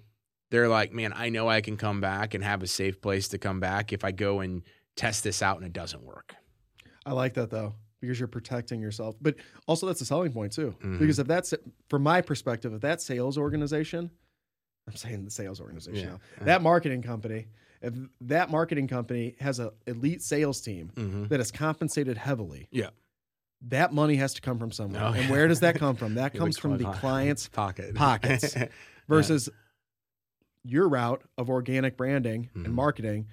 they're 0.50 0.68
like, 0.68 0.92
"Man, 0.92 1.12
I 1.14 1.28
know 1.28 1.48
I 1.48 1.60
can 1.60 1.76
come 1.76 2.00
back 2.00 2.34
and 2.34 2.42
have 2.44 2.62
a 2.62 2.66
safe 2.66 3.00
place 3.00 3.28
to 3.28 3.38
come 3.38 3.60
back 3.60 3.92
if 3.92 4.04
I 4.04 4.10
go 4.10 4.40
and 4.40 4.62
test 4.96 5.22
this 5.24 5.40
out 5.42 5.56
and 5.58 5.64
it 5.64 5.72
doesn't 5.72 6.02
work." 6.02 6.34
I 7.06 7.12
like 7.12 7.34
that 7.34 7.48
though 7.50 7.74
because 8.00 8.18
you're 8.18 8.28
protecting 8.28 8.80
yourself. 8.80 9.16
But 9.20 9.36
also 9.66 9.86
that's 9.86 10.00
a 10.00 10.04
selling 10.06 10.32
point 10.32 10.52
too. 10.52 10.74
Mhm. 10.80 10.98
Because 10.98 11.18
if 11.18 11.26
that's 11.26 11.52
from 11.88 12.02
my 12.02 12.20
perspective, 12.20 12.72
if 12.72 12.80
that 12.80 13.00
sales 13.02 13.36
organization, 13.38 14.10
I'm 14.88 14.96
saying 14.96 15.24
the 15.24 15.30
sales 15.30 15.60
organization 15.60 16.08
Yeah. 16.08 16.16
now, 16.38 16.44
that 16.46 16.62
marketing 16.62 17.02
company, 17.02 17.48
if 17.82 17.94
that 18.22 18.50
marketing 18.50 18.88
company 18.88 19.36
has 19.40 19.58
a 19.60 19.72
elite 19.86 20.22
sales 20.22 20.60
team 20.60 20.90
Mm-hmm. 20.96 21.24
that 21.26 21.40
is 21.40 21.50
compensated 21.52 22.16
heavily, 22.18 22.68
Yeah. 22.70 22.90
that 23.62 23.92
money 23.92 24.16
has 24.16 24.32
to 24.34 24.40
come 24.40 24.58
from 24.58 24.72
somewhere. 24.72 25.02
Oh, 25.04 25.12
and 25.12 25.30
where 25.30 25.46
does 25.48 25.60
that 25.60 25.74
come 25.78 25.96
from? 25.96 26.14
That 26.14 26.34
comes 26.34 26.58
from 26.58 26.78
the 26.78 26.90
client's 26.92 27.48
pocket 27.62 27.94
pockets. 27.94 28.54
versus 29.08 29.48
your 30.64 30.88
route 30.88 31.22
of 31.38 31.48
organic 31.50 31.96
branding 31.96 32.48
Mhm. 32.54 32.64
and 32.66 32.74
marketing 32.74 33.26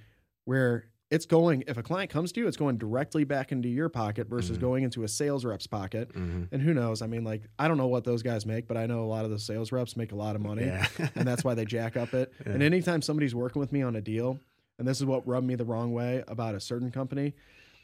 where 0.46 0.86
it's 1.10 1.26
going 1.26 1.64
if 1.68 1.78
a 1.78 1.84
client 1.84 2.10
comes 2.10 2.32
to 2.34 2.42
you 2.42 2.48
it's 2.48 2.58
going 2.58 2.78
directly 2.78 3.24
back 3.24 3.52
into 3.54 3.70
your 3.70 3.88
pocket 3.90 4.28
versus 4.28 4.58
Mhm. 4.58 4.62
going 4.62 4.84
into 4.84 5.04
a 5.04 5.08
sales 5.08 5.46
rep's 5.46 5.66
pocket 5.68 6.12
hmm 6.14 6.44
and 6.52 6.62
who 6.62 6.74
knows 6.74 7.02
i 7.02 7.08
mean 7.08 7.24
like 7.24 7.44
i 7.58 7.68
don't 7.68 7.78
know 7.78 7.88
what 7.88 8.04
those 8.04 8.22
guys 8.24 8.46
make 8.46 8.68
but 8.68 8.76
i 8.76 8.86
know 8.86 9.04
a 9.04 9.08
lot 9.08 9.24
of 9.24 9.32
the 9.32 9.40
sales 9.40 9.72
reps 9.72 9.96
make 9.96 10.12
a 10.12 10.16
lot 10.16 10.36
of 10.36 10.42
money 10.42 10.66
Yeah. 10.66 10.86
and 11.16 11.26
that's 11.28 11.44
why 11.46 11.54
they 11.54 11.64
jack 11.66 11.96
up 11.96 12.14
it 12.14 12.34
Yeah. 12.46 12.54
and 12.54 12.62
anytime 12.64 13.02
somebody's 13.02 13.34
working 13.34 13.60
with 13.62 13.72
me 13.72 13.82
on 13.82 13.96
a 13.96 14.02
deal 14.02 14.40
and 14.80 14.88
this 14.88 14.98
is 15.00 15.06
what 15.06 15.26
rubbed 15.28 15.48
me 15.48 15.56
the 15.56 15.66
wrong 15.66 15.94
way 15.94 16.24
about 16.28 16.56
a 16.56 16.60
certain 16.60 16.92
company 16.92 17.34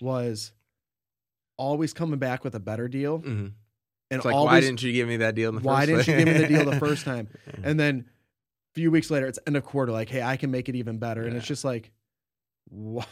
was 0.02 0.52
always 1.58 1.94
coming 1.94 2.20
back 2.20 2.44
with 2.44 2.56
a 2.56 2.60
better 2.60 2.88
deal 2.88 3.20
hmm 3.20 3.48
and 4.12 4.20
It's 4.20 4.26
like, 4.26 4.36
always 4.36 4.52
why 4.52 4.60
didn't 4.60 4.84
you 4.84 4.92
give 4.92 5.08
me 5.08 5.18
that 5.18 5.34
deal 5.34 5.50
in 5.50 5.56
the 5.56 5.62
why 5.62 5.86
didn't 5.88 6.08
you 6.08 6.18
give 6.18 6.28
me 6.28 6.34
the 6.34 6.46
deal 6.46 6.66
the 6.66 6.78
first 6.80 7.04
time? 7.04 7.30
And 7.64 7.80
then 7.80 8.06
a 8.06 8.74
few 8.76 8.92
weeks 8.92 9.10
later, 9.10 9.26
it's 9.26 9.40
end 9.48 9.58
of 9.58 9.64
quarter, 9.64 9.92
like, 9.92 10.08
hey, 10.10 10.22
I 10.22 10.38
can 10.38 10.52
make 10.52 10.70
it 10.70 10.76
even 10.76 11.00
better. 11.00 11.24
And 11.24 11.36
it's 11.36 11.48
just 11.48 11.64
like, 11.66 11.90
wh- 12.72 13.06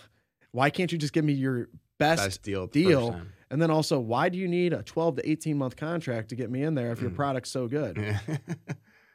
why 0.52 0.70
can't 0.70 0.92
you 0.92 0.98
just 0.98 1.14
give 1.14 1.24
me 1.26 1.34
your 1.34 1.70
best? 1.98 2.24
Best 2.24 2.44
deal. 2.44 2.68
deal. 2.68 3.20
And 3.50 3.62
then 3.62 3.70
also, 3.72 4.00
why 4.00 4.30
do 4.30 4.38
you 4.38 4.48
need 4.48 4.72
a 4.74 4.82
12 4.84 5.18
to 5.18 5.30
18 5.30 5.58
month 5.58 5.76
contract 5.76 6.30
to 6.30 6.36
get 6.36 6.50
me 6.50 6.64
in 6.64 6.74
there 6.76 6.92
if 6.92 7.02
your 7.02 7.10
Mm. 7.12 7.16
product's 7.16 7.52
so 7.52 7.68
good? 7.68 7.98
Yeah. 7.98 8.20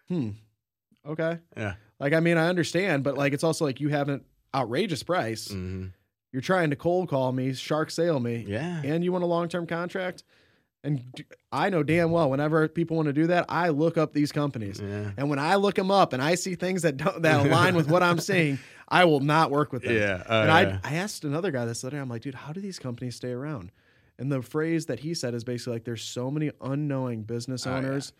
Hmm. 0.08 0.30
Okay. 1.04 1.38
Yeah. 1.56 1.74
Like, 1.98 2.12
I 2.12 2.20
mean, 2.20 2.36
I 2.36 2.46
understand, 2.48 3.02
but 3.02 3.16
like, 3.18 3.32
it's 3.32 3.42
also 3.42 3.64
like 3.64 3.80
you 3.80 3.88
have 3.88 4.08
an 4.08 4.24
outrageous 4.54 5.02
price. 5.02 5.48
Mhm. 5.48 5.92
You're 6.32 6.42
trying 6.42 6.70
to 6.70 6.76
cold 6.76 7.08
call 7.08 7.32
me, 7.32 7.52
shark 7.54 7.90
sale 7.90 8.20
me, 8.20 8.44
Yeah. 8.46 8.82
and 8.84 9.02
you 9.02 9.10
want 9.10 9.24
a 9.24 9.26
long 9.26 9.48
term 9.48 9.66
contract. 9.66 10.22
And 10.84 11.02
I 11.50 11.70
know 11.70 11.82
damn 11.82 12.12
well 12.12 12.30
whenever 12.30 12.68
people 12.68 12.96
want 12.96 13.06
to 13.06 13.12
do 13.12 13.26
that, 13.28 13.46
I 13.48 13.70
look 13.70 13.98
up 13.98 14.12
these 14.12 14.30
companies. 14.30 14.80
Yeah. 14.80 15.10
And 15.16 15.28
when 15.28 15.40
I 15.40 15.56
look 15.56 15.74
them 15.74 15.90
up 15.90 16.12
and 16.12 16.22
I 16.22 16.36
see 16.36 16.54
things 16.54 16.82
that 16.82 16.96
don't 16.96 17.22
that 17.22 17.44
align 17.46 17.74
with 17.74 17.88
what 17.90 18.04
I'm 18.04 18.18
seeing, 18.20 18.60
I 18.88 19.04
will 19.04 19.20
not 19.20 19.50
work 19.50 19.72
with 19.72 19.82
them. 19.82 19.94
Yeah. 19.96 20.22
Oh, 20.28 20.40
and 20.42 20.48
yeah. 20.48 20.78
I 20.84 20.92
I 20.92 20.94
asked 20.96 21.24
another 21.24 21.50
guy 21.50 21.64
this 21.64 21.82
other 21.84 21.96
day, 21.96 22.00
I'm 22.00 22.08
like, 22.08 22.22
dude, 22.22 22.34
how 22.34 22.52
do 22.52 22.60
these 22.60 22.78
companies 22.78 23.16
stay 23.16 23.30
around? 23.32 23.72
And 24.18 24.30
the 24.32 24.42
phrase 24.42 24.86
that 24.86 25.00
he 25.00 25.12
said 25.14 25.34
is 25.34 25.44
basically 25.44 25.74
like 25.74 25.84
there's 25.84 26.02
so 26.02 26.30
many 26.30 26.50
unknowing 26.60 27.22
business 27.24 27.66
Oh, 27.66 27.70
yeah. 27.70 27.76
owners 27.78 28.12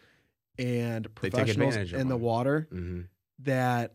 and 0.59 1.13
professionals 1.15 1.77
in 1.93 2.09
the 2.09 2.17
water 2.17 2.67
Mhm. 2.73 3.07
that 3.41 3.95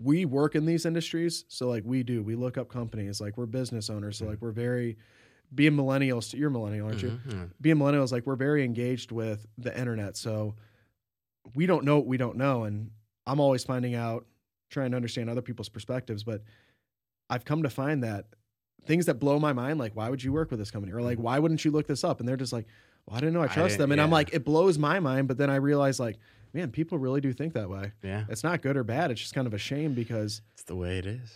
we 0.00 0.24
work 0.24 0.54
in 0.56 0.66
these 0.66 0.84
industries. 0.86 1.44
So 1.48 1.68
like 1.68 1.84
we 1.84 2.02
do, 2.02 2.22
we 2.22 2.34
look 2.34 2.58
up 2.58 2.68
companies, 2.68 3.20
like 3.20 3.36
we're 3.36 3.46
business 3.46 3.90
owners. 3.90 4.18
So 4.18 4.26
like 4.26 4.40
we're 4.40 4.50
very 4.52 4.96
being 5.54 5.72
millennials, 5.72 6.36
you're 6.36 6.48
a 6.48 6.50
millennial, 6.50 6.88
aren't 6.88 7.02
you? 7.02 7.20
Mhm. 7.28 7.50
Being 7.60 7.76
millennials, 7.76 8.10
like 8.10 8.26
we're 8.26 8.34
very 8.34 8.64
engaged 8.64 9.12
with 9.12 9.46
the 9.58 9.76
internet, 9.78 10.16
so 10.16 10.56
we 11.54 11.66
don't 11.66 11.84
know 11.84 11.98
what 11.98 12.06
we 12.06 12.16
don't 12.16 12.36
know, 12.36 12.64
and 12.64 12.90
I'm 13.26 13.38
always 13.38 13.62
finding 13.62 13.94
out, 13.94 14.26
trying 14.74 14.90
to 14.90 14.96
understand 14.96 15.30
other 15.30 15.40
people's 15.42 15.70
perspectives. 15.70 16.22
But 16.22 16.42
I've 17.30 17.44
come 17.46 17.62
to 17.62 17.70
find 17.70 18.04
that 18.04 18.26
things 18.86 19.06
that 19.06 19.14
blow 19.14 19.38
my 19.38 19.54
mind, 19.54 19.78
like 19.78 19.96
why 19.96 20.10
would 20.10 20.22
you 20.22 20.32
work 20.32 20.50
with 20.50 20.58
this 20.60 20.70
company, 20.70 20.92
or 20.92 21.00
like 21.00 21.18
why 21.18 21.38
wouldn't 21.38 21.64
you 21.64 21.70
look 21.70 21.86
this 21.86 22.04
up? 22.04 22.20
And 22.20 22.28
they're 22.28 22.36
just 22.36 22.52
like, 22.52 22.66
well, 23.06 23.16
I 23.16 23.20
didn't 23.20 23.32
know 23.34 23.40
I 23.40 23.46
Mm-hmm. 23.46 23.52
I 23.52 23.62
trust 23.62 23.78
them, 23.78 23.92
and 23.92 24.00
I'm 24.00 24.10
like, 24.10 24.34
it 24.34 24.44
blows 24.44 24.76
my 24.78 25.00
mind. 25.00 25.28
But 25.28 25.38
then 25.38 25.48
I 25.48 25.56
realize, 25.56 25.98
like, 26.00 26.18
man, 26.52 26.70
people 26.70 26.98
really 26.98 27.20
do 27.20 27.32
think 27.32 27.54
that 27.54 27.70
way. 27.70 27.92
Yeah, 28.02 28.24
It's 28.28 28.44
not 28.44 28.60
good 28.62 28.76
or 28.76 28.84
bad. 28.84 29.10
It's 29.10 29.20
just 29.20 29.34
kind 29.34 29.46
of 29.46 29.54
a 29.54 29.58
shame 29.58 29.94
because 29.94 30.42
it's 30.54 30.64
the 30.64 30.76
way 30.76 30.98
it 30.98 31.06
is. 31.06 31.30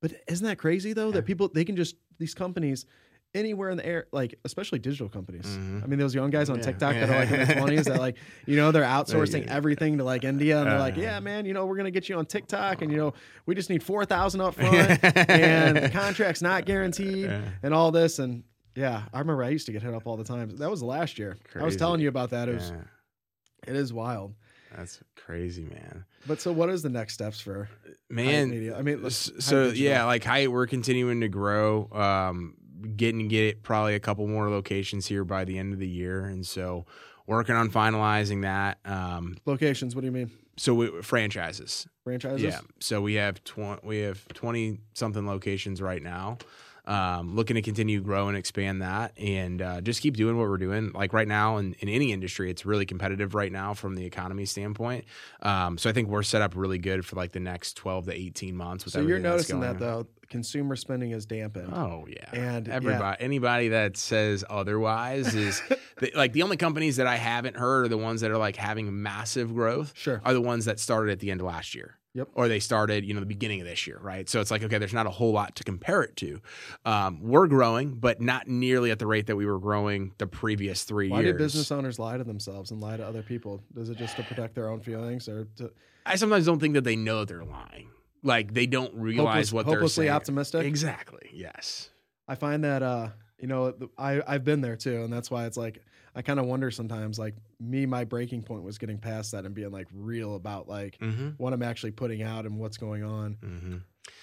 but 0.00 0.12
isn't 0.28 0.46
that 0.46 0.58
crazy 0.58 0.92
though 0.92 1.06
Yeah. 1.08 1.12
that 1.14 1.26
people 1.26 1.48
they 1.48 1.64
can 1.64 1.76
just 1.76 1.96
these 2.18 2.34
companies 2.34 2.86
anywhere 3.34 3.70
in 3.70 3.76
the 3.78 3.86
air, 3.86 4.06
like 4.12 4.38
especially 4.44 4.78
digital 4.78 5.08
companies. 5.08 5.46
Mhm. 5.46 5.82
I 5.82 5.86
mean, 5.86 5.98
those 5.98 6.14
young 6.14 6.30
guys 6.30 6.50
on 6.50 6.56
Yeah. 6.58 6.62
TikTok 6.64 6.94
that 6.94 7.08
are 7.08 7.18
like 7.20 7.30
in 7.30 7.46
their 7.46 7.56
twenties 7.60 7.84
that 7.86 7.98
like 7.98 8.16
you 8.46 8.56
know 8.56 8.72
they're 8.72 8.82
outsourcing 8.84 9.46
everything 9.46 9.98
to 9.98 10.04
like 10.04 10.24
India 10.24 10.58
and 10.60 10.70
they're 10.70 10.78
like, 10.78 10.96
yeah, 10.96 11.18
man, 11.20 11.46
you 11.46 11.52
know 11.54 11.64
we're 11.66 11.76
gonna 11.76 11.90
get 11.90 12.08
you 12.08 12.16
on 12.16 12.26
TikTok 12.26 12.82
and 12.82 12.90
you 12.92 12.98
know 12.98 13.14
we 13.46 13.54
just 13.54 13.70
need 13.70 13.82
four 13.82 14.04
thousand 14.04 14.40
up 14.42 14.54
front 14.56 15.02
and 15.30 15.76
the 15.76 15.88
contract's 15.88 16.42
not 16.42 16.64
guaranteed 16.66 17.30
and 17.62 17.72
all 17.74 17.90
this 17.90 18.18
and. 18.18 18.44
Yeah, 18.74 19.02
I 19.12 19.18
remember 19.18 19.44
I 19.44 19.50
used 19.50 19.66
to 19.66 19.72
get 19.72 19.82
hit 19.82 19.92
up 19.92 20.06
all 20.06 20.16
the 20.16 20.24
time. 20.24 20.56
That 20.56 20.70
was 20.70 20.82
last 20.82 21.18
year. 21.18 21.36
I 21.54 21.62
was 21.62 21.76
telling 21.76 22.00
you 22.00 22.08
about 22.08 22.30
that. 22.30 22.48
It 22.48 22.54
was 22.54 22.70
Yeah, 22.70 23.70
it 23.70 23.76
is 23.76 23.92
wild. 23.92 24.32
that's 24.74 24.98
crazy, 25.14 25.64
man. 25.64 26.06
But 26.26 26.40
so 26.40 26.52
what 26.52 26.70
is 26.70 26.80
the 26.80 26.88
next 26.88 27.12
steps 27.12 27.38
for 27.38 27.68
Man, 28.08 28.48
Media? 28.48 28.74
I 28.74 28.80
mean, 28.80 29.10
so 29.10 29.66
yeah, 29.68 30.06
like 30.06 30.24
Hyatt, 30.24 30.50
we're 30.50 30.66
continuing 30.66 31.20
to 31.20 31.28
grow. 31.28 31.86
Um, 31.92 32.54
getting 32.96 33.20
to 33.20 33.26
get 33.26 33.62
probably 33.62 33.94
a 33.94 34.00
couple 34.00 34.26
more 34.26 34.50
locations 34.50 35.06
here 35.06 35.24
by 35.24 35.44
the 35.44 35.58
end 35.58 35.72
of 35.72 35.78
the 35.78 35.88
year, 35.88 36.24
and 36.24 36.46
so 36.46 36.86
working 37.26 37.54
on 37.54 37.70
finalizing 37.70 38.42
that. 38.42 38.78
Um, 38.84 39.36
locations? 39.46 39.94
What 39.94 40.02
do 40.02 40.06
you 40.06 40.12
mean? 40.12 40.30
so 40.56 40.74
we, 40.74 41.02
franchises, 41.02 41.86
Franchises? 42.04 42.42
yeah. 42.42 42.60
So 42.80 43.00
we 43.00 43.14
have 43.14 43.42
tw- 43.44 43.82
we 43.82 43.98
have 44.00 44.26
twenty 44.28 44.80
something 44.94 45.26
locations 45.26 45.80
right 45.80 46.02
now. 46.02 46.38
Um, 46.84 47.36
looking 47.36 47.54
to 47.54 47.62
continue 47.62 48.00
grow 48.00 48.26
and 48.26 48.36
expand 48.36 48.82
that, 48.82 49.16
and 49.16 49.62
uh, 49.62 49.80
just 49.82 50.02
keep 50.02 50.16
doing 50.16 50.36
what 50.36 50.48
we're 50.48 50.56
doing. 50.58 50.90
Like 50.92 51.12
right 51.12 51.28
now, 51.28 51.58
in, 51.58 51.74
in 51.74 51.88
any 51.88 52.10
industry, 52.10 52.50
it's 52.50 52.66
really 52.66 52.86
competitive 52.86 53.36
right 53.36 53.52
now 53.52 53.72
from 53.72 53.94
the 53.94 54.04
economy 54.04 54.46
standpoint. 54.46 55.04
Um, 55.42 55.78
so 55.78 55.88
I 55.88 55.92
think 55.92 56.08
we're 56.08 56.24
set 56.24 56.42
up 56.42 56.54
really 56.56 56.78
good 56.78 57.06
for 57.06 57.14
like 57.14 57.30
the 57.30 57.38
next 57.40 57.74
twelve 57.76 58.06
to 58.06 58.12
eighteen 58.12 58.56
months. 58.56 58.84
With 58.84 58.94
So 58.94 59.00
you're 59.00 59.20
noticing 59.20 59.60
that 59.60 59.74
on. 59.74 59.78
though, 59.78 60.06
consumer 60.28 60.74
spending 60.74 61.12
is 61.12 61.24
dampened. 61.24 61.72
Oh 61.72 62.04
yeah, 62.08 62.28
And, 62.32 62.66
yeah. 62.66 62.74
everybody, 62.74 63.16
anybody 63.22 63.68
that 63.68 63.96
says 63.96 64.44
otherwise 64.50 65.36
is 65.36 65.62
the, 65.98 66.10
like 66.16 66.32
the 66.32 66.42
only 66.42 66.56
companies 66.56 66.96
that 66.96 67.06
I 67.06 67.14
haven't 67.16 67.56
heard 67.56 67.84
are 67.84 67.88
the 67.88 67.96
ones 67.98 68.22
that 68.22 68.32
are 68.32 68.38
like 68.38 68.56
having 68.56 69.02
massive 69.02 69.54
growth. 69.54 69.92
Sure. 69.94 70.20
are 70.24 70.32
the 70.34 70.40
ones 70.40 70.64
that 70.64 70.80
started 70.80 71.12
at 71.12 71.20
the 71.20 71.30
end 71.30 71.40
of 71.42 71.46
last 71.46 71.76
year. 71.76 71.96
Yep. 72.14 72.28
Or 72.34 72.46
they 72.46 72.60
started, 72.60 73.06
you 73.06 73.14
know, 73.14 73.20
the 73.20 73.26
beginning 73.26 73.62
of 73.62 73.66
this 73.66 73.86
year, 73.86 73.98
right? 74.02 74.28
So 74.28 74.40
it's 74.40 74.50
like, 74.50 74.62
okay, 74.62 74.76
there's 74.76 74.92
not 74.92 75.06
a 75.06 75.10
whole 75.10 75.32
lot 75.32 75.56
to 75.56 75.64
compare 75.64 76.02
it 76.02 76.14
to. 76.16 76.40
Um, 76.84 77.20
we're 77.22 77.46
growing, 77.46 77.94
but 77.94 78.20
not 78.20 78.46
nearly 78.48 78.90
at 78.90 78.98
the 78.98 79.06
rate 79.06 79.26
that 79.28 79.36
we 79.36 79.46
were 79.46 79.58
growing 79.58 80.12
the 80.18 80.26
previous 80.26 80.84
three 80.84 81.08
Why 81.08 81.20
years. 81.22 81.32
do 81.32 81.38
business 81.38 81.72
owners 81.72 81.98
lie 81.98 82.18
to 82.18 82.24
themselves 82.24 82.70
and 82.70 82.82
lie 82.82 82.98
to 82.98 83.06
other 83.06 83.22
people? 83.22 83.62
Is 83.76 83.88
it 83.88 83.96
just 83.96 84.16
to 84.16 84.22
protect 84.24 84.54
their 84.54 84.68
own 84.68 84.80
feelings 84.80 85.26
or 85.26 85.46
to 85.56 85.72
I 86.04 86.16
sometimes 86.16 86.44
don't 86.44 86.58
think 86.60 86.74
that 86.74 86.84
they 86.84 86.96
know 86.96 87.24
they're 87.24 87.44
lying. 87.44 87.88
Like 88.22 88.52
they 88.52 88.66
don't 88.66 88.94
realize 88.94 89.48
hopeless- 89.48 89.52
what 89.54 89.64
hopelessly 89.66 90.04
they're 90.04 90.10
saying. 90.12 90.16
optimistic? 90.16 90.66
Exactly. 90.66 91.30
Yes. 91.32 91.88
I 92.28 92.34
find 92.34 92.62
that 92.64 92.82
uh, 92.82 93.08
you 93.42 93.48
know, 93.48 93.74
I 93.98 94.22
I've 94.26 94.44
been 94.44 94.60
there 94.62 94.76
too, 94.76 95.02
and 95.04 95.12
that's 95.12 95.30
why 95.30 95.44
it's 95.46 95.58
like 95.58 95.82
I 96.14 96.22
kind 96.22 96.38
of 96.40 96.46
wonder 96.46 96.70
sometimes. 96.70 97.18
Like 97.18 97.34
me, 97.60 97.84
my 97.86 98.04
breaking 98.04 98.42
point 98.44 98.62
was 98.62 98.78
getting 98.78 98.98
past 98.98 99.32
that 99.32 99.44
and 99.44 99.54
being 99.54 99.70
like 99.70 99.88
real 99.92 100.34
about 100.36 100.68
like 100.68 100.98
Mm-hmm. 101.00 101.30
what 101.38 101.52
I'm 101.52 101.62
actually 101.62 101.90
putting 101.92 102.22
out 102.22 102.46
and 102.46 102.58
what's 102.58 102.76
going 102.78 103.02
on. 103.04 103.36
Mm-hmm. 103.42 103.76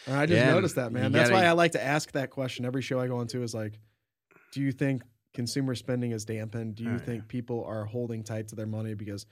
And 0.07 0.15
I 0.15 0.25
just 0.25 0.37
Yeah, 0.39 0.51
noticed 0.51 0.75
that, 0.75 0.91
man. 0.91 1.11
That's 1.11 1.29
gotta- 1.29 1.41
why 1.43 1.47
I 1.47 1.51
like 1.51 1.73
to 1.73 1.83
ask 1.83 2.11
that 2.13 2.29
question 2.31 2.65
every 2.65 2.81
show 2.81 2.99
I 2.99 3.07
go 3.07 3.21
into. 3.21 3.43
Is 3.43 3.53
like, 3.53 3.77
do 4.53 4.61
you 4.61 4.71
think 4.71 5.03
consumer 5.33 5.75
spending 5.75 6.11
is 6.11 6.25
dampened? 6.25 6.75
Do 6.75 6.83
you 6.83 6.91
yeah. 6.93 6.97
think 6.97 7.27
people 7.27 7.63
are 7.65 7.85
holding 7.85 8.23
tight 8.23 8.47
to 8.49 8.55
their 8.55 8.65
money 8.67 8.93
because 8.93 9.25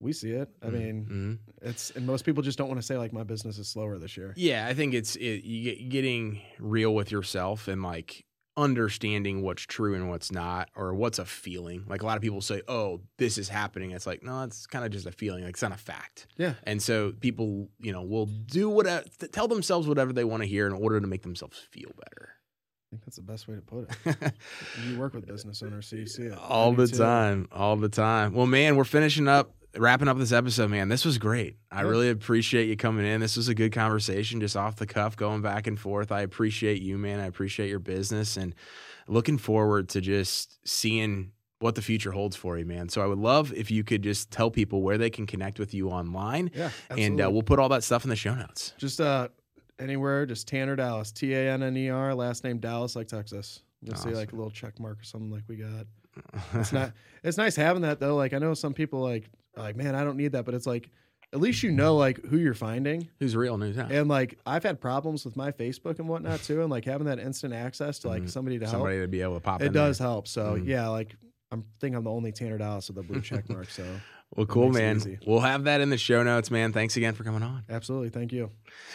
we 0.00 0.12
see 0.12 0.30
it? 0.30 0.48
I 0.62 0.68
mean, 0.68 1.04
Mm-hmm. 1.04 1.68
it's 1.68 1.90
and 1.92 2.06
most 2.06 2.24
people 2.24 2.42
just 2.42 2.58
don't 2.58 2.68
want 2.68 2.80
to 2.80 2.86
say 2.86 2.96
like 2.98 3.12
my 3.12 3.24
business 3.24 3.58
is 3.58 3.66
slower 3.68 3.98
this 3.98 4.16
year. 4.16 4.32
Yeah, 4.36 4.66
I 4.68 4.74
think 4.74 4.94
it's 4.94 5.16
it, 5.16 5.42
you 5.44 5.62
get, 5.74 5.88
getting 5.88 6.40
real 6.58 6.94
with 6.94 7.10
yourself 7.10 7.66
and 7.68 7.82
like 7.82 8.24
understanding 8.56 9.42
what's 9.42 9.62
true 9.62 9.94
and 9.94 10.08
what's 10.08 10.30
not, 10.30 10.68
or 10.76 10.94
what's 10.94 11.18
a 11.18 11.24
feeling. 11.24 11.84
Like 11.86 12.02
a 12.02 12.06
lot 12.06 12.16
of 12.16 12.22
people 12.22 12.40
say, 12.40 12.62
"Oh, 12.68 13.00
this 13.18 13.38
is 13.38 13.48
happening." 13.48 13.90
It's 13.90 14.06
like, 14.06 14.22
no, 14.22 14.42
it's 14.42 14.66
kind 14.66 14.84
of 14.84 14.90
just 14.90 15.06
a 15.06 15.12
feeling. 15.12 15.44
Like 15.44 15.50
it's 15.50 15.62
not 15.62 15.72
a 15.72 15.76
fact. 15.76 16.26
Yeah. 16.36 16.54
And 16.64 16.82
so 16.82 17.12
people, 17.12 17.68
you 17.80 17.92
know, 17.92 18.02
will 18.02 18.26
do 18.26 18.68
whatever, 18.68 19.04
tell 19.32 19.48
themselves 19.48 19.88
whatever 19.88 20.12
they 20.12 20.24
want 20.24 20.42
to 20.42 20.48
hear 20.48 20.66
in 20.66 20.72
order 20.72 21.00
to 21.00 21.06
make 21.06 21.22
themselves 21.22 21.58
feel 21.70 21.90
better. 21.96 22.30
I 22.92 22.96
think 22.96 23.04
that's 23.06 23.16
the 23.16 23.22
best 23.22 23.48
way 23.48 23.56
to 23.56 23.60
put 23.60 23.90
it. 24.04 24.32
You 24.86 24.98
work 24.98 25.14
with 25.14 25.26
business 25.26 25.62
owners, 25.62 25.88
so 25.88 25.96
you 25.96 26.06
see 26.06 26.24
it 26.24 26.38
all 26.38 26.72
the 26.72 26.86
time, 26.86 27.48
all 27.50 27.76
the 27.76 27.88
time. 27.88 28.34
Well, 28.34 28.46
man, 28.46 28.76
we're 28.76 28.84
finishing 28.84 29.26
up, 29.26 29.52
wrapping 29.76 30.08
up 30.08 30.18
this 30.18 30.32
episode, 30.32 30.70
man. 30.70 30.88
This 30.88 31.04
was 31.04 31.18
great. 31.18 31.56
I 31.70 31.82
Yeah. 31.82 31.88
really 31.88 32.10
appreciate 32.10 32.68
you 32.68 32.76
coming 32.76 33.04
in. 33.06 33.20
This 33.20 33.36
was 33.36 33.48
a 33.48 33.54
good 33.54 33.72
conversation, 33.72 34.40
just 34.40 34.56
off 34.56 34.76
the 34.76 34.86
cuff, 34.86 35.16
going 35.16 35.42
back 35.42 35.66
and 35.66 35.78
forth. 35.78 36.12
I 36.12 36.20
appreciate 36.22 36.80
you, 36.82 36.96
man. 36.98 37.20
I 37.20 37.26
appreciate 37.26 37.68
your 37.70 37.78
business, 37.80 38.36
and 38.36 38.54
looking 39.08 39.38
forward 39.38 39.88
to 39.90 40.00
just 40.00 40.58
seeing 40.66 41.32
what 41.60 41.74
the 41.76 41.82
future 41.82 42.10
holds 42.12 42.36
for 42.36 42.58
you, 42.58 42.66
man. 42.66 42.88
So 42.88 43.02
I 43.02 43.06
would 43.06 43.18
love 43.18 43.52
if 43.54 43.70
you 43.70 43.84
could 43.84 44.02
just 44.02 44.30
tell 44.30 44.50
people 44.50 44.82
where 44.82 44.98
they 44.98 45.08
can 45.10 45.26
connect 45.26 45.58
with 45.58 45.72
you 45.72 45.88
online, 45.90 46.50
Yeah, 46.54 46.70
and 46.90 47.20
uh, 47.20 47.30
we'll 47.30 47.42
put 47.42 47.58
all 47.58 47.68
that 47.70 47.82
stuff 47.84 48.04
in 48.04 48.10
the 48.10 48.16
show 48.16 48.34
notes. 48.34 48.74
just 48.76 49.00
uh 49.00 49.28
anywhere, 49.78 50.26
just 50.26 50.46
Tanner 50.46 50.76
Dallas, 50.76 51.10
T 51.10 51.32
A 51.34 51.50
N 51.52 51.62
N 51.62 51.76
E 51.76 51.88
R, 51.88 52.14
last 52.14 52.44
name 52.44 52.58
Dallas, 52.58 52.94
like 52.96 53.08
Texas. 53.08 53.62
You'll 53.82 53.96
see 53.96 54.10
like 54.10 54.32
a 54.32 54.36
little 54.36 54.50
check 54.50 54.78
mark 54.80 55.00
or 55.00 55.04
something 55.04 55.30
like 55.30 55.42
we 55.48 55.56
got. 55.56 55.86
It's 56.54 56.72
not. 56.72 56.92
It's 57.22 57.36
nice 57.36 57.56
having 57.56 57.82
that 57.82 57.98
though. 58.00 58.14
Like 58.16 58.32
I 58.34 58.38
know 58.38 58.54
some 58.54 58.72
people 58.74 59.00
like 59.00 59.28
like 59.56 59.76
man, 59.76 59.94
I 59.94 60.04
don't 60.04 60.16
need 60.16 60.32
that, 60.32 60.44
but 60.44 60.54
it's 60.54 60.66
like 60.66 60.90
at 61.32 61.40
least 61.40 61.62
you 61.62 61.72
know 61.72 61.96
like 61.96 62.24
who 62.26 62.36
you're 62.38 62.54
finding. 62.54 63.08
Who's 63.18 63.34
real 63.34 63.58
news? 63.58 63.76
Huh? 63.76 63.86
And 63.90 64.08
like 64.08 64.38
I've 64.46 64.62
had 64.62 64.80
problems 64.80 65.24
with 65.24 65.36
my 65.36 65.50
Facebook 65.52 65.98
and 65.98 66.08
whatnot 66.08 66.42
too, 66.42 66.60
and 66.62 66.70
like 66.70 66.84
having 66.84 67.06
that 67.06 67.18
instant 67.18 67.52
access 67.54 67.98
to 68.00 68.08
like 68.08 68.22
Mhm. 68.24 68.30
somebody 68.30 68.58
to 68.58 68.64
help. 68.66 68.72
Somebody 68.74 69.00
to 69.00 69.08
be 69.08 69.20
able 69.22 69.34
to 69.34 69.40
pop. 69.40 69.60
it 69.62 69.66
in 69.66 69.72
does 69.72 69.98
help. 69.98 70.28
So 70.28 70.56
Mhm. 70.56 70.66
yeah, 70.66 70.88
like 70.88 71.16
I'm 71.50 71.64
think 71.80 71.94
I'm 71.96 72.04
the 72.04 72.10
only 72.10 72.32
Tanner 72.32 72.58
Dallas 72.58 72.88
with 72.88 72.98
a 72.98 73.02
blue 73.02 73.20
check 73.20 73.48
mark. 73.48 73.70
So 73.70 73.84
Well, 74.36 74.46
cool, 74.46 74.70
man. 74.70 75.00
We'll 75.26 75.40
have 75.40 75.64
that 75.64 75.80
in 75.80 75.90
the 75.90 75.98
show 75.98 76.22
notes, 76.22 76.50
man. 76.50 76.72
Thanks 76.72 76.96
again 76.96 77.14
for 77.14 77.22
coming 77.22 77.42
on. 77.42 77.64
absolutely, 77.70 78.08
thank 78.08 78.32
you. 78.32 78.50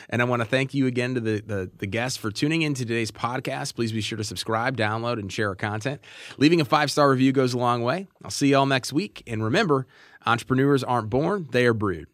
And 0.10 0.22
I 0.22 0.26
want 0.26 0.42
to 0.42 0.46
thank 0.48 0.74
you 0.74 0.88
again 0.88 1.16
to 1.16 1.22
the, 1.22 1.42
the, 1.42 1.72
the 1.78 1.88
guests 1.88 2.18
for 2.18 2.32
tuning 2.32 2.62
in 2.62 2.74
to 2.74 2.86
today's 2.86 3.12
podcast. 3.12 3.76
Please 3.76 3.92
be 3.92 4.02
sure 4.02 4.18
to 4.18 4.24
subscribe, 4.24 4.76
download, 4.76 5.20
and 5.20 5.32
share 5.32 5.50
our 5.50 5.56
content. 5.56 6.02
Leaving 6.38 6.60
a 6.60 6.66
five 6.66 6.92
star 6.92 7.10
review 7.10 7.32
goes 7.32 7.54
a 7.54 7.58
long 7.58 7.84
way. 7.84 8.08
I'll 8.24 8.32
see 8.32 8.50
y'all 8.50 8.66
next 8.66 8.92
week. 8.92 9.24
And 9.28 9.44
remember, 9.44 9.88
entrepreneurs 10.26 10.84
aren't 10.84 11.10
born, 11.10 11.48
they 11.52 11.66
are 11.66 11.74
brewed. 11.74 12.08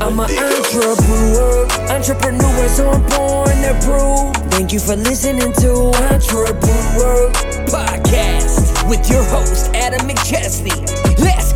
I'm 0.00 0.18
an 0.18 0.28
entrepreneur, 0.28 1.66
entrepreneurs 1.88 2.80
on 2.80 3.00
born 3.10 3.56
to 3.62 3.78
prove. 3.84 4.50
Thank 4.50 4.72
you 4.72 4.80
for 4.80 4.96
listening 4.96 5.52
to 5.52 5.72
Entrepreneur 6.12 7.30
Podcast 7.70 8.88
with 8.90 9.08
your 9.08 9.22
host 9.24 9.70
Adam 9.72 10.06
McChesney. 10.08 10.74
Let's 11.20 11.52
go. 11.52 11.53